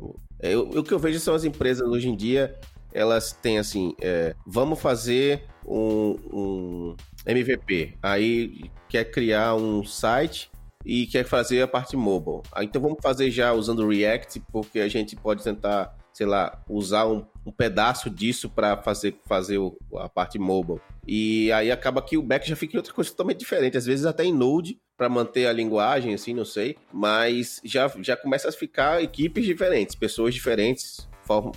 Eu, 0.40 0.68
o 0.68 0.84
que 0.84 0.92
eu 0.92 0.98
vejo 0.98 1.18
são 1.18 1.34
as 1.34 1.42
empresas 1.42 1.88
hoje 1.88 2.08
em 2.08 2.14
dia, 2.14 2.54
elas 2.92 3.32
têm 3.32 3.58
assim, 3.58 3.94
é, 4.00 4.34
vamos 4.46 4.80
fazer 4.80 5.44
um, 5.66 6.16
um 6.32 6.96
MVP. 7.26 7.94
Aí 8.02 8.70
quer 8.88 9.04
criar 9.04 9.54
um 9.54 9.84
site 9.84 10.50
e 10.84 11.06
quer 11.06 11.24
fazer 11.24 11.60
a 11.62 11.68
parte 11.68 11.96
mobile. 11.96 12.42
Ah, 12.52 12.64
então 12.64 12.80
vamos 12.80 12.98
fazer 13.02 13.30
já 13.30 13.52
usando 13.52 13.86
React, 13.86 14.42
porque 14.50 14.80
a 14.80 14.88
gente 14.88 15.16
pode 15.16 15.44
tentar, 15.44 15.96
sei 16.12 16.26
lá, 16.26 16.62
usar 16.68 17.06
um, 17.06 17.24
um 17.44 17.52
pedaço 17.52 18.08
disso 18.08 18.48
para 18.48 18.76
fazer, 18.78 19.16
fazer 19.26 19.58
o, 19.58 19.76
a 19.96 20.08
parte 20.08 20.38
mobile. 20.38 20.80
E 21.06 21.52
aí 21.52 21.70
acaba 21.70 22.02
que 22.02 22.16
o 22.16 22.22
back 22.22 22.48
já 22.48 22.56
fica 22.56 22.74
em 22.74 22.78
outra 22.78 22.92
coisa 22.92 23.10
totalmente 23.10 23.38
diferente, 23.38 23.76
às 23.76 23.86
vezes 23.86 24.06
até 24.06 24.24
em 24.24 24.32
Node, 24.32 24.78
para 24.96 25.08
manter 25.08 25.46
a 25.46 25.52
linguagem, 25.52 26.14
assim, 26.14 26.32
não 26.32 26.44
sei. 26.44 26.76
Mas 26.92 27.60
já, 27.64 27.90
já 28.00 28.16
começa 28.16 28.48
a 28.48 28.52
ficar 28.52 29.02
equipes 29.02 29.44
diferentes, 29.44 29.94
pessoas 29.94 30.34
diferentes, 30.34 31.08
form, 31.28 31.52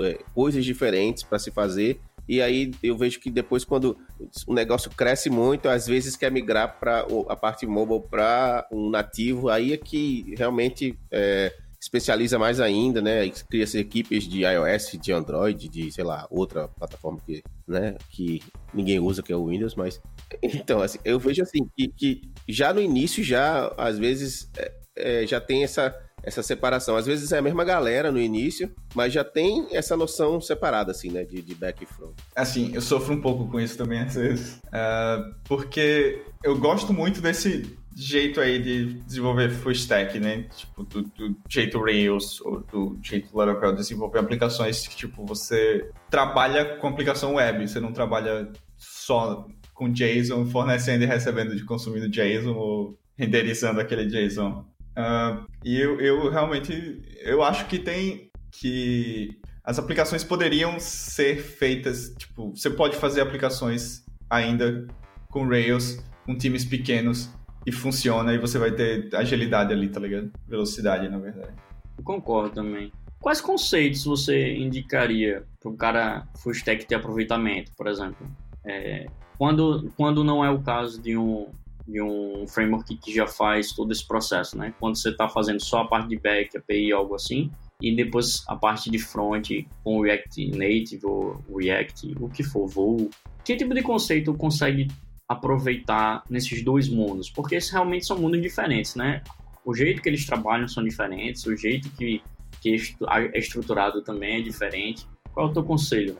é, 0.00 0.18
coisas 0.34 0.64
diferentes 0.64 1.22
para 1.22 1.38
se 1.38 1.50
fazer. 1.50 2.00
E 2.26 2.40
aí 2.40 2.72
eu 2.82 2.96
vejo 2.96 3.20
que 3.20 3.30
depois, 3.30 3.64
quando 3.64 3.98
o 4.46 4.54
negócio 4.54 4.90
cresce 4.90 5.28
muito, 5.28 5.68
às 5.68 5.86
vezes 5.86 6.16
quer 6.16 6.30
migrar 6.30 6.78
para 6.78 7.06
a 7.28 7.36
parte 7.36 7.66
mobile 7.66 8.02
para 8.08 8.66
um 8.72 8.88
nativo, 8.88 9.48
aí 9.48 9.72
é 9.72 9.76
que 9.76 10.34
realmente 10.38 10.96
é, 11.10 11.52
especializa 11.80 12.38
mais 12.38 12.60
ainda, 12.60 13.02
né? 13.02 13.28
Cria 13.48 13.64
as 13.64 13.74
equipes 13.74 14.28
de 14.28 14.44
iOS, 14.44 14.98
de 15.00 15.12
Android, 15.12 15.68
de, 15.68 15.90
sei 15.90 16.04
lá, 16.04 16.26
outra 16.30 16.68
plataforma 16.68 17.18
que, 17.26 17.42
né, 17.66 17.96
que 18.10 18.40
ninguém 18.72 19.00
usa, 19.00 19.22
que 19.22 19.32
é 19.32 19.36
o 19.36 19.46
Windows, 19.46 19.74
mas. 19.74 20.00
Então, 20.40 20.80
assim, 20.80 20.98
eu 21.04 21.18
vejo 21.18 21.42
assim, 21.42 21.68
que, 21.76 21.88
que 21.88 22.22
já 22.48 22.72
no 22.72 22.80
início, 22.80 23.24
já, 23.24 23.66
às 23.76 23.98
vezes, 23.98 24.48
é, 24.56 24.72
é, 24.96 25.26
já 25.26 25.40
tem 25.40 25.64
essa 25.64 25.92
essa 26.22 26.42
separação. 26.42 26.96
Às 26.96 27.06
vezes 27.06 27.32
é 27.32 27.38
a 27.38 27.42
mesma 27.42 27.64
galera 27.64 28.10
no 28.10 28.20
início, 28.20 28.70
mas 28.94 29.12
já 29.12 29.24
tem 29.24 29.68
essa 29.72 29.96
noção 29.96 30.40
separada, 30.40 30.90
assim, 30.90 31.10
né, 31.10 31.24
de, 31.24 31.42
de 31.42 31.54
back 31.54 31.82
e 31.84 31.86
front. 31.86 32.12
Assim, 32.34 32.70
eu 32.74 32.80
sofro 32.80 33.14
um 33.14 33.20
pouco 33.20 33.48
com 33.48 33.60
isso 33.60 33.76
também, 33.76 34.00
às 34.00 34.14
vezes, 34.14 34.56
uh, 34.66 35.34
porque 35.44 36.22
eu 36.44 36.58
gosto 36.58 36.92
muito 36.92 37.20
desse 37.20 37.78
jeito 37.96 38.40
aí 38.40 38.62
de 38.62 38.94
desenvolver 39.02 39.50
full 39.50 39.72
stack, 39.72 40.18
né, 40.18 40.44
tipo, 40.56 40.84
do, 40.84 41.02
do 41.02 41.36
jeito 41.48 41.80
Rails 41.80 42.40
ou 42.40 42.60
do 42.60 42.98
jeito 43.02 43.36
Laravel, 43.36 43.74
desenvolver 43.74 44.20
aplicações 44.20 44.86
que, 44.86 44.96
tipo, 44.96 45.24
você 45.26 45.90
trabalha 46.08 46.76
com 46.76 46.88
aplicação 46.88 47.34
web, 47.34 47.68
você 47.68 47.80
não 47.80 47.92
trabalha 47.92 48.50
só 48.76 49.46
com 49.74 49.90
JSON, 49.90 50.46
fornecendo 50.46 51.04
e 51.04 51.06
recebendo 51.06 51.56
de 51.56 51.64
consumindo 51.64 52.08
JSON 52.08 52.54
ou 52.54 52.98
renderizando 53.16 53.80
aquele 53.80 54.06
JSON. 54.06 54.64
Uh, 55.00 55.46
e 55.64 55.80
eu, 55.80 56.00
eu 56.00 56.30
realmente 56.30 57.00
eu 57.22 57.42
acho 57.42 57.66
que 57.66 57.78
tem 57.78 58.30
que 58.50 59.40
as 59.64 59.78
aplicações 59.78 60.24
poderiam 60.24 60.80
ser 60.80 61.40
feitas, 61.40 62.14
tipo, 62.18 62.50
você 62.50 62.68
pode 62.68 62.96
fazer 62.96 63.20
aplicações 63.20 64.04
ainda 64.28 64.86
com 65.30 65.46
Rails, 65.46 66.02
com 66.26 66.36
times 66.36 66.64
pequenos 66.64 67.30
e 67.66 67.72
funciona 67.72 68.34
e 68.34 68.38
você 68.38 68.58
vai 68.58 68.72
ter 68.72 69.14
agilidade 69.14 69.72
ali, 69.72 69.88
tá 69.88 70.00
ligado? 70.00 70.32
Velocidade, 70.48 71.08
na 71.08 71.18
verdade. 71.18 71.54
Eu 71.96 72.04
concordo 72.04 72.54
também. 72.54 72.92
Quais 73.20 73.40
conceitos 73.40 74.04
você 74.04 74.54
indicaria 74.56 75.44
para 75.60 75.70
um 75.70 75.76
cara 75.76 76.26
full 76.38 76.52
stack 76.52 76.86
ter 76.86 76.94
aproveitamento, 76.94 77.70
por 77.76 77.86
exemplo? 77.86 78.26
É, 78.64 79.06
quando, 79.38 79.92
quando 79.96 80.24
não 80.24 80.44
é 80.44 80.50
o 80.50 80.60
caso 80.60 81.00
de 81.00 81.16
um, 81.16 81.48
de 81.90 82.00
um 82.00 82.46
framework 82.46 82.96
que 82.96 83.12
já 83.12 83.26
faz 83.26 83.72
todo 83.72 83.90
esse 83.92 84.06
processo, 84.06 84.56
né? 84.56 84.72
Quando 84.78 84.96
você 84.96 85.10
está 85.10 85.28
fazendo 85.28 85.60
só 85.60 85.80
a 85.80 85.88
parte 85.88 86.08
de 86.08 86.18
back, 86.18 86.56
API, 86.56 86.92
algo 86.92 87.14
assim, 87.14 87.50
e 87.80 87.94
depois 87.94 88.44
a 88.46 88.54
parte 88.54 88.90
de 88.90 88.98
front 88.98 89.48
com 89.82 90.00
React 90.00 90.50
Native 90.50 91.00
ou 91.04 91.42
React, 91.56 92.14
o 92.20 92.28
que 92.28 92.42
for, 92.42 92.68
Vue. 92.68 93.10
Que 93.44 93.56
tipo 93.56 93.74
de 93.74 93.82
conceito 93.82 94.32
consegue 94.34 94.88
aproveitar 95.28 96.22
nesses 96.28 96.62
dois 96.62 96.88
mundos? 96.88 97.30
Porque 97.30 97.56
esses 97.56 97.70
realmente 97.70 98.06
são 98.06 98.18
mundos 98.18 98.40
diferentes, 98.40 98.94
né? 98.94 99.22
O 99.64 99.74
jeito 99.74 100.00
que 100.00 100.08
eles 100.08 100.24
trabalham 100.24 100.68
são 100.68 100.84
diferentes, 100.84 101.44
o 101.46 101.56
jeito 101.56 101.90
que, 101.90 102.22
que 102.60 102.76
é 103.08 103.38
estruturado 103.38 104.02
também 104.02 104.38
é 104.38 104.42
diferente. 104.42 105.06
Qual 105.32 105.48
é 105.48 105.50
o 105.50 105.52
teu 105.52 105.64
conselho? 105.64 106.16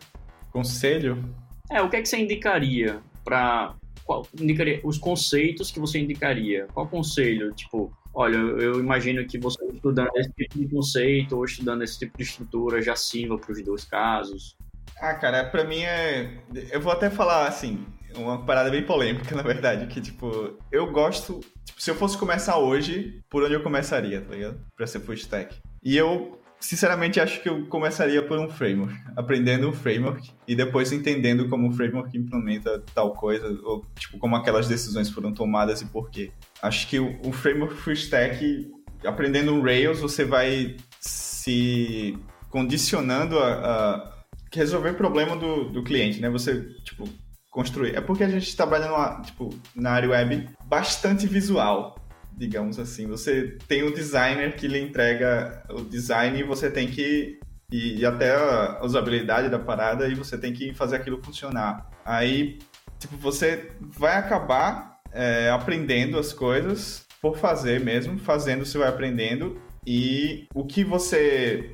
Conselho? 0.51 1.23
É, 1.71 1.81
o 1.81 1.89
que 1.89 1.97
é 1.97 2.03
que 2.03 2.09
você 2.09 2.19
indicaria 2.19 3.01
para 3.25 3.75
qual 4.11 4.27
indicaria 4.41 4.81
os 4.83 4.99
conceitos 4.99 5.71
que 5.71 5.79
você 5.79 6.01
indicaria? 6.01 6.67
Qual 6.75 6.89
conselho? 6.89 7.53
Tipo, 7.53 7.97
olha, 8.13 8.37
eu 8.37 8.81
imagino 8.81 9.25
que 9.25 9.39
você 9.39 9.65
estudando 9.67 10.11
esse 10.17 10.33
tipo 10.33 10.59
de 10.59 10.69
conceito 10.69 11.37
ou 11.37 11.45
estudando 11.45 11.83
esse 11.83 11.97
tipo 12.01 12.19
de 12.19 12.25
estrutura 12.25 12.83
já 12.83 12.97
sirva 12.97 13.39
para 13.39 13.53
os 13.53 13.63
dois 13.63 13.85
casos. 13.85 14.57
Ah, 15.01 15.15
cara, 15.15 15.45
para 15.45 15.63
mim 15.63 15.83
é. 15.83 16.43
Eu 16.73 16.81
vou 16.81 16.93
até 16.93 17.09
falar 17.09 17.47
assim, 17.47 17.87
uma 18.17 18.45
parada 18.45 18.69
bem 18.69 18.85
polêmica, 18.85 19.33
na 19.37 19.43
verdade, 19.43 19.87
que 19.87 20.01
tipo, 20.01 20.59
eu 20.73 20.91
gosto. 20.91 21.39
Tipo, 21.65 21.81
se 21.81 21.89
eu 21.89 21.95
fosse 21.95 22.19
começar 22.19 22.59
hoje, 22.59 23.23
por 23.31 23.45
onde 23.45 23.55
eu 23.55 23.63
começaria, 23.63 24.21
tá 24.21 24.35
ligado? 24.35 24.61
Pra 24.77 24.89
ser 24.89 24.99
full 24.99 25.15
stack. 25.15 25.57
E 25.85 25.97
eu 25.97 26.40
sinceramente, 26.61 27.19
acho 27.19 27.43
que 27.43 27.49
eu 27.49 27.67
começaria 27.67 28.23
por 28.23 28.39
um 28.39 28.49
framework, 28.49 28.95
aprendendo 29.17 29.69
um 29.69 29.73
framework 29.73 30.31
e 30.47 30.55
depois 30.55 30.93
entendendo 30.93 31.49
como 31.49 31.69
o 31.69 31.73
framework 31.73 32.17
implementa 32.17 32.85
tal 32.95 33.15
coisa, 33.15 33.49
ou 33.65 33.85
tipo, 33.99 34.19
como 34.19 34.37
aquelas 34.37 34.69
decisões 34.69 35.09
foram 35.11 35.33
tomadas 35.33 35.81
e 35.81 35.87
por 35.87 36.11
quê. 36.11 36.31
Acho 36.63 36.87
que 36.87 37.01
o, 37.01 37.19
o 37.25 37.33
framework 37.33 37.75
full 37.75 37.95
stack, 37.95 38.71
aprendendo 39.05 39.61
Rails, 39.63 40.01
você 40.01 40.25
vai 40.25 40.77
se 41.01 42.19
condicionando 42.51 43.39
a, 43.39 43.53
a 43.55 44.13
resolver 44.53 44.91
o 44.91 44.95
problema 44.95 45.37
do, 45.37 45.71
do 45.71 45.83
cliente, 45.83 46.21
né? 46.21 46.29
Você, 46.29 46.63
tipo, 46.85 47.09
construir. 47.51 47.97
É 47.97 48.01
porque 48.01 48.25
a 48.25 48.29
gente 48.29 48.55
trabalha 48.57 48.89
numa, 48.89 49.23
tipo, 49.23 49.51
na 49.75 49.91
área 49.91 50.11
web 50.11 50.49
bastante 50.67 51.27
visual 51.27 52.00
digamos 52.37 52.79
assim. 52.79 53.07
Você 53.07 53.59
tem 53.69 53.83
o 53.83 53.95
designer 53.95 54.57
que 54.57 54.67
lhe 54.67 54.81
entrega 54.81 55.63
o 55.71 55.83
design 55.83 56.39
e 56.39 56.43
você 56.43 56.71
tem 56.71 56.89
que. 56.89 57.39
E, 57.73 58.01
e 58.01 58.07
até 58.07 58.35
a 58.35 58.81
usabilidade 58.83 59.49
da 59.49 59.59
parada 59.59 60.09
e 60.09 60.15
você 60.15 60.37
tem 60.37 60.53
que 60.53 60.75
fazer 60.75 60.97
aquilo 60.97 61.23
funcionar. 61.23 61.89
Aí, 62.05 62.59
tipo, 62.99 63.17
você 63.17 63.71
vai 63.81 64.17
acabar 64.17 64.99
é, 65.13 65.51
aprendendo 65.51 66.19
as 66.19 66.33
coisas 66.33 67.07
por 67.23 67.37
fazer 67.37 67.81
mesmo, 67.81 68.19
fazendo 68.19 68.67
você 68.67 68.79
vai 68.79 68.89
aprendendo 68.89 69.61
e 69.87 70.47
o 70.55 70.65
que 70.65 70.83
você 70.83 71.73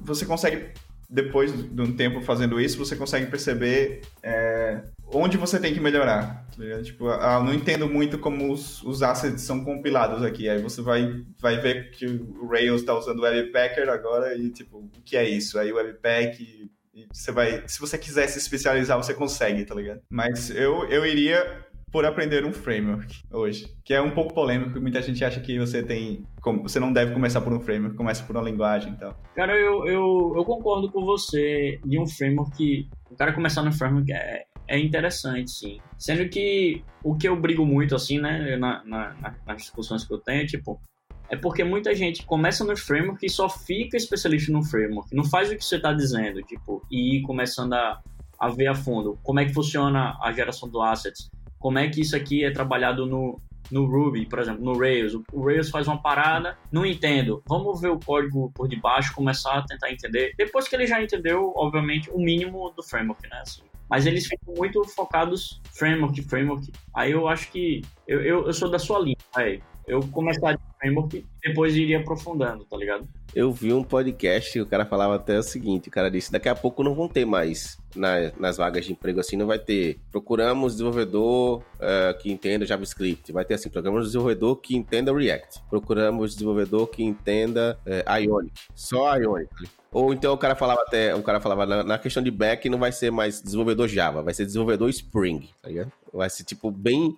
você 0.00 0.26
consegue 0.26 0.72
depois 1.12 1.52
de 1.52 1.82
um 1.82 1.94
tempo 1.94 2.22
fazendo 2.22 2.58
isso, 2.58 2.78
você 2.78 2.96
consegue 2.96 3.26
perceber 3.26 4.00
é, 4.22 4.80
onde 5.12 5.36
você 5.36 5.60
tem 5.60 5.74
que 5.74 5.78
melhorar. 5.78 6.46
Tá 6.56 6.82
tipo, 6.82 7.06
ah, 7.06 7.42
não 7.44 7.52
entendo 7.52 7.86
muito 7.86 8.18
como 8.18 8.50
os, 8.50 8.82
os 8.82 9.02
assets 9.02 9.42
são 9.42 9.62
compilados 9.62 10.22
aqui. 10.22 10.48
Aí 10.48 10.62
você 10.62 10.80
vai, 10.80 11.22
vai 11.38 11.60
ver 11.60 11.90
que 11.90 12.06
o 12.06 12.46
Rails 12.48 12.80
está 12.80 12.96
usando 12.96 13.18
o 13.18 13.22
Webpacker 13.22 13.90
agora 13.90 14.34
e, 14.34 14.48
tipo, 14.48 14.78
o 14.78 15.02
que 15.04 15.14
é 15.14 15.28
isso? 15.28 15.58
Aí 15.58 15.70
o 15.70 15.76
Webpack 15.76 16.70
você 17.10 17.32
vai, 17.32 17.62
se 17.66 17.80
você 17.80 17.98
quiser 17.98 18.26
se 18.28 18.38
especializar, 18.38 18.96
você 18.96 19.14
consegue, 19.14 19.64
tá 19.64 19.74
ligado? 19.74 20.00
Mas 20.10 20.50
eu, 20.50 20.84
eu 20.88 21.04
iria 21.06 21.66
por 21.92 22.06
aprender 22.06 22.44
um 22.46 22.52
framework 22.52 23.22
hoje, 23.30 23.66
que 23.84 23.92
é 23.92 24.00
um 24.00 24.10
pouco 24.10 24.32
polêmico, 24.32 24.80
muita 24.80 25.02
gente 25.02 25.22
acha 25.22 25.38
que 25.40 25.58
você 25.58 25.82
tem, 25.82 26.24
você 26.62 26.80
não 26.80 26.90
deve 26.90 27.12
começar 27.12 27.42
por 27.42 27.52
um 27.52 27.60
framework, 27.60 27.94
começa 27.96 28.24
por 28.24 28.34
uma 28.34 28.42
linguagem 28.42 28.94
e 28.94 28.96
tal. 28.96 29.14
Cara, 29.36 29.54
eu, 29.54 29.86
eu, 29.86 30.32
eu 30.34 30.44
concordo 30.44 30.90
com 30.90 31.04
você 31.04 31.78
de 31.84 32.00
um 32.00 32.06
framework, 32.06 32.88
o 33.10 33.14
cara 33.14 33.34
começar 33.34 33.62
no 33.62 33.70
framework 33.70 34.10
é, 34.10 34.44
é 34.66 34.78
interessante, 34.78 35.50
sim. 35.50 35.78
Sendo 35.98 36.26
que 36.30 36.82
o 37.04 37.14
que 37.14 37.28
eu 37.28 37.36
brigo 37.38 37.66
muito, 37.66 37.94
assim, 37.94 38.18
né, 38.18 38.56
na, 38.56 38.82
na, 38.84 39.36
nas 39.46 39.58
discussões 39.58 40.02
que 40.02 40.14
eu 40.14 40.18
tenho, 40.18 40.46
tipo, 40.46 40.80
é 41.28 41.36
porque 41.36 41.62
muita 41.62 41.94
gente 41.94 42.24
começa 42.24 42.64
no 42.64 42.74
framework 42.74 43.24
e 43.24 43.28
só 43.28 43.50
fica 43.50 43.98
especialista 43.98 44.50
no 44.50 44.64
framework, 44.64 45.14
não 45.14 45.24
faz 45.24 45.50
o 45.50 45.56
que 45.56 45.64
você 45.64 45.76
está 45.76 45.92
dizendo, 45.92 46.42
tipo, 46.42 46.82
e 46.90 47.18
ir 47.18 47.22
começando 47.22 47.74
a, 47.74 48.00
a 48.38 48.48
ver 48.48 48.68
a 48.68 48.74
fundo 48.74 49.18
como 49.22 49.40
é 49.40 49.44
que 49.44 49.52
funciona 49.52 50.16
a 50.22 50.32
geração 50.32 50.70
do 50.70 50.80
assets, 50.80 51.30
como 51.62 51.78
é 51.78 51.88
que 51.88 52.00
isso 52.00 52.16
aqui 52.16 52.44
é 52.44 52.50
trabalhado 52.50 53.06
no, 53.06 53.40
no 53.70 53.86
Ruby, 53.86 54.26
por 54.26 54.40
exemplo, 54.40 54.64
no 54.64 54.76
Rails. 54.76 55.14
O 55.32 55.44
Rails 55.46 55.70
faz 55.70 55.86
uma 55.86 56.02
parada, 56.02 56.58
não 56.72 56.84
entendo. 56.84 57.40
Vamos 57.46 57.80
ver 57.80 57.88
o 57.88 58.00
código 58.00 58.50
por 58.52 58.68
debaixo, 58.68 59.14
começar 59.14 59.58
a 59.58 59.62
tentar 59.62 59.92
entender. 59.92 60.34
Depois 60.36 60.66
que 60.66 60.74
ele 60.74 60.88
já 60.88 61.00
entendeu, 61.00 61.52
obviamente, 61.54 62.10
o 62.10 62.18
mínimo 62.18 62.70
do 62.76 62.82
framework, 62.82 63.22
né? 63.30 63.38
Assim. 63.40 63.62
Mas 63.88 64.06
eles 64.06 64.26
ficam 64.26 64.54
muito 64.56 64.82
focados 64.88 65.60
framework, 65.72 66.20
framework. 66.22 66.72
Aí 66.92 67.12
eu 67.12 67.28
acho 67.28 67.50
que 67.52 67.82
eu, 68.08 68.20
eu, 68.20 68.46
eu 68.46 68.52
sou 68.52 68.68
da 68.68 68.78
sua 68.78 68.98
linha, 68.98 69.16
aí. 69.36 69.62
Eu 69.86 70.00
começaria 70.08 70.56
de 70.56 70.78
framework 70.78 71.16
e 71.16 71.48
depois 71.48 71.74
iria 71.76 71.98
aprofundando, 71.98 72.64
tá 72.64 72.76
ligado? 72.76 73.06
Eu 73.34 73.50
vi 73.50 73.72
um 73.72 73.82
podcast 73.82 74.52
que 74.52 74.60
o 74.60 74.66
cara 74.66 74.84
falava 74.84 75.16
até 75.16 75.38
o 75.38 75.42
seguinte: 75.42 75.88
o 75.88 75.92
cara 75.92 76.10
disse, 76.10 76.30
daqui 76.30 76.48
a 76.48 76.54
pouco 76.54 76.84
não 76.84 76.94
vão 76.94 77.08
ter 77.08 77.24
mais 77.24 77.78
na, 77.96 78.30
nas 78.38 78.58
vagas 78.58 78.84
de 78.84 78.92
emprego 78.92 79.20
assim, 79.20 79.36
não 79.36 79.46
vai 79.46 79.58
ter. 79.58 79.98
Procuramos 80.10 80.74
desenvolvedor 80.74 81.58
uh, 81.58 82.18
que 82.20 82.30
entenda 82.30 82.66
JavaScript. 82.66 83.32
Vai 83.32 83.44
ter 83.44 83.54
assim: 83.54 83.70
procuramos 83.70 84.06
desenvolvedor 84.06 84.56
que 84.56 84.76
entenda 84.76 85.14
React. 85.14 85.60
Procuramos 85.68 86.34
desenvolvedor 86.34 86.86
que 86.88 87.02
entenda 87.02 87.78
uh, 87.86 88.20
Ionic. 88.20 88.52
Só 88.74 89.16
Ionic. 89.16 89.50
Ou 89.90 90.12
então 90.12 90.32
o 90.32 90.38
cara 90.38 90.54
falava 90.54 90.80
até, 90.82 91.14
o 91.14 91.22
cara 91.22 91.38
falava 91.38 91.66
na, 91.66 91.84
na, 91.84 91.98
questão 91.98 92.22
de 92.22 92.30
back 92.30 92.66
não 92.70 92.78
vai 92.78 92.90
ser 92.90 93.10
mais 93.10 93.42
desenvolvedor 93.42 93.86
Java, 93.88 94.22
vai 94.22 94.32
ser 94.32 94.46
desenvolvedor 94.46 94.88
Spring, 94.88 95.50
tá 95.60 95.68
ligado? 95.68 95.92
Vai 96.12 96.28
ser 96.28 96.44
tipo 96.44 96.70
bem, 96.70 97.16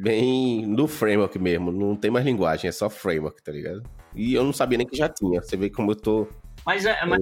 bem 0.00 0.66
no 0.66 0.88
framework 0.88 1.38
mesmo, 1.38 1.70
não 1.70 1.94
tem 1.94 2.10
mais 2.10 2.24
linguagem, 2.24 2.68
é 2.68 2.72
só 2.72 2.88
framework, 2.88 3.42
tá 3.42 3.52
ligado? 3.52 3.82
E 4.14 4.34
eu 4.34 4.42
não 4.44 4.52
sabia 4.52 4.78
nem 4.78 4.86
que 4.86 4.96
já 4.96 5.08
tinha, 5.08 5.42
você 5.42 5.56
vê 5.56 5.68
como 5.68 5.92
eu 5.92 5.96
tô 5.96 6.28
mas, 6.64 6.84
é, 6.84 7.04
mas 7.04 7.20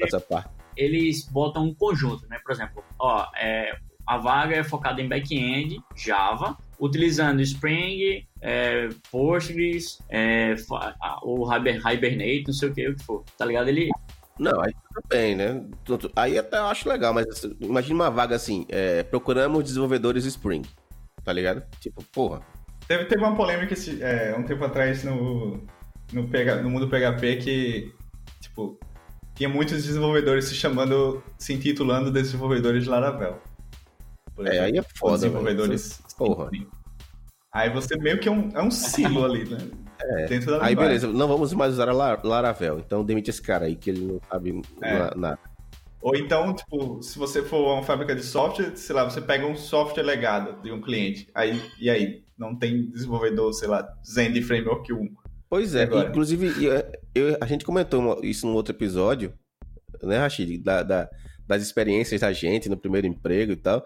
essa 0.00 0.20
parte. 0.20 0.50
Eles 0.76 1.24
botam 1.24 1.64
um 1.64 1.74
conjunto, 1.74 2.26
né? 2.28 2.38
Por 2.44 2.52
exemplo, 2.52 2.84
ó, 2.98 3.26
é, 3.36 3.76
a 4.06 4.18
vaga 4.18 4.56
é 4.56 4.62
focada 4.62 5.00
em 5.00 5.08
back-end, 5.08 5.80
Java, 5.96 6.56
utilizando 6.78 7.40
Spring, 7.40 8.26
é, 8.40 8.88
Postgres, 9.10 9.98
é, 10.10 10.54
o 11.22 11.46
Hibernate, 11.52 12.44
não 12.46 12.54
sei 12.54 12.68
o 12.68 12.74
que, 12.74 12.88
o 12.88 12.94
que 12.94 13.02
for, 13.02 13.24
tá 13.36 13.44
ligado? 13.44 13.68
Ele, 13.68 13.88
não, 14.38 14.60
aí 14.60 14.72
tudo 14.72 15.06
bem, 15.08 15.34
né? 15.34 15.64
Aí 16.14 16.38
até 16.38 16.58
eu 16.58 16.66
acho 16.66 16.88
legal, 16.88 17.14
mas 17.14 17.26
imagina 17.60 17.94
uma 17.94 18.10
vaga 18.10 18.36
assim, 18.36 18.66
é, 18.68 19.02
procuramos 19.02 19.64
desenvolvedores 19.64 20.24
Spring, 20.26 20.62
tá 21.24 21.32
ligado? 21.32 21.62
Tipo, 21.80 22.02
porra. 22.04 22.42
Teve, 22.86 23.06
teve 23.06 23.22
uma 23.22 23.34
polêmica 23.34 23.72
esse, 23.72 24.02
é, 24.02 24.34
um 24.36 24.44
tempo 24.44 24.64
atrás 24.64 25.02
no, 25.02 25.60
no, 26.12 26.28
PH, 26.28 26.62
no 26.62 26.70
mundo 26.70 26.88
PHP 26.88 27.36
que, 27.36 27.94
tipo, 28.40 28.78
tinha 29.34 29.48
muitos 29.48 29.84
desenvolvedores 29.84 30.44
se 30.44 30.54
chamando, 30.54 31.22
se 31.38 31.52
intitulando 31.54 32.10
desenvolvedores 32.10 32.84
de 32.84 32.90
Laravel. 32.90 33.40
É, 34.38 34.60
aí 34.60 34.76
é 34.76 34.82
foda, 34.82 35.16
Desenvolvedores. 35.16 36.00
Porra. 36.16 36.50
Aí 37.52 37.70
você 37.70 37.96
meio 37.96 38.20
que 38.20 38.28
é 38.28 38.32
um, 38.32 38.50
é 38.54 38.62
um 38.62 38.70
silo 38.70 39.24
ali, 39.24 39.48
né? 39.48 39.58
É. 40.08 40.26
Dentro 40.26 40.52
da 40.52 40.64
aí 40.64 40.74
beleza, 40.74 41.08
não 41.08 41.26
vamos 41.26 41.52
mais 41.52 41.72
usar 41.72 41.88
a 41.88 41.92
Laravel, 42.22 42.78
então 42.78 43.04
demite 43.04 43.30
esse 43.30 43.42
cara 43.42 43.66
aí 43.66 43.74
que 43.74 43.90
ele 43.90 44.06
não 44.06 44.20
sabe 44.30 44.62
é. 44.82 45.14
nada. 45.16 45.38
Ou 46.00 46.14
então, 46.14 46.54
tipo, 46.54 47.02
se 47.02 47.18
você 47.18 47.42
for 47.42 47.74
uma 47.74 47.82
fábrica 47.82 48.14
de 48.14 48.22
software, 48.22 48.76
sei 48.76 48.94
lá, 48.94 49.02
você 49.02 49.20
pega 49.20 49.44
um 49.44 49.56
software 49.56 50.04
legado 50.04 50.62
de 50.62 50.70
um 50.70 50.80
cliente, 50.80 51.28
aí, 51.34 51.60
e 51.80 51.90
aí? 51.90 52.22
Não 52.38 52.54
tem 52.54 52.90
desenvolvedor, 52.90 53.52
sei 53.54 53.66
lá, 53.66 53.88
Zen 54.06 54.40
Framework 54.42 54.92
1. 54.92 55.08
Pois 55.48 55.74
é, 55.74 55.84
Agora. 55.84 56.08
inclusive 56.08 56.64
eu, 56.64 56.84
eu, 57.14 57.38
a 57.40 57.46
gente 57.46 57.64
comentou 57.64 58.20
isso 58.22 58.46
num 58.46 58.54
outro 58.54 58.74
episódio, 58.74 59.32
né, 60.02 60.18
Rachid, 60.18 60.58
da, 60.58 60.82
da, 60.82 61.08
das 61.46 61.62
experiências 61.62 62.20
da 62.20 62.32
gente 62.32 62.68
no 62.68 62.76
primeiro 62.76 63.06
emprego 63.06 63.52
e 63.52 63.56
tal. 63.56 63.84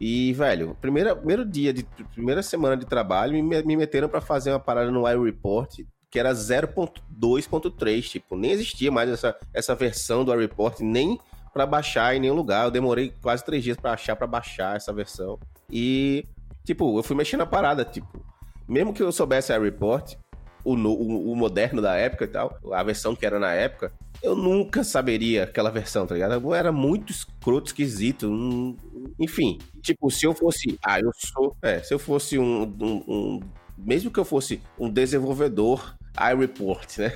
E, 0.00 0.32
velho, 0.32 0.76
primeiro, 0.80 1.16
primeiro 1.16 1.44
dia, 1.44 1.72
de 1.72 1.82
primeira 2.14 2.42
semana 2.42 2.76
de 2.76 2.86
trabalho, 2.86 3.32
me, 3.42 3.62
me 3.62 3.76
meteram 3.76 4.08
para 4.08 4.20
fazer 4.20 4.50
uma 4.50 4.60
parada 4.60 4.90
no 4.90 5.08
iReport 5.08 5.84
que 6.10 6.18
era 6.18 6.32
0.2.3, 6.32 8.02
tipo, 8.02 8.36
nem 8.36 8.52
existia 8.52 8.90
mais 8.90 9.10
essa, 9.10 9.36
essa 9.52 9.74
versão 9.74 10.24
do 10.24 10.32
iReport, 10.32 10.80
nem 10.80 11.18
para 11.52 11.66
baixar 11.66 12.14
em 12.14 12.20
nenhum 12.20 12.34
lugar. 12.34 12.64
Eu 12.64 12.70
demorei 12.70 13.12
quase 13.20 13.44
três 13.44 13.62
dias 13.62 13.76
para 13.76 13.92
achar, 13.92 14.16
para 14.16 14.26
baixar 14.26 14.76
essa 14.76 14.92
versão. 14.92 15.38
E, 15.70 16.24
tipo, 16.64 16.98
eu 16.98 17.02
fui 17.02 17.14
mexendo 17.14 17.40
na 17.40 17.46
parada, 17.46 17.84
tipo, 17.84 18.24
mesmo 18.66 18.94
que 18.94 19.02
eu 19.02 19.12
soubesse 19.12 19.52
iReport, 19.52 20.16
o, 20.64 20.74
o, 20.74 21.32
o 21.32 21.36
moderno 21.36 21.80
da 21.80 21.94
época 21.94 22.24
e 22.24 22.28
tal, 22.28 22.58
a 22.72 22.82
versão 22.82 23.14
que 23.14 23.24
era 23.24 23.38
na 23.38 23.52
época, 23.52 23.92
eu 24.22 24.34
nunca 24.34 24.82
saberia 24.82 25.44
aquela 25.44 25.70
versão, 25.70 26.06
tá 26.06 26.14
ligado? 26.14 26.54
Era 26.54 26.72
muito 26.72 27.12
escroto, 27.12 27.68
esquisito. 27.68 28.26
Enfim, 29.18 29.58
tipo, 29.82 30.10
se 30.10 30.26
eu 30.26 30.34
fosse. 30.34 30.78
Ah, 30.84 31.00
eu 31.00 31.10
sou. 31.14 31.56
É, 31.62 31.80
se 31.80 31.92
eu 31.92 31.98
fosse 31.98 32.38
um, 32.38 32.62
um, 32.62 33.04
um 33.08 33.40
mesmo 33.76 34.10
que 34.10 34.18
eu 34.18 34.24
fosse 34.24 34.60
um 34.78 34.90
desenvolvedor 34.90 35.96
iReport, 36.18 36.98
né? 36.98 37.12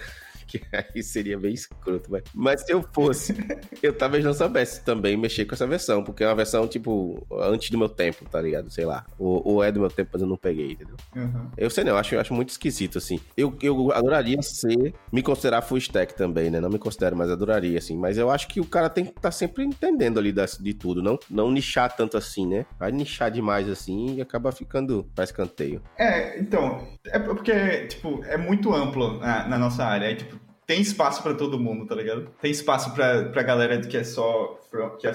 Que 0.52 0.62
aí 0.94 1.02
seria 1.02 1.38
bem 1.38 1.54
escroto, 1.54 2.10
mas, 2.10 2.22
mas 2.34 2.60
se 2.62 2.72
eu 2.72 2.82
fosse, 2.92 3.34
eu 3.82 3.92
talvez 3.92 4.24
não 4.24 4.34
soubesse 4.34 4.84
também 4.84 5.16
mexer 5.16 5.44
com 5.44 5.54
essa 5.54 5.66
versão, 5.66 6.04
porque 6.04 6.24
é 6.24 6.28
uma 6.28 6.34
versão, 6.34 6.66
tipo, 6.68 7.26
antes 7.32 7.70
do 7.70 7.78
meu 7.78 7.88
tempo, 7.88 8.24
tá 8.28 8.40
ligado? 8.40 8.70
Sei 8.70 8.84
lá. 8.84 9.04
Ou, 9.18 9.42
ou 9.44 9.64
é 9.64 9.72
do 9.72 9.80
meu 9.80 9.90
tempo, 9.90 10.10
mas 10.12 10.22
eu 10.22 10.28
não 10.28 10.36
peguei, 10.36 10.72
entendeu? 10.72 10.96
Uhum. 11.16 11.50
Eu 11.56 11.70
sei 11.70 11.84
não, 11.84 11.92
eu 11.92 11.98
acho, 11.98 12.14
eu 12.14 12.20
acho 12.20 12.34
muito 12.34 12.50
esquisito, 12.50 12.98
assim. 12.98 13.20
Eu, 13.36 13.56
eu 13.62 13.92
adoraria 13.92 14.40
ser, 14.42 14.94
me 15.10 15.22
considerar 15.22 15.62
full 15.62 15.78
stack 15.78 16.14
também, 16.14 16.50
né? 16.50 16.60
Não 16.60 16.70
me 16.70 16.78
considero, 16.78 17.16
mas 17.16 17.30
adoraria, 17.30 17.78
assim. 17.78 17.96
Mas 17.96 18.18
eu 18.18 18.30
acho 18.30 18.48
que 18.48 18.60
o 18.60 18.66
cara 18.66 18.90
tem 18.90 19.04
que 19.04 19.10
estar 19.10 19.22
tá 19.22 19.30
sempre 19.30 19.64
entendendo 19.64 20.18
ali 20.18 20.32
das, 20.32 20.58
de 20.58 20.74
tudo, 20.74 21.02
não, 21.02 21.18
não 21.30 21.50
nichar 21.50 21.94
tanto 21.94 22.16
assim, 22.16 22.46
né? 22.46 22.66
Vai 22.78 22.92
nichar 22.92 23.30
demais 23.30 23.68
assim 23.68 24.16
e 24.16 24.20
acaba 24.20 24.52
ficando 24.52 25.08
para 25.14 25.24
escanteio. 25.24 25.82
É, 25.98 26.38
então, 26.38 26.86
é 27.06 27.18
porque, 27.18 27.86
tipo, 27.86 28.22
é 28.24 28.36
muito 28.36 28.74
amplo 28.74 29.18
na, 29.18 29.48
na 29.48 29.58
nossa 29.58 29.84
área. 29.84 30.06
É, 30.06 30.14
tipo, 30.14 30.41
tem 30.72 30.80
espaço 30.80 31.22
para 31.22 31.34
todo 31.34 31.60
mundo, 31.60 31.84
tá 31.84 31.94
ligado? 31.94 32.28
Tem 32.40 32.50
espaço 32.50 32.94
pra, 32.94 33.24
pra 33.24 33.42
galera 33.42 33.78
que 33.78 33.94
é 33.94 34.02
só 34.02 34.58
front, 34.70 34.96
que 34.98 35.06
é, 35.06 35.12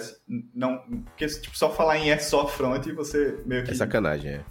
não, 0.53 0.77
porque 1.05 1.25
tipo, 1.25 1.57
só 1.57 1.71
falar 1.71 1.97
em 1.97 2.11
é 2.11 2.19
só 2.19 2.45
front 2.45 2.85
e 2.85 2.91
você 2.91 3.39
meio 3.43 3.63
que... 3.63 3.71
É 3.71 3.73
sacanagem, 3.73 4.33
é. 4.33 4.41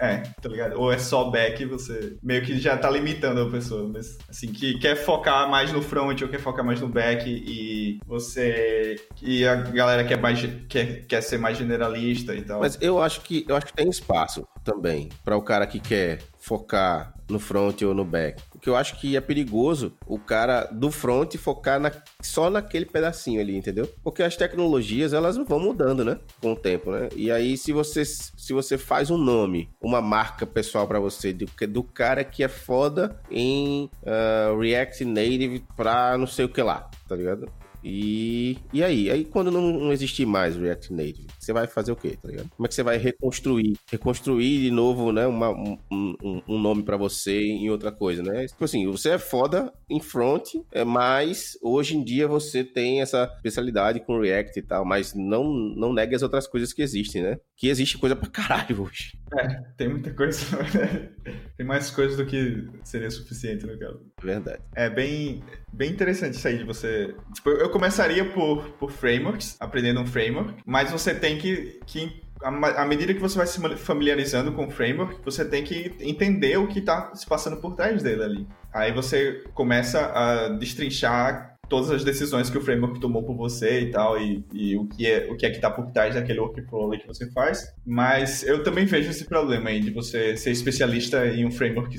É, 0.00 0.16
tá 0.42 0.48
ligado? 0.48 0.76
Ou 0.80 0.92
é 0.92 0.98
só 0.98 1.30
back, 1.30 1.64
você 1.66 2.16
meio 2.20 2.44
que 2.44 2.58
já 2.58 2.76
tá 2.76 2.90
limitando 2.90 3.42
a 3.42 3.48
pessoa, 3.48 3.88
mas 3.88 4.18
assim, 4.28 4.48
que 4.48 4.76
quer 4.80 4.96
focar 4.96 5.48
mais 5.48 5.72
no 5.72 5.80
front 5.80 6.20
ou 6.20 6.28
quer 6.28 6.40
focar 6.40 6.64
mais 6.64 6.80
no 6.80 6.88
back 6.88 7.30
e 7.30 8.00
você... 8.04 8.96
e 9.22 9.46
a 9.46 9.54
galera 9.54 10.02
quer, 10.02 10.20
mais, 10.20 10.44
quer, 10.68 11.06
quer 11.06 11.20
ser 11.20 11.38
mais 11.38 11.56
generalista 11.56 12.34
e 12.34 12.42
tal. 12.42 12.58
Mas 12.58 12.76
eu 12.80 13.00
acho 13.00 13.20
que, 13.20 13.44
eu 13.48 13.54
acho 13.54 13.66
que 13.66 13.72
tem 13.72 13.88
espaço 13.88 14.44
também 14.64 15.10
para 15.24 15.36
o 15.36 15.42
cara 15.42 15.64
que 15.64 15.78
quer 15.78 16.18
focar 16.46 17.12
no 17.28 17.40
front 17.40 17.82
ou 17.82 17.92
no 17.92 18.04
back. 18.04 18.40
Porque 18.52 18.68
eu 18.68 18.76
acho 18.76 19.00
que 19.00 19.16
é 19.16 19.20
perigoso 19.20 19.92
o 20.06 20.16
cara 20.16 20.64
do 20.66 20.92
front 20.92 21.34
focar 21.36 21.80
na, 21.80 21.90
só 22.22 22.48
naquele 22.48 22.86
pedacinho 22.86 23.40
ali, 23.40 23.56
entendeu? 23.56 23.92
Porque 24.02 24.22
as 24.22 24.36
tecnologias, 24.36 25.12
elas 25.12 25.36
vão 25.36 25.58
mudando, 25.58 26.04
né? 26.04 26.20
Com 26.40 26.52
o 26.52 26.56
tempo, 26.56 26.92
né? 26.92 27.08
E 27.16 27.32
aí, 27.32 27.56
se 27.56 27.72
você, 27.72 28.04
se 28.04 28.52
você 28.52 28.78
faz 28.78 29.10
um 29.10 29.18
nome, 29.18 29.68
uma 29.80 30.00
marca 30.00 30.46
pessoal 30.46 30.86
para 30.86 31.00
você, 31.00 31.32
do, 31.32 31.46
do 31.68 31.82
cara 31.82 32.22
que 32.22 32.44
é 32.44 32.48
foda 32.48 33.20
em 33.28 33.90
uh, 34.02 34.58
React 34.58 35.04
Native 35.04 35.64
pra 35.76 36.16
não 36.16 36.28
sei 36.28 36.44
o 36.44 36.48
que 36.48 36.62
lá, 36.62 36.88
tá 37.08 37.16
ligado? 37.16 37.50
E, 37.88 38.58
e 38.72 38.82
aí? 38.82 39.08
Aí 39.08 39.24
quando 39.24 39.48
não, 39.48 39.62
não 39.62 39.92
existir 39.92 40.26
mais 40.26 40.56
React 40.56 40.92
Native, 40.92 41.26
você 41.38 41.52
vai 41.52 41.68
fazer 41.68 41.92
o 41.92 41.96
quê, 41.96 42.18
tá 42.20 42.28
ligado? 42.28 42.50
Como 42.56 42.66
é 42.66 42.68
que 42.68 42.74
você 42.74 42.82
vai 42.82 42.96
reconstruir? 42.96 43.78
Reconstruir 43.88 44.62
de 44.62 44.72
novo, 44.72 45.12
né, 45.12 45.24
uma, 45.24 45.50
um, 45.50 45.78
um, 45.88 46.42
um 46.48 46.58
nome 46.58 46.82
para 46.82 46.96
você 46.96 47.40
em 47.40 47.70
outra 47.70 47.92
coisa, 47.92 48.24
né? 48.24 48.44
Tipo 48.46 48.64
assim, 48.64 48.90
você 48.90 49.10
é 49.10 49.18
foda 49.18 49.72
em 49.88 50.00
front, 50.00 50.56
é, 50.72 50.82
mas 50.82 51.56
hoje 51.62 51.96
em 51.96 52.02
dia 52.02 52.26
você 52.26 52.64
tem 52.64 53.00
essa 53.00 53.32
especialidade 53.36 54.00
com 54.00 54.20
React 54.20 54.58
e 54.58 54.62
tal, 54.62 54.84
mas 54.84 55.14
não, 55.14 55.44
não 55.44 55.92
negue 55.92 56.16
as 56.16 56.22
outras 56.22 56.48
coisas 56.48 56.72
que 56.72 56.82
existem, 56.82 57.22
né? 57.22 57.38
Que 57.56 57.68
existe 57.68 57.98
coisa 57.98 58.16
pra 58.16 58.28
caralho 58.28 58.82
hoje. 58.82 59.16
É, 59.32 59.60
tem 59.76 59.88
muita 59.88 60.12
coisa. 60.12 60.40
tem 61.56 61.66
mais 61.66 61.90
coisas 61.90 62.16
do 62.16 62.26
que 62.26 62.68
seria 62.84 63.10
suficiente, 63.10 63.66
no 63.66 63.78
caso. 63.78 64.00
Verdade. 64.22 64.62
É 64.74 64.88
bem, 64.88 65.42
bem 65.72 65.90
interessante 65.92 66.34
isso 66.34 66.46
aí 66.46 66.58
de 66.58 66.64
você. 66.64 67.14
Tipo, 67.34 67.50
eu 67.50 67.70
começaria 67.76 68.24
por, 68.24 68.70
por 68.78 68.90
frameworks, 68.90 69.54
aprendendo 69.60 70.00
um 70.00 70.06
framework, 70.06 70.54
mas 70.64 70.90
você 70.90 71.14
tem 71.14 71.36
que, 71.36 71.78
que 71.84 72.22
à 72.42 72.86
medida 72.86 73.12
que 73.12 73.20
você 73.20 73.36
vai 73.36 73.46
se 73.46 73.60
familiarizando 73.76 74.52
com 74.52 74.66
o 74.66 74.70
framework, 74.70 75.20
você 75.22 75.44
tem 75.44 75.62
que 75.62 75.94
entender 76.00 76.56
o 76.56 76.66
que 76.66 76.78
está 76.78 77.14
se 77.14 77.26
passando 77.26 77.58
por 77.58 77.74
trás 77.74 78.02
dele 78.02 78.22
ali. 78.22 78.46
Aí 78.72 78.92
você 78.92 79.44
começa 79.52 80.06
a 80.06 80.48
destrinchar 80.48 81.58
todas 81.68 81.90
as 81.90 82.02
decisões 82.02 82.48
que 82.48 82.56
o 82.56 82.62
framework 82.62 82.98
tomou 82.98 83.22
por 83.24 83.36
você 83.36 83.80
e 83.80 83.90
tal, 83.90 84.18
e, 84.18 84.42
e 84.54 84.74
o 84.76 84.86
que 84.86 85.06
é 85.06 85.28
o 85.30 85.36
que 85.36 85.44
é 85.44 85.50
que 85.50 85.60
tá 85.60 85.70
por 85.70 85.90
trás 85.90 86.14
daquele 86.14 86.40
workflow 86.40 86.90
que 86.92 87.06
você 87.06 87.30
faz. 87.30 87.74
Mas 87.84 88.42
eu 88.42 88.62
também 88.62 88.86
vejo 88.86 89.10
esse 89.10 89.26
problema 89.26 89.68
aí 89.68 89.80
de 89.80 89.90
você 89.90 90.34
ser 90.36 90.50
especialista 90.50 91.26
em 91.26 91.44
um 91.44 91.50
framework 91.50 91.94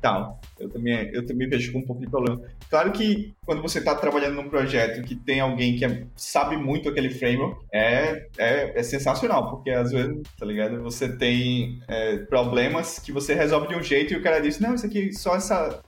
tal. 0.00 0.40
Eu 0.60 0.68
também, 0.68 1.10
eu 1.12 1.26
também 1.26 1.48
vejo 1.48 1.72
com 1.72 1.78
um 1.78 1.86
pouco 1.86 2.02
de 2.02 2.10
problema. 2.10 2.40
Claro 2.68 2.92
que 2.92 3.34
quando 3.44 3.62
você 3.62 3.78
está 3.78 3.94
trabalhando 3.94 4.36
num 4.36 4.48
projeto 4.48 5.02
que 5.02 5.14
tem 5.14 5.40
alguém 5.40 5.76
que 5.76 5.84
é, 5.84 6.04
sabe 6.14 6.56
muito 6.56 6.88
aquele 6.88 7.10
framework, 7.10 7.64
é, 7.72 8.26
é, 8.38 8.78
é, 8.78 8.82
sensacional, 8.82 9.50
porque 9.50 9.70
às 9.70 9.90
vezes, 9.90 10.22
tá 10.38 10.44
ligado? 10.44 10.82
Você 10.82 11.08
tem 11.16 11.80
é, 11.88 12.18
problemas 12.18 12.98
que 12.98 13.10
você 13.10 13.34
resolve 13.34 13.68
de 13.68 13.74
um 13.74 13.82
jeito 13.82 14.12
e 14.12 14.16
o 14.16 14.22
cara 14.22 14.40
diz, 14.40 14.60
não, 14.60 14.74
isso 14.74 14.86
aqui, 14.86 15.12
só 15.12 15.34
essa, 15.34 15.82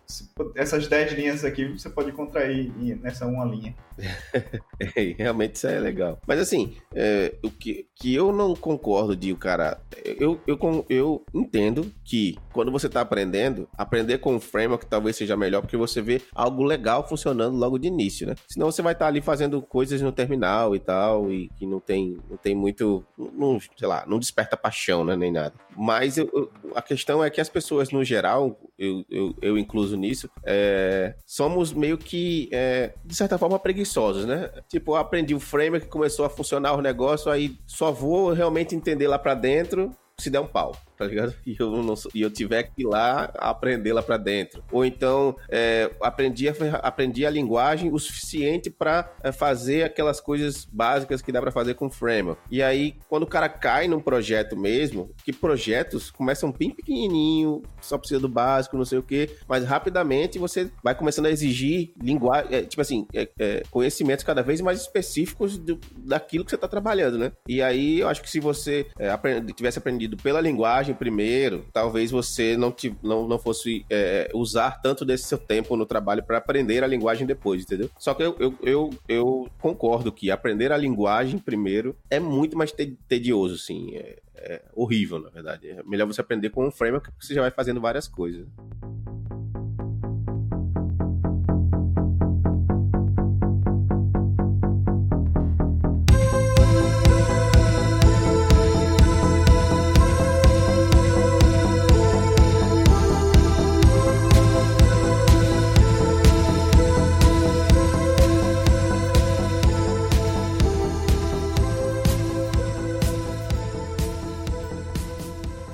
essas 0.57 0.89
10 0.89 1.13
linhas 1.13 1.45
aqui 1.45 1.67
você 1.67 1.91
pode 1.91 2.13
contrair 2.13 2.73
nessa 3.01 3.27
uma 3.27 3.45
linha. 3.45 3.75
É, 4.97 5.15
realmente 5.17 5.55
isso 5.55 5.69
é 5.69 5.79
legal. 5.79 6.19
Mas 6.27 6.41
assim, 6.41 6.75
é, 6.93 7.35
o 7.43 7.51
que, 7.51 7.87
que 7.95 8.13
eu 8.13 8.33
não 8.33 8.55
concordo 8.55 9.15
de 9.15 9.33
o 9.33 9.37
cara. 9.37 9.81
Eu, 10.05 10.41
eu, 10.47 10.87
eu 10.89 11.25
entendo 11.33 11.93
que 12.05 12.37
quando 12.53 12.73
você 12.73 12.87
está 12.87 13.01
aprendendo, 13.01 13.69
aprender 13.77 14.19
com 14.19 14.35
um 14.35 14.41
framework 14.41 14.62
talvez 14.89 15.17
seja 15.17 15.37
melhor, 15.37 15.61
porque 15.61 15.77
você 15.77 16.01
vê 16.01 16.21
algo 16.35 16.63
legal 16.63 17.07
funcionando 17.09 17.57
logo 17.57 17.79
de 17.79 17.89
início, 17.89 18.27
né? 18.27 18.35
Senão 18.49 18.71
você 18.71 18.83
vai 18.83 18.93
estar 18.93 19.07
tá 19.07 19.09
ali 19.09 19.21
fazendo 19.21 19.61
coisas 19.63 20.01
no 20.01 20.13
terminal 20.13 20.75
e 20.75 20.79
tal, 20.79 21.31
e 21.31 21.49
que 21.57 21.67
não 21.67 21.81
tem, 21.81 22.19
não 22.29 22.37
tem 22.37 22.55
muito. 22.55 23.05
Não, 23.17 23.59
sei 23.77 23.89
lá, 23.89 24.05
não 24.07 24.19
desperta 24.19 24.57
paixão, 24.57 25.05
né? 25.05 25.17
Nem 25.17 25.33
nada. 25.33 25.55
Mas 25.77 26.19
eu, 26.19 26.31
eu, 26.33 26.51
a 26.75 26.83
questão 26.83 27.25
é 27.25 27.31
que 27.31 27.41
as 27.41 27.49
pessoas, 27.49 27.91
no 27.91 28.05
geral, 28.05 28.59
eu, 28.79 29.05
eu, 29.11 29.35
eu 29.41 29.59
incluso 29.59 29.97
nisso, 29.97 30.29
é, 30.45 31.15
somos 31.27 31.73
meio 31.73 31.97
que, 31.97 32.49
é, 32.53 32.93
de 33.05 33.15
certa 33.15 33.39
forma, 33.39 33.59
preguiçosos, 33.59 34.25
né? 34.25 34.51
Tipo, 34.69 34.93
eu 34.93 34.97
aprendi 34.97 35.35
o 35.35 35.41
framework, 35.41 35.87
começou 35.89 36.25
a 36.25 36.31
funcionar 36.31 36.75
o 36.75 36.83
negócio, 36.83 37.31
aí 37.31 37.57
só 37.67 37.91
vou 37.91 38.33
realmente 38.33 38.75
entender 38.75 39.09
lá 39.09 39.19
para 39.19 39.35
dentro 39.35 39.95
se 40.19 40.31
der 40.31 40.41
um 40.41 40.47
pau 40.47 40.73
tá 41.03 41.09
ligado? 41.09 41.35
E 41.45 41.57
eu, 41.59 41.83
não, 41.83 41.95
e 42.15 42.23
eu 42.23 42.31
tiver 42.31 42.63
que 42.63 42.83
ir 42.83 42.87
lá 42.87 43.31
aprender 43.35 43.93
lá 43.93 44.03
para 44.03 44.17
dentro. 44.17 44.63
Ou 44.71 44.85
então, 44.85 45.37
é, 45.49 45.91
aprendi, 46.01 46.49
a, 46.49 46.53
aprendi 46.83 47.27
a 47.27 47.31
linguagem 47.31 47.93
o 47.93 47.99
suficiente 47.99 48.71
para 48.71 49.13
é, 49.23 49.33
fazer 49.33 49.83
aquelas 49.83 50.21
coisas 50.21 50.65
básicas 50.65 51.21
que 51.21 51.33
dá 51.33 51.41
para 51.41 51.51
fazer 51.51 51.75
com 51.75 51.91
framework. 51.91 52.41
E 52.51 52.63
aí, 52.63 52.97
quando 53.09 53.25
o 53.25 53.27
cara 53.27 53.49
cai 53.49 53.89
num 53.89 54.01
projeto 54.01 54.57
mesmo, 54.57 55.11
que 55.25 55.33
projetos 55.33 56.11
começam 56.11 56.53
bem 56.53 56.71
pequenininho, 56.71 57.63
só 57.81 57.99
precisa 57.99 58.21
do 58.21 58.29
básico, 58.29 58.77
não 58.77 58.85
sei 58.85 58.99
o 58.99 59.03
quê, 59.03 59.37
mas 59.49 59.65
rapidamente 59.65 60.39
você 60.39 60.71
vai 60.83 60.95
começando 60.95 61.27
a 61.27 61.31
exigir 61.31 61.93
linguagem, 62.01 62.55
é, 62.55 62.63
tipo 62.63 62.81
assim, 62.81 63.07
é, 63.13 63.29
é, 63.39 63.63
conhecimentos 63.71 64.25
cada 64.25 64.43
vez 64.43 64.61
mais 64.61 64.81
específicos 64.81 65.59
do, 65.59 65.79
daquilo 65.99 66.45
que 66.45 66.51
você 66.51 66.57
está 66.57 66.69
trabalhando, 66.69 67.19
né? 67.19 67.33
E 67.49 67.61
aí, 67.61 68.01
eu 68.01 68.09
acho 68.09 68.23
que 68.23 68.31
se 68.31 68.39
você 68.39 68.87
é, 68.99 69.11
aprend, 69.11 69.53
tivesse 69.53 69.79
aprendido 69.79 70.02
pela 70.09 70.41
linguagem, 70.41 70.95
primeiro, 70.95 71.65
talvez 71.73 72.11
você 72.11 72.57
não, 72.57 72.71
te, 72.71 72.95
não, 73.03 73.27
não 73.27 73.39
fosse 73.39 73.85
é, 73.91 74.31
usar 74.35 74.83
tanto 74.83 75.05
desse 75.05 75.25
seu 75.25 75.39
tempo 75.39 75.77
no 75.77 75.87
trabalho 75.87 76.23
para 76.23 76.39
aprender 76.39 76.83
a 76.85 76.87
linguagem 76.87 77.27
depois, 77.27 77.63
entendeu? 77.63 77.91
Só 77.99 78.15
que 78.15 78.23
eu, 78.23 78.37
eu, 78.39 78.55
eu, 78.63 78.91
eu, 79.09 79.49
concordo 79.61 80.13
que 80.13 80.31
aprender 80.31 80.73
a 80.73 80.77
linguagem 80.77 81.39
primeiro 81.39 81.97
é 82.11 82.19
muito 82.21 82.57
mais 82.57 82.73
tedioso, 83.09 83.55
assim. 83.55 83.97
É, 83.97 84.19
é 84.37 84.63
horrível, 84.75 85.21
na 85.21 85.31
verdade. 85.31 85.69
É 85.69 85.83
melhor 85.85 86.07
você 86.07 86.21
aprender 86.21 86.51
com 86.51 86.67
um 86.67 86.71
framework 86.71 87.11
que 87.11 87.27
você 87.27 87.35
já 87.35 87.41
vai 87.41 87.51
fazendo 87.51 87.81
várias 87.81 88.09
coisas. 88.09 88.47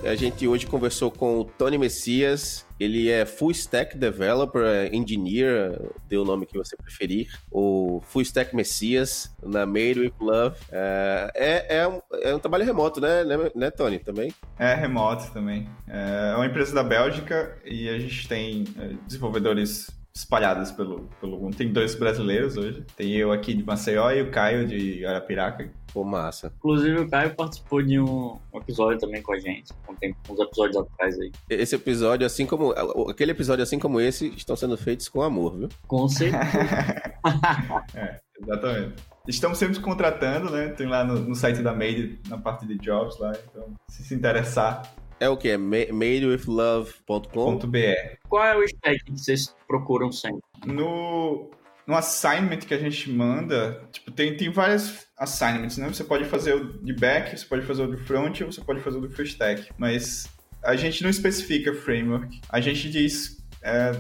A 0.09 0.14
gente 0.14 0.48
hoje 0.48 0.66
conversou 0.66 1.11
com 1.11 1.40
o 1.40 1.44
Tony 1.44 1.76
Messias. 1.76 2.64
Ele 2.80 3.11
é 3.11 3.26
Full 3.26 3.50
Stack 3.50 3.98
Developer, 3.98 4.62
é 4.62 4.88
Engineer, 4.96 5.78
dê 6.09 6.16
o 6.16 6.24
nome 6.24 6.46
que 6.46 6.56
você 6.56 6.74
preferir. 6.78 7.28
O 7.50 8.00
Full 8.06 8.22
Stack 8.22 8.56
Messias, 8.56 9.36
na 9.42 9.66
Made 9.66 10.00
with 10.00 10.14
Love. 10.18 10.56
É, 10.72 11.30
é, 11.34 11.76
é, 11.80 11.88
um, 11.88 12.00
é 12.22 12.34
um 12.34 12.38
trabalho 12.38 12.64
remoto, 12.64 13.02
né, 13.02 13.22
né, 13.22 13.36
né, 13.54 13.70
Tony? 13.70 13.98
Também? 13.98 14.32
É 14.59 14.72
remoto 14.72 15.30
também. 15.30 15.68
É 15.86 16.34
uma 16.34 16.46
empresa 16.46 16.74
da 16.74 16.82
Bélgica 16.82 17.59
e 17.62 17.86
a 17.90 17.98
gente 17.98 18.26
tem 18.26 18.64
é, 18.78 18.94
desenvolvedores 19.06 19.90
espalhados 20.14 20.70
pelo, 20.70 21.09
pelo 21.20 21.38
mundo. 21.38 21.54
Tem 21.54 21.70
dois 21.70 21.94
brasileiros 21.94 22.56
hoje. 22.56 22.82
Tem 22.96 23.12
eu 23.12 23.30
aqui 23.30 23.52
de 23.52 23.62
Maceió 23.62 24.11
e 24.11 24.22
o 24.22 24.30
Caio 24.30 24.66
de 24.66 25.04
Arapiraca. 25.04 25.70
Pô, 25.93 26.05
massa. 26.05 26.53
Inclusive, 26.59 27.01
o 27.01 27.09
Caio 27.09 27.34
participou 27.34 27.82
de 27.82 27.99
um 27.99 28.39
episódio 28.55 28.99
também 28.99 29.22
com 29.22 29.32
a 29.32 29.39
gente, 29.39 29.72
tem 30.01 30.14
uns 30.28 30.39
episódios 30.39 30.76
atrás 30.76 31.18
aí. 31.18 31.32
Esse 31.49 31.74
episódio, 31.74 32.26
assim 32.26 32.45
como. 32.47 32.72
Aquele 33.09 33.32
episódio, 33.32 33.62
assim 33.62 33.78
como 33.78 33.99
esse, 34.01 34.28
estão 34.36 34.57
sendo 34.57 34.76
feitos 34.76 35.09
com 35.09 35.22
amor, 35.22 35.57
viu? 35.57 35.68
Com 35.86 36.09
certeza. 36.09 36.43
é, 37.95 38.20
exatamente. 38.41 39.03
Estamos 39.26 39.59
sempre 39.59 39.80
contratando, 39.80 40.51
né? 40.51 40.68
Tem 40.68 40.86
lá 40.86 41.05
no, 41.05 41.18
no, 41.20 41.34
site 41.34 41.61
da 41.62 41.74
Made, 41.74 42.18
na 42.28 42.39
parte 42.39 42.66
de 42.66 42.78
jobs 42.78 43.18
lá. 43.18 43.32
Então, 43.51 43.74
se 43.89 44.03
se 44.03 44.14
interessar. 44.14 44.91
É 45.20 45.28
o 45.28 45.36
que? 45.36 45.51
É 45.51 45.59
madewithlove.com.br. 45.59 48.16
Qual 48.28 48.45
é 48.45 48.57
o 48.57 48.62
stack 48.62 49.05
que 49.05 49.11
vocês 49.12 49.55
procuram 49.66 50.12
sempre? 50.12 50.41
No, 50.64 51.51
no 51.89 51.97
assignment 51.97 52.59
que 52.59 52.74
a 52.74 52.78
gente 52.78 53.11
manda, 53.11 53.82
tipo, 53.91 54.11
tem, 54.11 54.36
tem 54.36 54.51
várias 54.51 55.07
assignments, 55.16 55.78
né? 55.78 55.89
Você 55.89 56.05
pode 56.05 56.26
fazer 56.26 56.55
o 56.55 56.84
de 56.84 56.93
back, 56.93 57.34
você 57.34 57.47
pode 57.47 57.64
fazer 57.64 57.82
o 57.82 57.97
de 57.97 58.03
front, 58.03 58.43
ou 58.43 58.53
você 58.53 58.61
pode 58.61 58.80
fazer 58.80 58.99
o 58.99 59.01
do 59.01 59.11
full 59.11 59.24
stack. 59.24 59.70
Mas 59.78 60.28
a 60.62 60.76
gente 60.76 61.03
não 61.03 61.09
especifica 61.09 61.72
framework. 61.72 62.43
A 62.51 62.61
gente 62.61 62.91
diz... 62.91 63.43
É, 63.62 63.93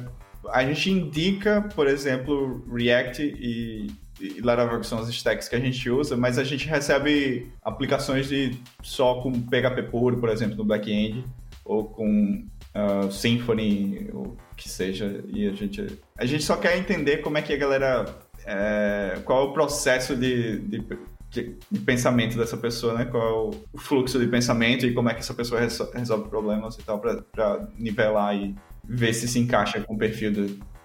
a 0.50 0.62
gente 0.64 0.90
indica, 0.90 1.62
por 1.74 1.86
exemplo, 1.86 2.62
React 2.70 3.22
e, 3.22 3.86
e 4.20 4.40
Laravel, 4.42 4.80
que 4.80 4.86
são 4.86 4.98
as 4.98 5.08
stacks 5.08 5.48
que 5.48 5.56
a 5.56 5.60
gente 5.60 5.88
usa, 5.88 6.14
mas 6.14 6.38
a 6.38 6.44
gente 6.44 6.68
recebe 6.68 7.50
aplicações 7.62 8.28
de 8.28 8.60
só 8.82 9.22
com 9.22 9.32
PHP 9.32 9.84
puro, 9.90 10.18
por 10.18 10.28
exemplo, 10.28 10.56
no 10.56 10.64
back-end, 10.64 11.24
ou 11.64 11.84
com 11.84 12.46
uh, 12.78 13.10
Symfony, 13.10 14.08
ou 14.12 14.36
que 14.56 14.68
seja, 14.68 15.24
e 15.28 15.48
a 15.48 15.52
gente, 15.52 15.98
a 16.16 16.24
gente 16.24 16.42
só 16.42 16.56
quer 16.56 16.76
entender 16.78 17.18
como 17.18 17.38
é 17.38 17.42
que 17.42 17.52
a 17.52 17.56
galera, 17.56 18.04
é, 18.44 19.18
qual 19.24 19.46
é 19.46 19.50
o 19.50 19.52
processo 19.52 20.16
de, 20.16 20.58
de, 20.58 20.84
de, 21.30 21.80
pensamento 21.84 22.36
dessa 22.36 22.56
pessoa, 22.56 22.94
né? 22.94 23.04
Qual 23.04 23.22
é 23.22 23.32
o, 23.32 23.50
o, 23.72 23.78
fluxo 23.78 24.18
de 24.18 24.26
pensamento 24.26 24.84
e 24.84 24.92
como 24.92 25.08
é 25.08 25.14
que 25.14 25.20
essa 25.20 25.34
pessoa 25.34 25.60
resolve 25.60 26.28
problemas 26.28 26.76
e 26.76 26.82
tal, 26.82 27.00
para 27.00 27.68
nivelar 27.78 28.34
e 28.34 28.54
ver 28.84 29.12
se 29.12 29.28
se 29.28 29.38
encaixa 29.38 29.80
com 29.80 29.94
o 29.94 29.98
perfil 29.98 30.32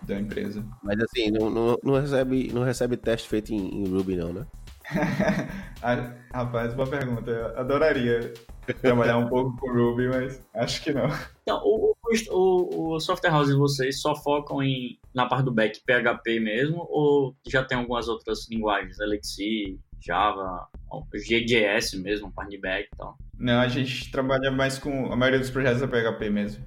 da 0.02 0.20
empresa. 0.20 0.64
Mas 0.84 1.00
assim, 1.00 1.32
não, 1.32 1.50
não, 1.50 1.78
não, 1.84 2.00
recebe, 2.00 2.52
não 2.54 2.64
recebe 2.64 2.98
teste 2.98 3.28
feito 3.28 3.54
em, 3.54 3.84
em 3.84 3.88
Ruby 3.88 4.16
não, 4.16 4.34
né? 4.34 4.46
Rapaz, 6.34 6.74
boa 6.74 6.88
pergunta. 6.88 7.30
Eu 7.30 7.60
adoraria 7.60 8.34
trabalhar 8.82 9.18
um 9.18 9.28
pouco 9.28 9.58
com 9.58 9.72
Ruby, 9.72 10.08
mas 10.08 10.44
acho 10.54 10.84
que 10.84 10.94
não. 10.94 11.08
Então, 11.44 11.62
o, 11.64 11.92
o 11.92 11.94
o, 12.32 13.00
software 13.00 13.32
house 13.32 13.48
de 13.48 13.56
vocês 13.56 14.02
só 14.02 14.16
focam 14.16 14.62
em, 14.62 15.00
na 15.14 15.26
parte 15.26 15.46
do 15.46 15.52
back 15.52 15.80
PHP 15.86 16.40
mesmo 16.40 16.86
ou 16.90 17.36
já 17.48 17.64
tem 17.64 17.78
algumas 17.78 18.08
outras 18.08 18.48
linguagens, 18.50 19.00
Elixir, 19.00 19.78
Java, 20.00 20.68
GJS 21.14 21.94
mesmo, 21.96 22.32
parte 22.32 22.52
de 22.52 22.58
back 22.60 22.90
e 22.92 22.98
tal? 22.98 23.18
Não, 23.40 23.60
a 23.60 23.68
gente 23.68 24.12
trabalha 24.12 24.52
mais 24.52 24.78
com 24.78 25.12
a 25.12 25.16
maioria 25.16 25.40
dos 25.40 25.50
projetos 25.50 25.82
é 25.82 25.88
PHP 25.88 26.30
mesmo. 26.30 26.66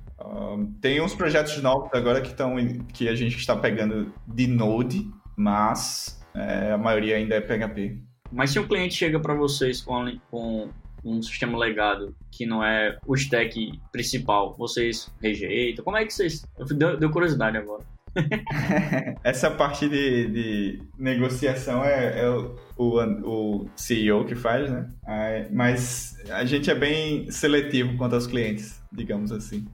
Tem 0.80 1.00
uns 1.00 1.14
projetos 1.14 1.60
novos 1.62 1.90
agora 1.92 2.20
que 2.20 2.28
estão 2.28 2.56
que 2.92 3.08
a 3.08 3.14
gente 3.14 3.36
está 3.36 3.54
pegando 3.54 4.12
de 4.26 4.46
Node, 4.46 5.08
mas 5.36 6.20
é, 6.36 6.72
a 6.72 6.78
maioria 6.78 7.16
ainda 7.16 7.34
é 7.34 7.40
PHP. 7.40 7.98
Mas 8.30 8.50
se 8.50 8.58
um 8.58 8.66
cliente 8.66 8.94
chega 8.94 9.18
para 9.18 9.34
vocês 9.34 9.80
com, 9.80 10.04
com 10.30 10.68
um 11.04 11.22
sistema 11.22 11.56
legado 11.56 12.14
que 12.30 12.44
não 12.44 12.64
é 12.64 12.98
o 13.06 13.14
stack 13.14 13.80
principal, 13.92 14.54
vocês 14.58 15.10
rejeitam? 15.22 15.84
Como 15.84 15.96
é 15.96 16.04
que 16.04 16.12
vocês. 16.12 16.44
Deu, 16.76 16.98
deu 16.98 17.10
curiosidade 17.10 17.56
agora. 17.56 17.84
Essa 19.22 19.50
parte 19.50 19.88
de, 19.88 20.28
de 20.28 20.82
negociação 20.98 21.84
é, 21.84 22.20
é 22.20 22.30
o, 22.30 22.56
o, 22.76 23.00
o, 23.00 23.70
CEO 23.76 24.24
que 24.24 24.34
faz, 24.34 24.70
né? 24.70 24.88
Mas 25.52 26.16
a 26.30 26.44
gente 26.44 26.70
é 26.70 26.74
bem 26.74 27.30
seletivo 27.30 27.96
quanto 27.96 28.14
aos 28.14 28.26
clientes, 28.26 28.82
digamos 28.90 29.30
assim. 29.32 29.66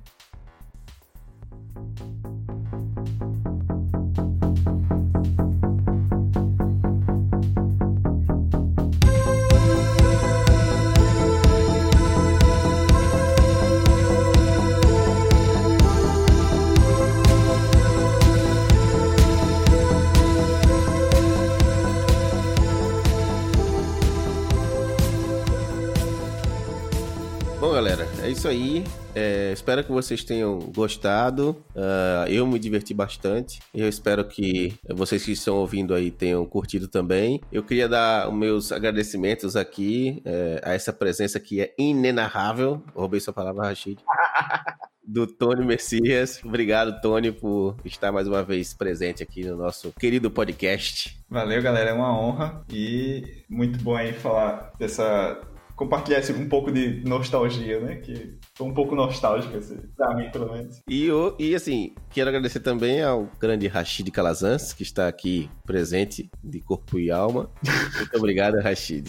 Aí. 28.52 28.84
É, 29.14 29.50
espero 29.52 29.82
que 29.82 29.90
vocês 29.90 30.22
tenham 30.22 30.58
gostado. 30.58 31.56
Uh, 31.74 32.28
eu 32.28 32.46
me 32.46 32.58
diverti 32.58 32.94
bastante. 32.94 33.60
Eu 33.74 33.88
espero 33.88 34.24
que 34.24 34.74
vocês 34.94 35.24
que 35.24 35.32
estão 35.32 35.56
ouvindo 35.56 35.94
aí 35.94 36.10
tenham 36.10 36.44
curtido 36.46 36.86
também. 36.86 37.40
Eu 37.50 37.62
queria 37.62 37.88
dar 37.88 38.28
os 38.28 38.34
meus 38.34 38.70
agradecimentos 38.72 39.56
aqui 39.56 40.22
é, 40.24 40.60
a 40.64 40.74
essa 40.74 40.92
presença 40.92 41.40
que 41.40 41.60
é 41.60 41.74
inenarrável. 41.78 42.82
Roubei 42.94 43.20
sua 43.20 43.32
palavra, 43.32 43.64
Rachid. 43.64 43.98
do 45.04 45.26
Tony 45.26 45.64
Messias. 45.64 46.40
Obrigado, 46.44 47.00
Tony, 47.00 47.32
por 47.32 47.76
estar 47.84 48.12
mais 48.12 48.28
uma 48.28 48.42
vez 48.42 48.72
presente 48.72 49.22
aqui 49.22 49.44
no 49.44 49.56
nosso 49.56 49.92
querido 49.98 50.30
podcast. 50.30 51.18
Valeu, 51.28 51.60
galera. 51.60 51.90
É 51.90 51.92
uma 51.92 52.16
honra 52.16 52.64
e 52.72 53.42
muito 53.48 53.82
bom 53.82 53.96
aí 53.96 54.12
falar 54.12 54.72
dessa 54.78 55.40
compartilhar 55.82 56.20
esse, 56.20 56.32
um 56.32 56.48
pouco 56.48 56.70
de 56.70 57.02
nostalgia, 57.04 57.80
né? 57.80 57.96
Que 57.96 58.36
foi 58.54 58.66
um 58.66 58.74
pouco 58.74 58.94
nostálgico, 58.94 59.56
assim, 59.56 59.78
pra 59.96 60.14
mim, 60.14 60.30
pelo 60.30 60.52
menos. 60.52 60.80
E, 60.88 61.06
eu, 61.06 61.34
e 61.38 61.54
assim, 61.54 61.94
quero 62.10 62.28
agradecer 62.28 62.60
também 62.60 63.02
ao 63.02 63.28
grande 63.40 63.66
Rashid 63.66 64.08
Calazans, 64.10 64.72
que 64.72 64.84
está 64.84 65.08
aqui 65.08 65.50
presente 65.66 66.30
de 66.42 66.60
corpo 66.60 66.98
e 66.98 67.10
alma. 67.10 67.50
Muito 67.96 68.16
obrigado, 68.16 68.60
Rashid. 68.60 69.08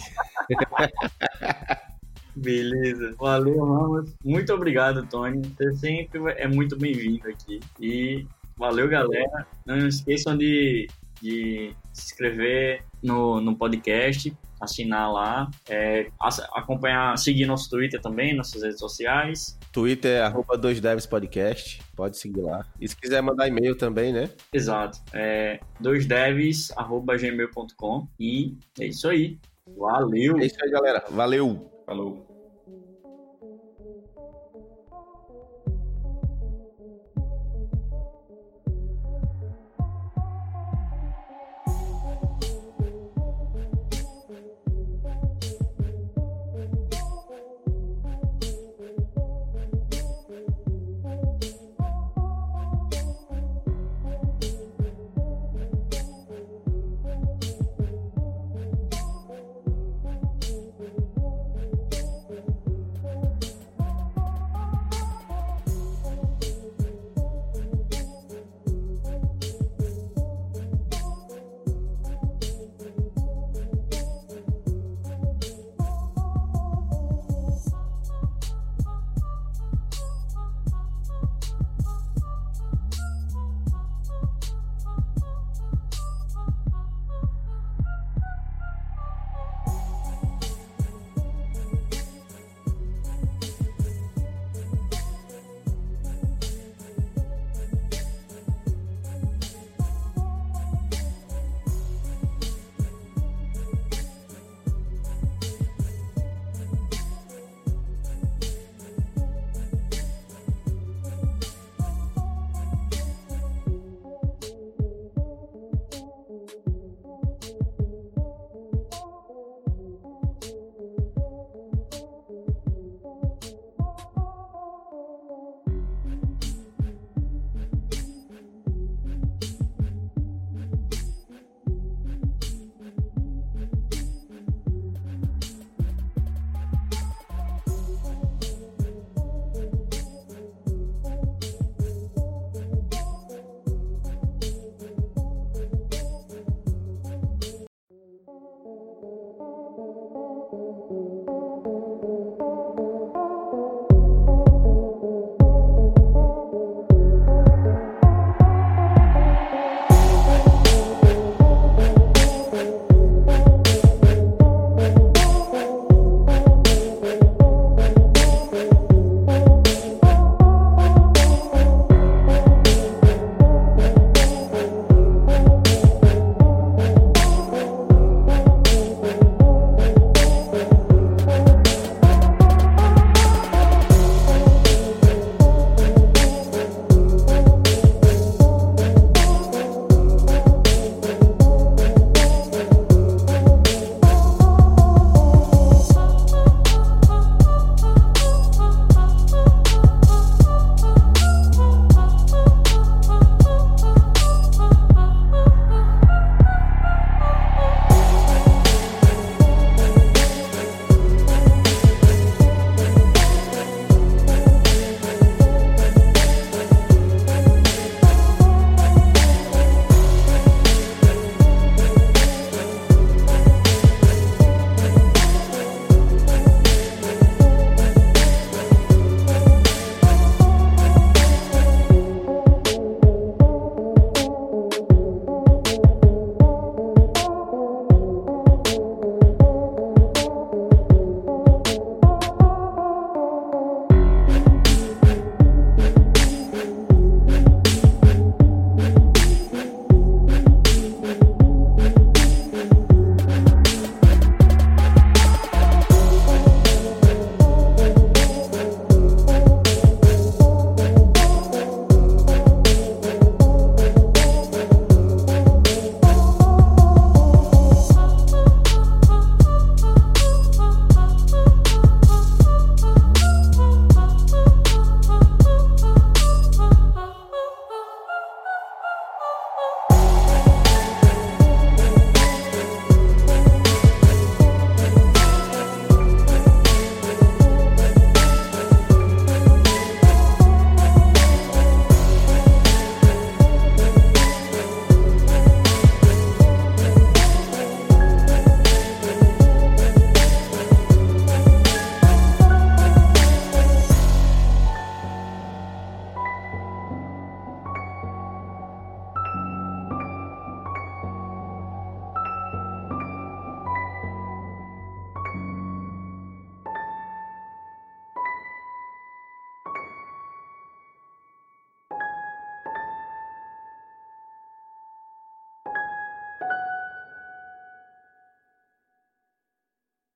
Beleza. 2.34 3.14
Valeu, 3.16 3.64
Ramos. 3.64 4.12
Muito 4.24 4.52
obrigado, 4.52 5.06
Tony. 5.06 5.42
Você 5.56 5.74
sempre 5.76 6.20
é 6.32 6.48
muito 6.48 6.76
bem-vindo 6.76 7.28
aqui. 7.28 7.60
E 7.80 8.26
valeu, 8.56 8.88
galera. 8.88 9.46
Não 9.64 9.86
esqueçam 9.86 10.36
de, 10.36 10.88
de 11.22 11.72
se 11.92 12.06
inscrever 12.06 12.82
no, 13.00 13.40
no 13.40 13.54
podcast 13.54 14.34
assinar 14.64 15.12
lá, 15.12 15.50
é, 15.68 16.08
acompanhar, 16.54 17.16
seguir 17.18 17.46
nosso 17.46 17.70
Twitter 17.70 18.00
também, 18.00 18.34
nossas 18.34 18.62
redes 18.62 18.78
sociais. 18.78 19.58
Twitter 19.72 20.18
é 20.18 20.22
arroba 20.22 20.58
2devs 20.58 21.08
podcast, 21.08 21.80
pode 21.96 22.16
seguir 22.16 22.42
lá. 22.42 22.64
E 22.80 22.88
se 22.88 22.96
quiser 22.96 23.22
mandar 23.22 23.48
e-mail 23.48 23.76
também, 23.76 24.12
né? 24.12 24.30
Exato, 24.52 25.00
é 25.12 25.60
2devs 25.82 26.72
arroba 26.76 27.16
gmail.com 27.16 28.06
e 28.18 28.56
é 28.78 28.86
isso 28.86 29.08
aí. 29.08 29.38
Valeu! 29.76 30.38
É 30.38 30.46
isso 30.46 30.56
aí, 30.62 30.70
galera. 30.70 31.04
Valeu! 31.10 31.70
Falou! 31.86 32.33